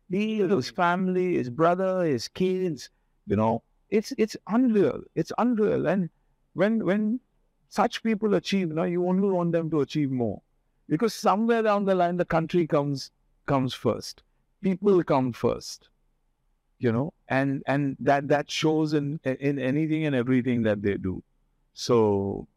[0.10, 2.90] He, his family, his brother, his kids.
[3.28, 5.04] You know, it's it's unreal.
[5.16, 5.88] It's unreal.
[5.88, 6.10] And
[6.54, 7.20] when when
[7.70, 10.42] such people achieve, you know, you only want them to achieve more
[10.88, 13.12] because somewhere down the line the country comes
[13.48, 14.24] comes first
[14.62, 15.90] people come first
[16.80, 21.24] you know and and that that shows in in anything and everything that they do
[21.74, 22.48] so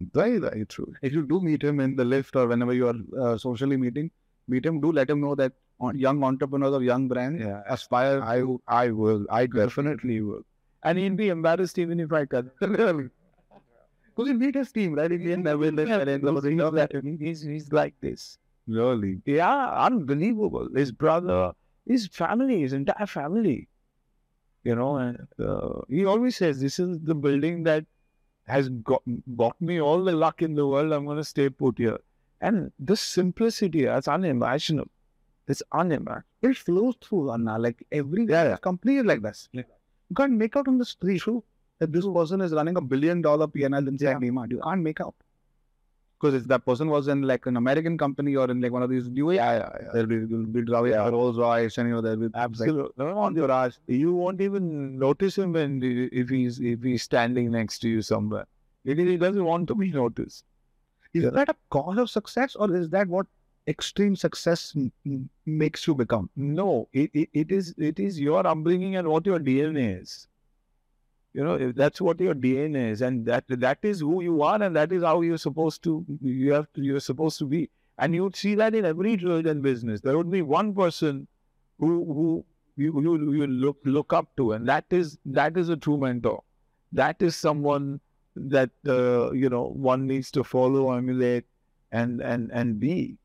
[0.00, 0.92] Very, very true.
[1.02, 4.10] If you do meet him in the lift or whenever you are uh, socially meeting,
[4.46, 5.52] meet him, do let him know that
[5.94, 10.40] young entrepreneurs or young brands yeah aspire i i will i definitely will
[10.82, 12.26] and he'll be embarrassed even if i
[12.60, 13.08] really.
[14.16, 15.12] Because you meet his team, right?
[15.12, 17.72] In the end, never let Yeah, that end because of he's the- like- he's, he's
[17.72, 19.22] like this Really?
[19.24, 21.52] yeah unbelievable his brother
[21.86, 23.68] his family his entire family
[24.64, 27.84] you know and uh, he always says this is the building that
[28.48, 29.02] has got
[29.40, 31.98] bought me all the luck in the world i'm going to stay put here
[32.40, 34.90] and this simplicity that's unimaginable
[35.52, 37.58] it's unimaginable It flows through, Anna.
[37.58, 38.56] Like every Yeah, yeah.
[38.66, 39.48] company is like this.
[39.52, 39.64] You
[40.18, 41.22] can't make out on the street
[41.80, 44.18] that this person is running a billion dollar PNL inside Yeah.
[44.24, 44.50] DMart.
[44.56, 45.14] You can't make out.
[46.20, 48.90] Because if that person was in like an American company or in like one of
[48.90, 49.88] these new yeah yeah, yeah.
[49.92, 50.18] there'll be,
[50.56, 51.08] be driving Yeah.
[51.08, 52.90] Rolls Royce and you know there'll be Absolutely.
[52.96, 53.78] No, on your ass.
[53.86, 55.80] You won't even notice him when
[56.12, 58.46] if he's if he's standing next to you somewhere.
[58.84, 60.44] Because he doesn't want to be noticed.
[61.14, 61.30] Is Yeah.
[61.30, 63.26] that a cause of success or is that what
[63.68, 64.74] extreme success
[65.46, 66.30] makes you become?
[66.36, 70.26] No, it, it, it is it is your upbringing and what your DNA is.
[71.34, 74.60] You know, if that's what your DNA is, and that that is who you are,
[74.62, 77.70] and that is how you're supposed to you have to, you're supposed to be.
[77.98, 80.00] And you'd see that in every trade and business.
[80.00, 81.26] There would be one person
[81.78, 82.44] who who
[82.76, 86.42] you you, you look look up to, and that is that is a true mentor.
[86.92, 88.00] That is someone
[88.36, 91.44] that uh, you know one needs to follow, emulate,
[91.92, 93.18] and and and be.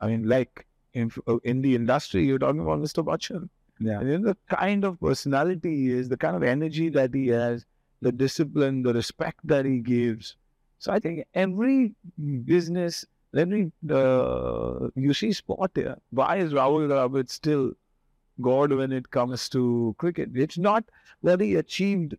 [0.00, 1.10] I mean, like in
[1.44, 3.04] in the industry, you're talking about Mr.
[3.04, 3.48] Bachchan.
[3.78, 4.00] Yeah.
[4.00, 7.64] And then the kind of personality he is, the kind of energy that he has,
[8.00, 10.36] the discipline, the respect that he gives.
[10.78, 11.94] So I think every
[12.44, 13.04] business,
[13.36, 15.96] every uh, you see sport here.
[16.10, 17.72] Why is Rahul Dravid still
[18.40, 20.30] God when it comes to cricket?
[20.34, 20.84] It's not
[21.22, 22.16] that he achieved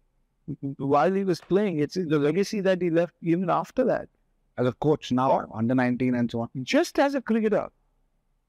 [0.77, 1.79] while he was playing.
[1.79, 4.09] It's the legacy that he left even after that.
[4.57, 6.49] As a coach now, under 19 and so on.
[6.63, 7.67] Just as a cricketer,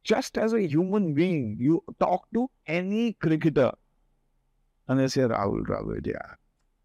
[0.03, 3.71] just as a human being, you talk to any cricketer
[4.87, 6.35] and they say Rahul Dravid, yeah.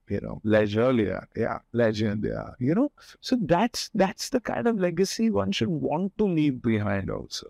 [0.09, 2.51] You know, legend, yeah, yeah, legend, yeah.
[2.59, 7.11] You know, so that's that's the kind of legacy one should want to leave behind
[7.11, 7.49] also.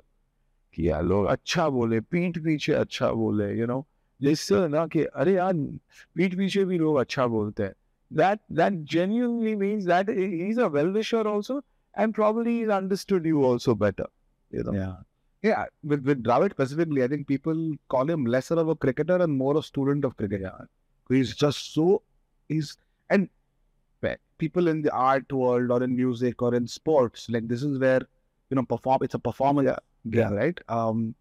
[0.74, 3.84] कि यार लोग अच्छा बोले पीठ पीछे अच्छा बोले you know
[4.22, 5.54] जिससे ना कि अरे यार
[6.16, 7.74] पीठ पीछे भी लोग अच्छा बोलते हैं
[8.10, 11.56] that that genuinely means that he- he's a well wisher also
[11.94, 14.06] and probably he's understood you also better
[14.50, 14.94] you know Yeah.
[15.43, 15.65] Yeah.
[15.83, 19.57] With, with Dravid specifically, I think people call him lesser of a cricketer and more
[19.57, 20.41] a student of cricket.
[20.41, 20.57] Yeah.
[21.09, 22.01] He's just so
[22.47, 22.77] he's
[23.09, 23.29] and
[24.01, 27.77] pe- people in the art world or in music or in sports, like this is
[27.77, 28.01] where
[28.49, 28.99] you know perform.
[29.03, 29.77] It's a performer Yeah.
[30.09, 30.59] game, right?
[30.69, 31.13] Um,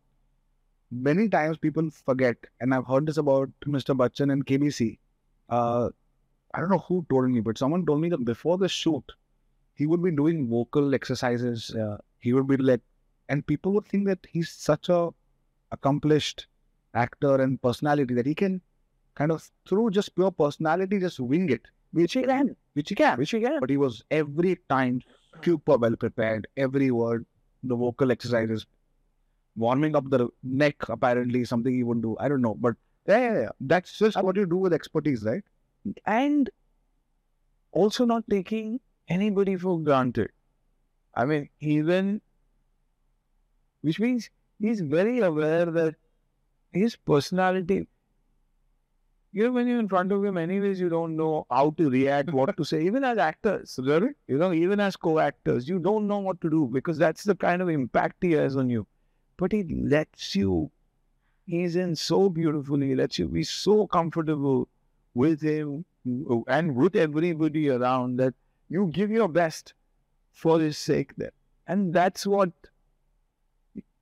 [0.91, 3.97] many times people forget, and I've heard this about Mr.
[3.97, 4.99] Bachchan and KBC.
[5.49, 5.91] Uh,
[6.55, 9.05] I don't know who told me, but someone told me that before the shoot,
[9.75, 11.73] he would be doing vocal exercises.
[11.75, 11.97] Yeah.
[12.21, 12.81] He would be like,
[13.33, 15.11] and people would think that he's such a
[15.73, 16.47] accomplished
[16.95, 18.61] actor and personality that he can
[19.15, 23.19] kind of through just pure personality just wing it, which he can, which he can,
[23.19, 23.61] which he can.
[23.61, 25.03] But he was every time
[25.45, 27.27] super well prepared, every word,
[27.63, 28.67] the vocal exercises,
[29.57, 30.89] warming up the neck.
[30.89, 32.17] Apparently, something he would do.
[32.21, 32.77] I don't know, but
[33.07, 33.49] yeah, yeah, yeah.
[33.61, 35.43] That's just what you do with expertise, right?
[36.07, 36.51] and
[37.73, 40.31] also not taking anybody for granted.
[41.15, 42.21] I mean, even
[43.83, 45.95] which means he's very aware that
[46.73, 47.87] his personality.
[49.35, 52.33] You know, when you're in front of him, anyways, you don't know how to react,
[52.33, 52.83] what to say.
[52.85, 56.99] Even as actors, you know, even as co-actors, you don't know what to do because
[56.99, 58.87] that's the kind of impact he has on you.
[59.39, 60.71] But he lets you.
[61.47, 62.89] He's in so beautifully.
[62.89, 64.69] He lets you be so comfortable
[65.15, 65.87] with him
[66.47, 68.35] and with everybody around that
[68.69, 69.73] you give your best
[70.33, 71.33] for his sake there.
[71.67, 72.51] And that's what,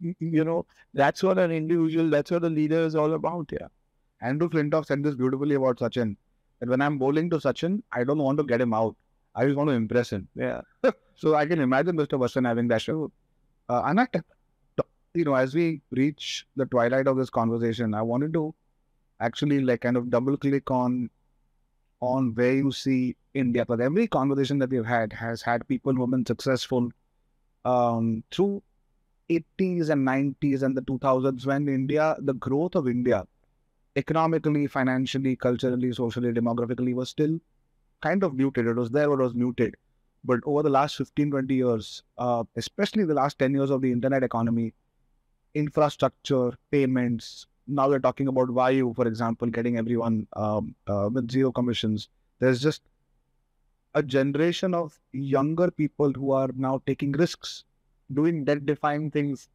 [0.00, 3.68] you know, that's what an individual, that's what a leader is all about here.
[4.22, 6.16] Andrew Flintoff said this beautifully about Sachin.
[6.60, 8.96] That when I'm bowling to Sachin, I don't want to get him out.
[9.34, 10.28] I just want to impress him.
[10.34, 10.62] Yeah.
[11.20, 12.18] So I can imagine Mr.
[12.18, 13.12] Bachchan having that show.
[13.68, 14.20] Uh, t-
[14.78, 18.54] t- you know, as we reach the twilight of this conversation, I wanted to
[19.20, 21.10] actually like kind of double click on
[22.00, 23.66] on where you see India.
[23.66, 26.88] But every conversation that we've had has had people who have been successful
[27.66, 28.62] um, through
[29.30, 33.26] 80s and 90s and the 2000s when India, the growth of India,
[33.96, 37.38] economically, financially, culturally, socially, demographically, was still
[38.02, 38.66] kind of muted.
[38.66, 39.76] It was there, but it was muted.
[40.24, 43.92] But over the last 15, 20 years, uh, especially the last 10 years of the
[43.92, 44.74] internet economy,
[45.54, 51.52] infrastructure, payments, now we're talking about Vayu, for example, getting everyone um, uh, with zero
[51.52, 52.08] commissions.
[52.40, 52.82] There's just
[53.94, 57.64] a generation of younger people who are now taking risks,
[58.12, 59.48] doing debt-defying things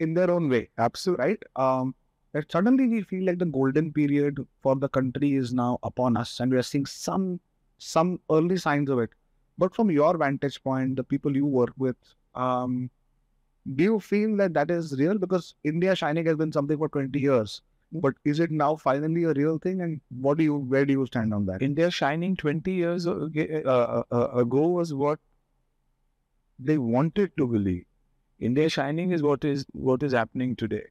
[0.00, 0.68] in their own way.
[0.78, 1.42] Absolutely, right?
[1.56, 1.94] Um,
[2.32, 6.40] that suddenly we feel like the golden period for the country is now upon us,
[6.40, 7.40] and we are seeing some
[7.78, 9.10] some early signs of it.
[9.58, 11.96] But from your vantage point, the people you work with,
[12.34, 12.90] um,
[13.74, 15.18] do you feel that that is real?
[15.18, 17.62] Because India shining has been something for 20 years,
[17.92, 19.80] but is it now finally a real thing?
[19.80, 21.62] And what do you, where do you stand on that?
[21.62, 25.18] India shining 20 years ag- uh, uh, ago was what
[26.58, 27.84] they wanted to believe.
[28.40, 30.84] India shining is what is what is happening today.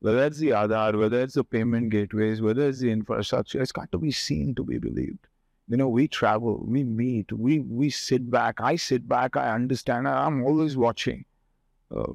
[0.00, 3.90] Whether it's the Aadhaar, whether it's the payment gateways, whether it's the infrastructure, it's got
[3.92, 5.18] to be seen to be believed.
[5.68, 8.60] You know, we travel, we meet, we we sit back.
[8.60, 10.08] I sit back, I understand.
[10.08, 11.24] I- I'm always watching.
[11.94, 12.12] Uh,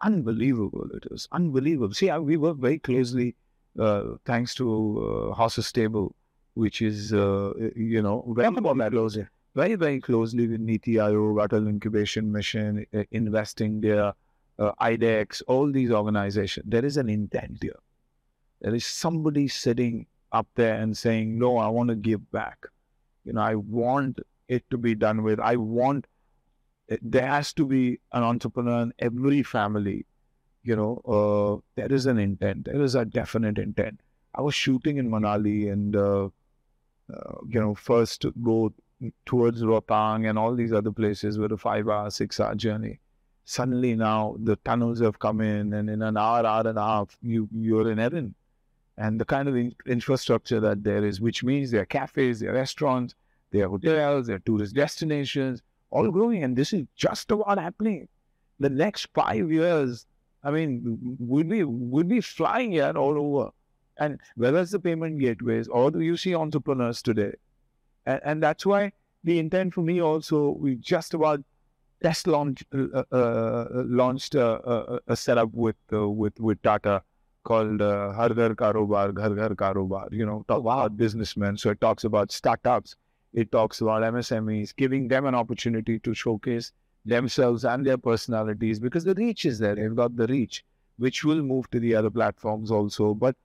[0.00, 1.28] unbelievable it is.
[1.32, 1.92] Unbelievable.
[1.94, 3.36] See, I, we work very closely,
[3.78, 6.14] uh, thanks to uh, Horses Stable,
[6.54, 9.18] which is, uh, you know, very close,
[9.54, 14.14] very, very closely with Niti Aayog, Atal Incubation Mission, uh, Invest India,
[14.58, 16.66] uh, IDEX, all these organizations.
[16.68, 17.78] There is an intent here.
[18.60, 22.58] There is somebody sitting up there and saying, no, I want to give back.
[23.24, 25.38] You know, I want it to be done with.
[25.38, 26.06] I want,
[26.88, 30.06] eh, there has to be an entrepreneur in every family.
[30.62, 32.64] You know, uh, there is an intent.
[32.64, 34.00] There is a definite intent.
[34.34, 38.72] I was shooting in Manali and, uh, uh, you know, first go
[39.26, 43.00] towards Rohtang and all these other places with a five hour, six hour journey.
[43.44, 47.16] Suddenly now the tunnels have come in and in an hour, hour and a half,
[47.20, 48.34] you, you're in Erin.
[48.96, 52.50] And the kind of in- infrastructure that there is, which means there are cafes, there
[52.50, 53.14] are restaurants,
[53.50, 56.42] there are hotels, there are tourist destinations, all growing.
[56.44, 58.08] And this is just about happening.
[58.60, 60.06] The next five years,
[60.42, 63.50] I mean, we'll be, we'll be flying here all over.
[63.98, 67.34] And whether it's the payment gateways or do you see entrepreneurs today?
[68.06, 71.40] And, and that's why the intent for me also, we just about
[72.02, 77.02] test launch, uh, uh, launched a, a, a setup with, uh, with, with Tata
[77.44, 81.56] called uh, Har Ghar Karobar, Ghar Ghar Karobar, you know, talk about businessmen.
[81.56, 82.96] So it talks about startups,
[83.32, 86.72] it talks about MSMEs, giving them an opportunity to showcase
[87.04, 89.74] themselves and their personalities because the reach is there.
[89.74, 90.64] They've got the reach,
[90.96, 93.14] which will move to the other platforms also.
[93.14, 93.36] But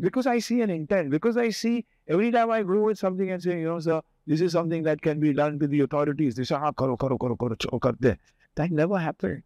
[0.00, 3.42] because I see an intent, because I see every time I go with something and
[3.42, 6.34] say, you know, sir, this is something that can be done to the authorities.
[6.34, 7.56] They say, ah, karo, karo, karo, karo.
[8.56, 9.42] That never happened.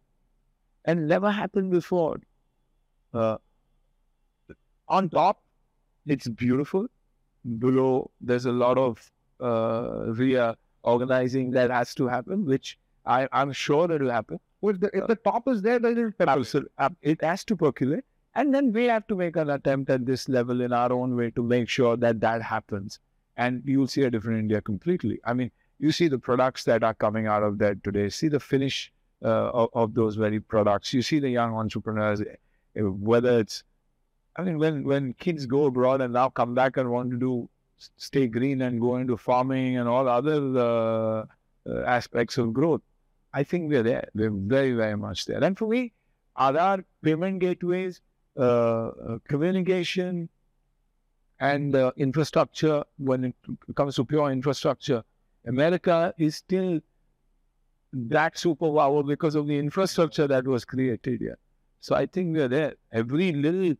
[0.85, 2.19] And never happened before.
[3.13, 3.37] Uh,
[4.87, 5.41] on top,
[6.07, 6.87] it's beautiful.
[7.59, 13.51] below, there's a lot of uh, RIA organizing that has to happen, which I, I'm
[13.51, 14.39] sure it will happen.
[14.61, 16.13] Well, if the, if the top is there, then.
[16.77, 18.03] Uh, it has to percolate.
[18.35, 21.31] And then we have to make an attempt at this level in our own way
[21.31, 22.99] to make sure that that happens.
[23.37, 25.19] And you'll see a different India completely.
[25.25, 28.39] I mean, you see the products that are coming out of there today, see the
[28.39, 28.91] finish
[29.23, 30.93] uh, of, of, those very products.
[30.93, 33.63] You see the young entrepreneurs, eh, whether it's,
[34.35, 37.49] I mean, when, when kids go abroad and now come back and want to do
[37.97, 41.25] stay green and go into farming and all other uh,
[41.69, 42.81] uh, aspects of growth,
[43.33, 44.09] I think we're there.
[44.13, 45.43] We're very, very much there.
[45.43, 45.93] And for me,
[46.37, 48.01] Aadhaar payment gateways,
[48.37, 50.29] uh, uh, communication,
[51.39, 52.83] and uh, infrastructure.
[52.97, 53.35] When it
[53.75, 55.03] comes to pure infrastructure,
[55.45, 56.79] America is still
[57.93, 61.37] that superpower because of the infrastructure that was created here.
[61.79, 62.75] So I think we're there.
[62.91, 63.75] Every little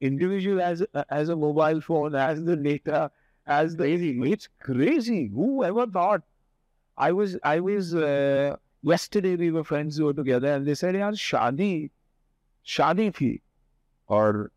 [0.00, 3.10] individual has has a mobile phone, has the data,
[3.46, 4.20] has the crazy.
[4.32, 5.28] It's crazy.
[5.34, 6.22] Who ever thought?
[6.96, 10.94] I was I was uh, yesterday we were friends who were together and they said,
[10.94, 11.90] "Yeah, shadi,
[12.66, 13.42] shadi thi."
[14.12, 14.48] और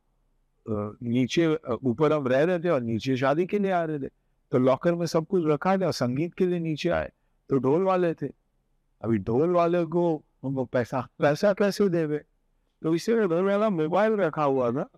[0.65, 4.07] नीचे ऊपर हम रह रहे थे और नीचे शादी के लिए आ रहे थे।
[4.51, 7.11] तो लॉकर में सब कुछ रखा था संगीत के लिए नीचे आए।
[7.49, 8.27] तो ढोल वाले थे।
[9.01, 10.03] अभी ढोल वाले को
[10.43, 12.17] उनको पैसा पैसा कैसे देवे
[12.81, 14.89] तो इसे घर वाला मोबाइल रखा हुआ था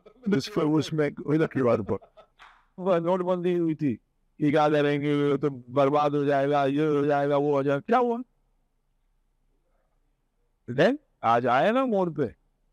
[0.63, 6.85] उसमें की बात पर। नोटबंदी हुई थी कि क्या करेंगे तो बर्बाद हो जाएगा, ये
[6.88, 8.17] हो जाएगा, वो हो जाएगा। क्या हुआ?
[10.67, 12.25] देन आज आए ना मोड़ पे।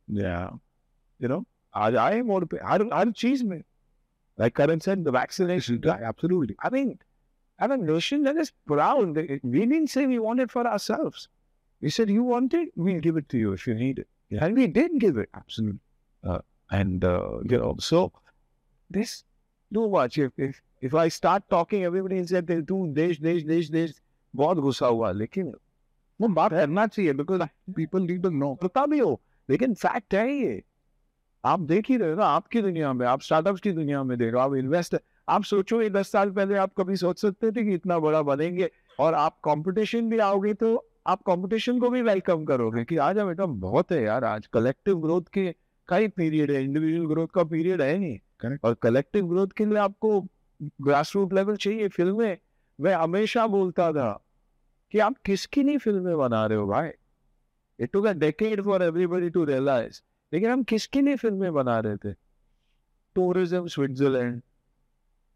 [0.08, 3.61] You know आज आए मोड़ पे हर हर चीज में
[4.39, 6.55] Like Karan said, the vaccination, absolutely.
[6.63, 6.97] I mean,
[7.59, 9.17] I'm a nation that is proud.
[9.43, 11.27] We didn't say we want it for ourselves.
[11.81, 14.07] We said, you want it, we'll give it to you if you need it.
[14.29, 14.45] Yeah.
[14.45, 15.81] And we did give it, absolutely.
[16.23, 16.39] Uh,
[16.71, 18.13] and, uh, you know, so
[18.89, 19.25] this,
[19.73, 20.17] do watch.
[20.17, 23.99] If, if, if I start talking, everybody will say, तू देश देश देश देश
[24.35, 25.53] बहुत गुस्सा हुआ लेकिन
[26.21, 30.31] वो बात करना चाहिए because people need to know पता भी हो लेकिन फैक्ट है
[30.33, 30.61] ये
[31.44, 34.32] आप देख ही रहे हो ना आपकी दुनिया में आप स्टार्टअप्स की दुनिया में देख
[34.32, 34.96] रहे हो आप इन्वेस्ट
[35.28, 38.70] आप सोचो ये दस साल पहले आप कभी सोच सकते थे कि इतना बड़ा बनेंगे
[39.00, 43.46] और आप कंपटीशन भी आओगे तो आप कंपटीशन को भी वेलकम करोगे कि आज बेटा
[43.46, 45.54] बहुत है यार आज कलेक्टिव ग्रोथ के
[45.88, 48.64] का ही पीरियड है इंडिविजुअल ग्रोथ का पीरियड है नहीं। Correct.
[48.64, 50.20] और कलेक्टिव ग्रोथ के लिए आपको
[50.62, 52.38] ग्रास रूट लेवल चाहिए फ़िल्में।
[52.80, 54.24] मैं हमेशा बोलता था
[54.92, 56.88] कि आप किसकी नहीं फ़िल्में बना रहे हो भाई?
[57.80, 60.00] It took a decade for everybody to realise
[60.34, 62.12] लेकिन हम किसके लिए फ़िल्में बना रहे थे?
[63.16, 64.40] Tourism Switzerland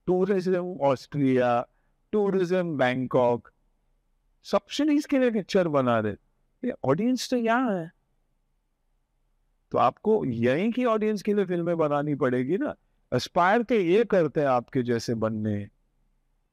[0.08, 1.60] tourism Austria
[2.12, 3.50] tourism Bangkok
[4.46, 7.90] subsidies के लिए पिक्चर बना रहे ऑडियंस तो यहाँ है।
[9.72, 12.74] तो आपको यहीं की ऑडियंस के लिए फ़िल्में बनानी पड़ेगी ना।
[13.12, 15.58] एस्पायर के ये करते हैं आपके जैसे बनने।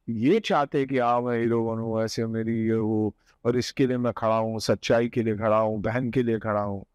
[0.07, 3.13] ये चाहते कि हाँ मैं हीरो बनू, ऐसे मेरी ये हो
[3.45, 6.61] और इसके लिए मैं खड़ा हूँ, सच्चाई के लिए खड़ा हूँ, बहन के लिए खड़ा
[6.61, 6.85] हूँ।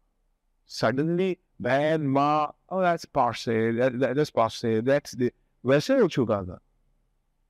[0.70, 5.30] suddenly bad ma oh that's passe that, that, that's passe that's the
[5.66, 6.58] वैसे हो चुका था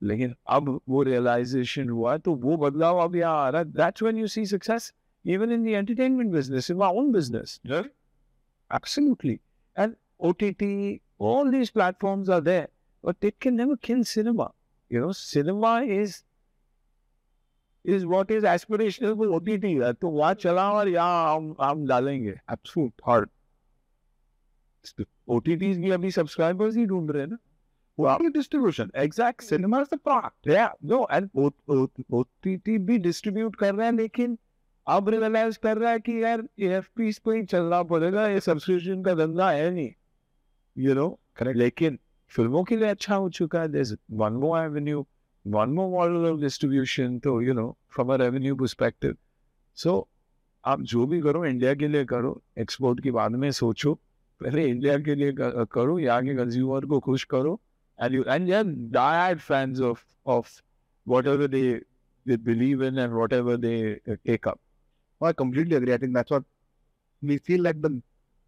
[0.02, 4.16] लेकिन अब वो रियलाइजेशन हुआ तो वो बदलाव अब यहाँ आ रहा है that's when
[4.18, 4.92] you see success
[5.34, 7.86] even in the entertainment business in my own business yeah
[8.78, 9.40] absolutely
[9.76, 9.96] and
[10.28, 10.42] ott
[11.18, 12.68] all these platforms are there
[13.02, 14.46] but they can never kill cinema
[14.90, 15.72] you know cinema
[17.85, 23.01] what is aspirational with OTT है तो वहाँ चला और यहाँ हम हम डालेंगे। Absolute
[23.07, 23.29] hard
[25.29, 27.37] OTTs भी अभी सब्सक्राइबर्स ही ढूंढ रहे हैं ना।
[27.97, 29.21] इज़
[32.13, 34.37] OTT भी डिस्ट्रीब्यूट कर रहे हैं लेकिन
[34.87, 39.13] अब रियलाइज़ कर रहा है कि यार एएफपीस पे ही चलना पड़ेगा ये सब्सक्रिप्शन का
[39.15, 39.91] धंधा है नहीं
[40.77, 41.99] यू नो करेक्ट लेकिन
[42.31, 45.05] फ़िल्मों के लिए अच्छा हो चुका है। There one more avenue
[45.45, 49.17] one more model of distribution तो you know from a revenue perspective
[49.73, 50.07] so
[50.65, 53.93] आप जो भी करो इंडिया के लिए करो एक्सपोर्ट की बाद में सोचो
[54.41, 57.59] पहले इंडिया के लिए करो यहाँ के कंज्यूमर को खुश करो
[58.01, 58.63] and you and they're
[58.97, 60.51] diehard fans of of
[61.05, 61.81] whatever they
[62.25, 64.59] they believe in and whatever they uh, take up.
[65.19, 65.93] Well, I completely agree.
[65.93, 66.43] I think that's what
[67.21, 68.01] we feel like the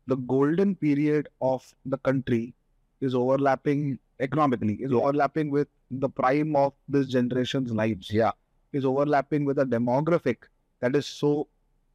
[0.08, 2.54] the golden period of the country
[3.02, 8.12] is overlapping economically is overlapping with the prime of this generation's lives.
[8.12, 8.32] Yeah.
[8.72, 10.38] Is overlapping with a demographic
[10.80, 11.48] that is so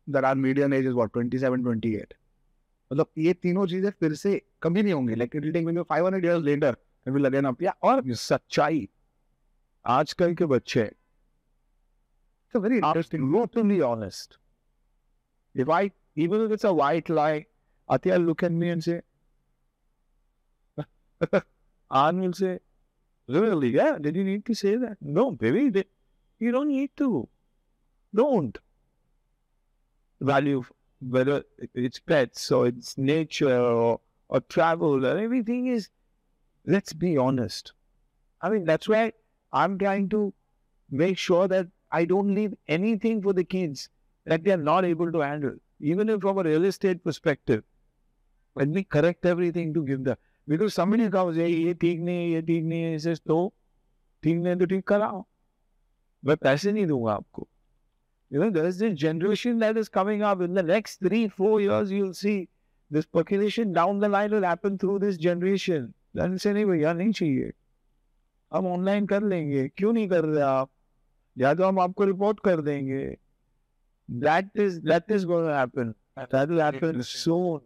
[0.07, 2.15] that our median age is what, 27, 28.
[2.91, 6.75] So, these like it'll take maybe 500 years later,
[7.05, 7.61] and we'll again up.
[7.61, 8.89] Yeah, or Sachai.
[9.87, 10.15] It's
[12.55, 14.39] a very interesting, brutally honest.
[15.55, 17.45] If I, even if it's a white lie,
[17.91, 19.03] Athiya look at me and say,
[21.91, 22.61] an will say
[23.29, 23.71] Really?
[23.71, 23.99] Yeah.
[24.01, 24.99] Did you need to say that?
[25.01, 25.71] No, baby.
[25.71, 25.85] They,
[26.39, 27.29] you don't need to.
[28.15, 28.59] Don't
[30.21, 30.65] value
[31.01, 31.45] whether
[31.75, 35.91] it's pets or it's nature or, or travel or everything is.
[36.67, 37.73] Let's be honest.
[38.43, 39.13] I mean, that's why
[39.53, 40.35] I'm trying to
[40.91, 43.89] make sure that I don't leave anything for the kids
[44.27, 47.65] that they are not able to handle, even if from a real estate perspective.
[48.55, 50.19] When we correct everything to give them,
[50.49, 53.53] because somebody comes, hey, ये ठीक नहीं है ये ठीक नहीं है says तो
[54.23, 55.25] ठीक नहीं तो ठीक कराओ
[56.23, 57.49] मैं पैसे नहीं दूँगा आपको
[58.31, 61.91] you know there's this generation that is coming up in the next three four years
[61.91, 62.49] you'll see
[62.91, 67.13] this population down the line will happen through this generation then say नहीं भैया नहीं
[67.13, 67.53] चाहिए
[68.53, 70.71] हम ऑनलाइन कर लेंगे क्यों नहीं कर रहे आप
[71.37, 73.05] या तो हम आपको रिपोर्ट कर देंगे
[74.09, 77.61] that is that is going to happen that will happen soon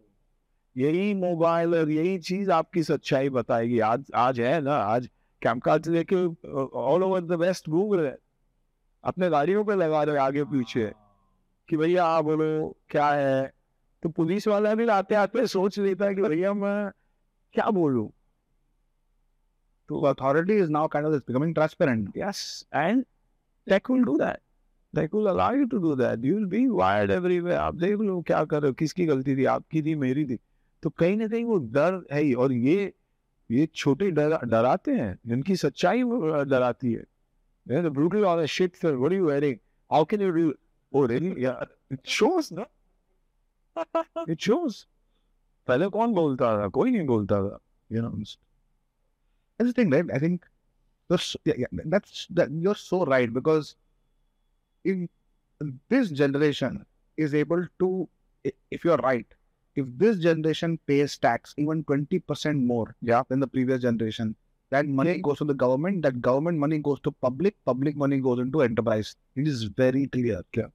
[0.75, 5.09] यही मोबाइल और यही चीज़ आपकी सच्चाई बताएगी आज आज है ना आज
[5.41, 6.25] कैमकाज लेके
[6.55, 8.11] ऑल ओवर द वेस्ट घूम रहे
[9.03, 10.91] अपने गाड़ियों पे लगा रहे आगे पीछे
[11.69, 13.51] कि भैया आप बोलो क्या है
[14.03, 16.91] तो पुलिस वाला भी आते आते सोच लेता है कि भैया मैं
[17.55, 18.09] क्या बोलूँ
[19.89, 22.11] So authority is now kind of becoming transparent.
[22.15, 23.05] Yes, and
[23.67, 24.39] tech will do that.
[24.93, 26.23] Tech will allow you to do that.
[26.23, 27.57] You will be wired everywhere.
[27.57, 30.39] आप देख लो क्या कर रहे हो किसकी गलती थी आपकी थी मेरी थी
[30.83, 32.93] तो कहीं ना कहीं वो डर है ही और ये
[33.51, 36.03] ये छोटे डराते दर, हैं जिनकी सच्चाई
[36.45, 37.03] डराती है।
[45.67, 46.67] पहले कौन बोलता था?
[46.67, 47.59] कोई नहीं बोलता था
[47.91, 48.23] you know
[49.71, 50.45] thing right I think
[52.65, 53.75] your so right because
[54.85, 55.09] in
[55.63, 56.85] this generation
[57.19, 58.09] is able to
[58.45, 59.33] if you are right
[59.76, 64.34] if this generation pays tax even twenty percent more, yeah, than the previous generation,
[64.70, 66.02] that money goes to the government.
[66.02, 67.56] That government money goes to public.
[67.64, 69.14] Public money goes into enterprise.
[69.36, 70.42] It is very clear.
[70.54, 70.66] Yeah,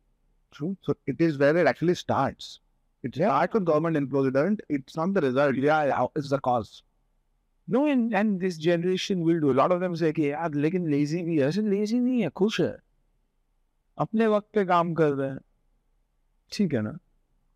[0.52, 0.78] true.
[0.82, 2.60] So it is where it actually starts.
[3.04, 4.28] It starts with government inflows.
[4.30, 4.62] It doesn't.
[4.70, 5.56] It's not the result.
[5.56, 6.84] Yeah, yeah, it's the cause.
[7.68, 9.52] No, and, and this generation will do.
[9.52, 12.30] A lot of them say कि यार लेकिन lazy भी है ऐसे lazy नहीं है
[12.30, 12.76] खुश है
[13.98, 15.40] अपने वक्त पे काम कर रहे हैं
[16.52, 16.98] ठीक है ना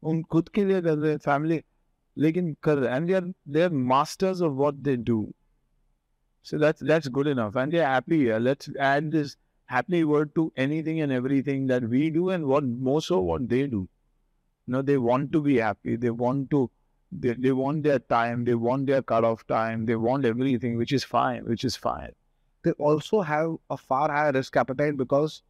[0.03, 1.61] उन खुद के लिए कर रहे हैं फैमिली
[2.17, 5.17] लेकिन कर रहे हैं and they are they are masters of what they do
[6.41, 8.37] so that's that's good enough and they're happy yeah.
[8.37, 9.35] let's add this
[9.65, 13.65] happy word to anything and everything that we do and what more so what they
[13.67, 16.69] do you know they want to be happy they want to
[17.11, 21.03] they, they want their time, they want their cutoff time, they want everything, which is
[21.03, 22.11] fine, which is fine.
[22.63, 25.41] they also have a far higher risk appetite because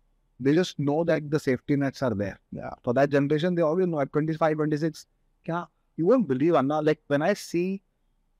[0.43, 2.39] they just know that the safety nets are there.
[2.51, 2.71] Yeah.
[2.83, 5.07] For that generation, they always know at 25, 26,
[5.47, 5.65] yeah,
[5.97, 7.83] you won't believe, Anna, like when I see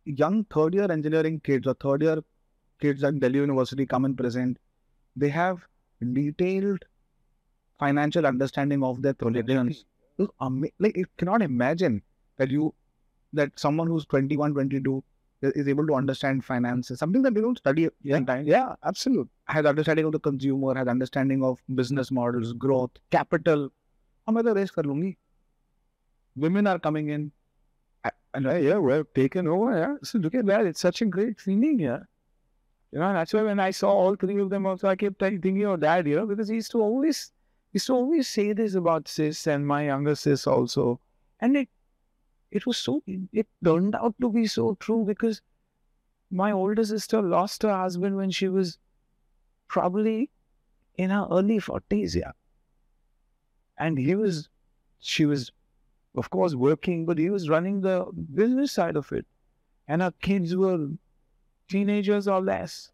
[0.05, 2.23] young third year engineering kids or third year
[2.81, 4.59] kids at Delhi University come and present,
[5.17, 5.61] they have
[6.13, 6.85] detailed
[7.79, 9.85] financial understanding of their projections.
[10.79, 12.03] Like, you cannot imagine
[12.37, 12.75] that you,
[13.33, 15.03] that someone who's 21, 22
[15.43, 18.17] is able to understand finances, something that we don't study yeah.
[18.17, 18.47] sometimes.
[18.47, 19.31] Yeah, absolutely.
[19.47, 23.73] Has understanding of the consumer, has understanding of business models, growth, capital.
[24.27, 24.71] How am I raise?
[26.37, 27.33] Women are coming in.
[28.35, 29.77] And I, yeah, we're taken over.
[29.77, 29.97] Yeah.
[30.03, 30.65] So look at that.
[30.65, 31.79] It's such a great feeling.
[31.79, 31.99] Yeah.
[32.93, 35.65] You know, that's why when I saw all three of them also, I kept thinking
[35.65, 37.33] of dad, you know, because he used to always,
[37.73, 41.01] he used to always say this about sis and my younger sis also.
[41.41, 41.69] And it
[42.53, 43.03] it was so,
[43.33, 45.43] it turned out to be so true because
[46.31, 48.79] my older sister lost her husband when she was
[49.69, 50.31] probably
[50.97, 52.15] in her early 40s.
[52.15, 52.33] Yeah.
[53.79, 54.49] And he was,
[55.01, 55.51] she was
[56.15, 59.27] of course, working, but he was running the business side of it.
[59.89, 60.89] And our kids were
[61.69, 62.93] teenagers or less,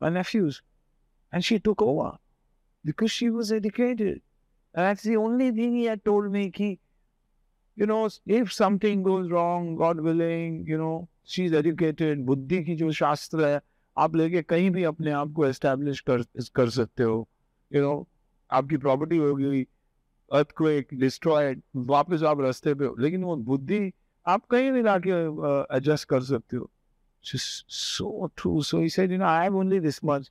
[0.00, 0.62] my nephews.
[1.32, 2.18] And she took over
[2.84, 4.22] because she was educated.
[4.74, 6.50] And that's the only thing he had told me.
[6.54, 6.78] He,
[7.77, 12.91] you know, if something goes wrong, God willing, you know, she's educated, बुद्धि की जो
[12.91, 13.61] शास्त्र है
[13.97, 16.23] आप लेके कहीं भी अपने आप को एस्टेब्लिश कर
[16.55, 17.27] कर सकते हो
[17.73, 18.07] यू नो
[18.51, 19.65] आपकी प्रॉपर्टी हो गई
[20.33, 23.91] earthquake, destroyed, वापस आप रास्ते पे हो लेकिन वो बुद्धि
[24.27, 25.11] आप कहीं भी लाके
[25.77, 26.69] एडजस्ट कर सकते हो
[27.25, 28.61] just so true.
[28.61, 30.27] So he said, you know, I have only this much.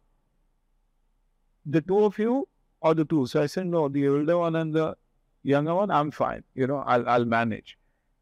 [1.67, 2.49] The two of you
[2.81, 3.27] or the two?
[3.27, 4.97] So I said, no, the older one and the
[5.44, 6.44] younger one, I'm fine.
[6.56, 7.78] You know, I'll I'll manage.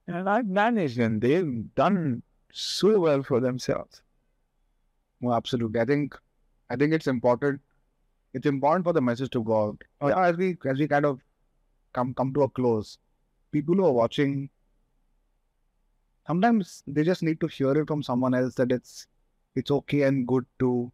[0.08, 4.02] And I've managed and they've done so well for themselves.
[5.22, 5.80] well, absolutely.
[5.80, 6.16] I think,
[6.70, 7.60] I think it's important.
[8.34, 9.84] It's important for the message to go out.
[10.02, 11.20] Oh, Yeah, as we as we kind of
[11.94, 12.98] come come to a close,
[13.52, 14.50] people who are watching,
[16.28, 19.08] sometimes they just need to hear it from someone else that it's
[19.56, 20.92] it's okay and good to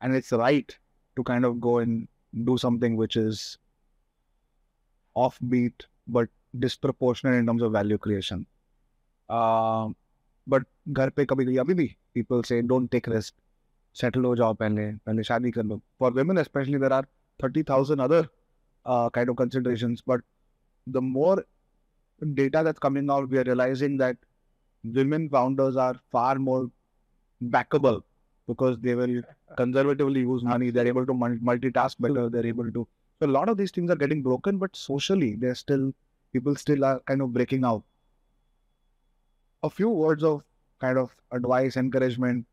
[0.00, 0.76] and it's right
[1.16, 2.06] to kind of go and
[2.44, 3.58] do something which is
[5.15, 8.45] offbeat but disproportionate in terms of value creation.
[9.29, 9.89] Uh,
[10.47, 13.33] but घर पे कभी कभी अभी भी people say don't take risk,
[13.93, 15.81] settle हो जाओ पहले पहले शादी कर लो.
[15.99, 17.07] For women especially there are
[17.39, 18.27] thirty thousand other
[18.85, 20.21] uh, kind of considerations, but
[20.87, 21.45] the more
[22.33, 24.17] data that's coming out, we are realizing that
[24.83, 26.71] women founders are far more
[27.41, 28.01] backable
[28.47, 29.21] because they will
[29.57, 30.71] conservatively use money.
[30.71, 32.29] They're able to multitask better.
[32.29, 32.87] They're able to.
[33.20, 35.92] so a lot of these things are getting broken, but socially, they're still
[36.32, 37.84] people still are kind of breaking out.
[39.62, 40.42] A few words of
[40.80, 42.46] kind of advice, encouragement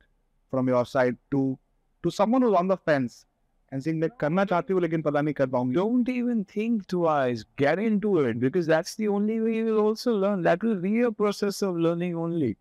[0.49, 1.57] from your side to
[2.03, 3.25] to someone who's on the fence
[3.71, 5.47] and saying that karna chahti lekin pata nahi kar.
[5.47, 7.43] Don't even think twice.
[7.55, 10.41] Get into it because that's the only way you will also learn.
[10.43, 12.57] That will be a process of learning only.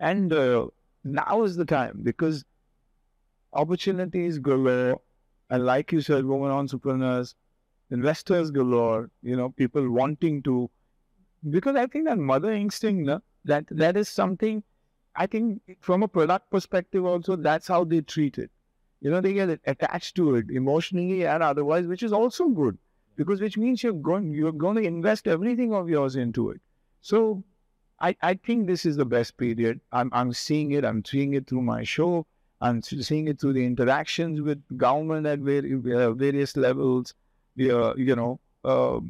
[0.00, 0.68] And uh,
[1.04, 2.44] now is the time because
[3.52, 5.00] opportunities galore.
[5.50, 7.34] And like you said, women entrepreneurs,
[7.90, 10.70] investors galore, you know, people wanting to.
[11.50, 14.62] Because I think that mother instinct, no, that that is something,
[15.14, 18.50] I think from a product perspective also, that's how they treat it.
[19.00, 22.76] You know, they get attached to it emotionally and otherwise, which is also good.
[23.14, 26.60] Because which means you're going you're going to invest everything of yours into it.
[27.00, 27.42] So
[28.00, 29.80] I, I think this is the best period.
[29.92, 30.84] I'm, I'm seeing it.
[30.84, 32.26] I'm seeing it through my show.
[32.60, 37.14] I'm seeing it through the interactions with government at uh, various levels.
[37.58, 39.00] Uh, you know, uh,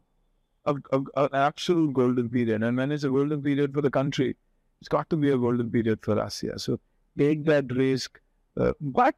[0.67, 2.63] a, a, an absolute golden period.
[2.63, 4.37] And when it's a golden period for the country,
[4.81, 6.43] it's got to be a golden period for us.
[6.43, 6.57] Yeah.
[6.57, 6.79] So
[7.19, 8.21] take that risk.
[8.57, 9.15] Uh, but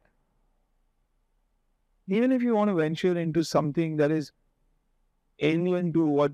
[2.07, 4.31] even if you want to venture into something that is
[5.39, 6.31] alien to what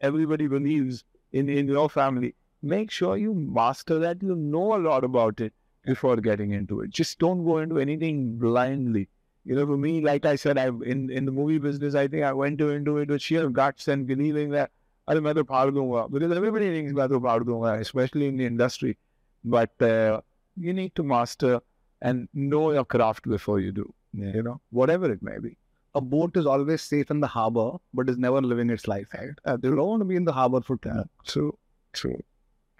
[0.00, 4.22] everybody believes in, in your family, make sure you master that.
[4.22, 5.52] You know a lot about it
[5.85, 6.89] before getting into it.
[6.89, 9.07] Just don't go into anything blindly.
[9.43, 12.23] You know, for me, like I said, I in in the movie business, I think
[12.23, 14.71] I went to, into it with sheer guts and believing that
[15.07, 18.97] I'm मैं तो फाड़ because everybody thinks मैं तो फाड़ especially in the industry.
[19.43, 20.21] But uh,
[20.55, 21.59] you need to master
[22.01, 23.93] and know your craft before you do.
[24.13, 24.33] Yeah.
[24.35, 25.57] You know, whatever it may be.
[25.95, 29.07] A boat is always safe in the harbor, but is never living its life.
[29.13, 29.31] Right?
[29.43, 31.09] Uh, they don't want to be in the harbor for too long.
[31.25, 31.57] True,
[31.93, 32.23] true.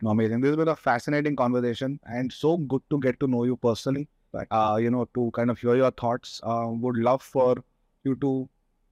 [0.05, 0.41] Amazing.
[0.41, 4.09] This has been a fascinating conversation and so good to get to know you personally.
[4.51, 6.41] Uh, you know, to kind of hear your thoughts.
[6.43, 7.57] Uh, would love for
[8.05, 8.49] you to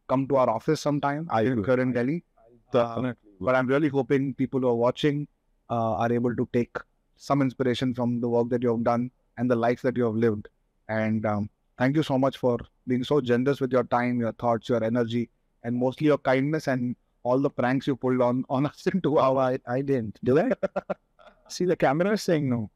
[0.09, 1.26] come to our office sometime.
[1.31, 2.24] I am here in Delhi.
[2.72, 5.28] Uh, but I'm really hoping people who are watching
[5.70, 6.76] uh, are able to take
[7.16, 10.14] some inspiration from the work that you have done and the life that you have
[10.14, 10.48] lived.
[10.89, 14.68] And um, thank you so much for being so generous with your time, your thoughts,
[14.70, 15.28] your energy,
[15.62, 19.18] and mostly your kindness and all the pranks you pulled on, on us in two
[19.18, 19.59] hours.
[19.66, 20.20] I, I didn't.
[20.22, 20.51] Did I?
[21.48, 22.70] See, the camera is saying no.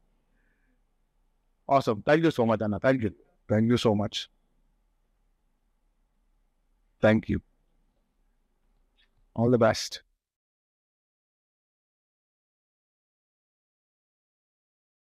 [1.67, 2.01] Awesome.
[2.01, 2.79] Thank you so much, Anna.
[2.79, 3.13] Thank you.
[3.47, 4.29] Thank you so much.
[6.99, 7.41] Thank you.
[9.35, 10.01] All the best.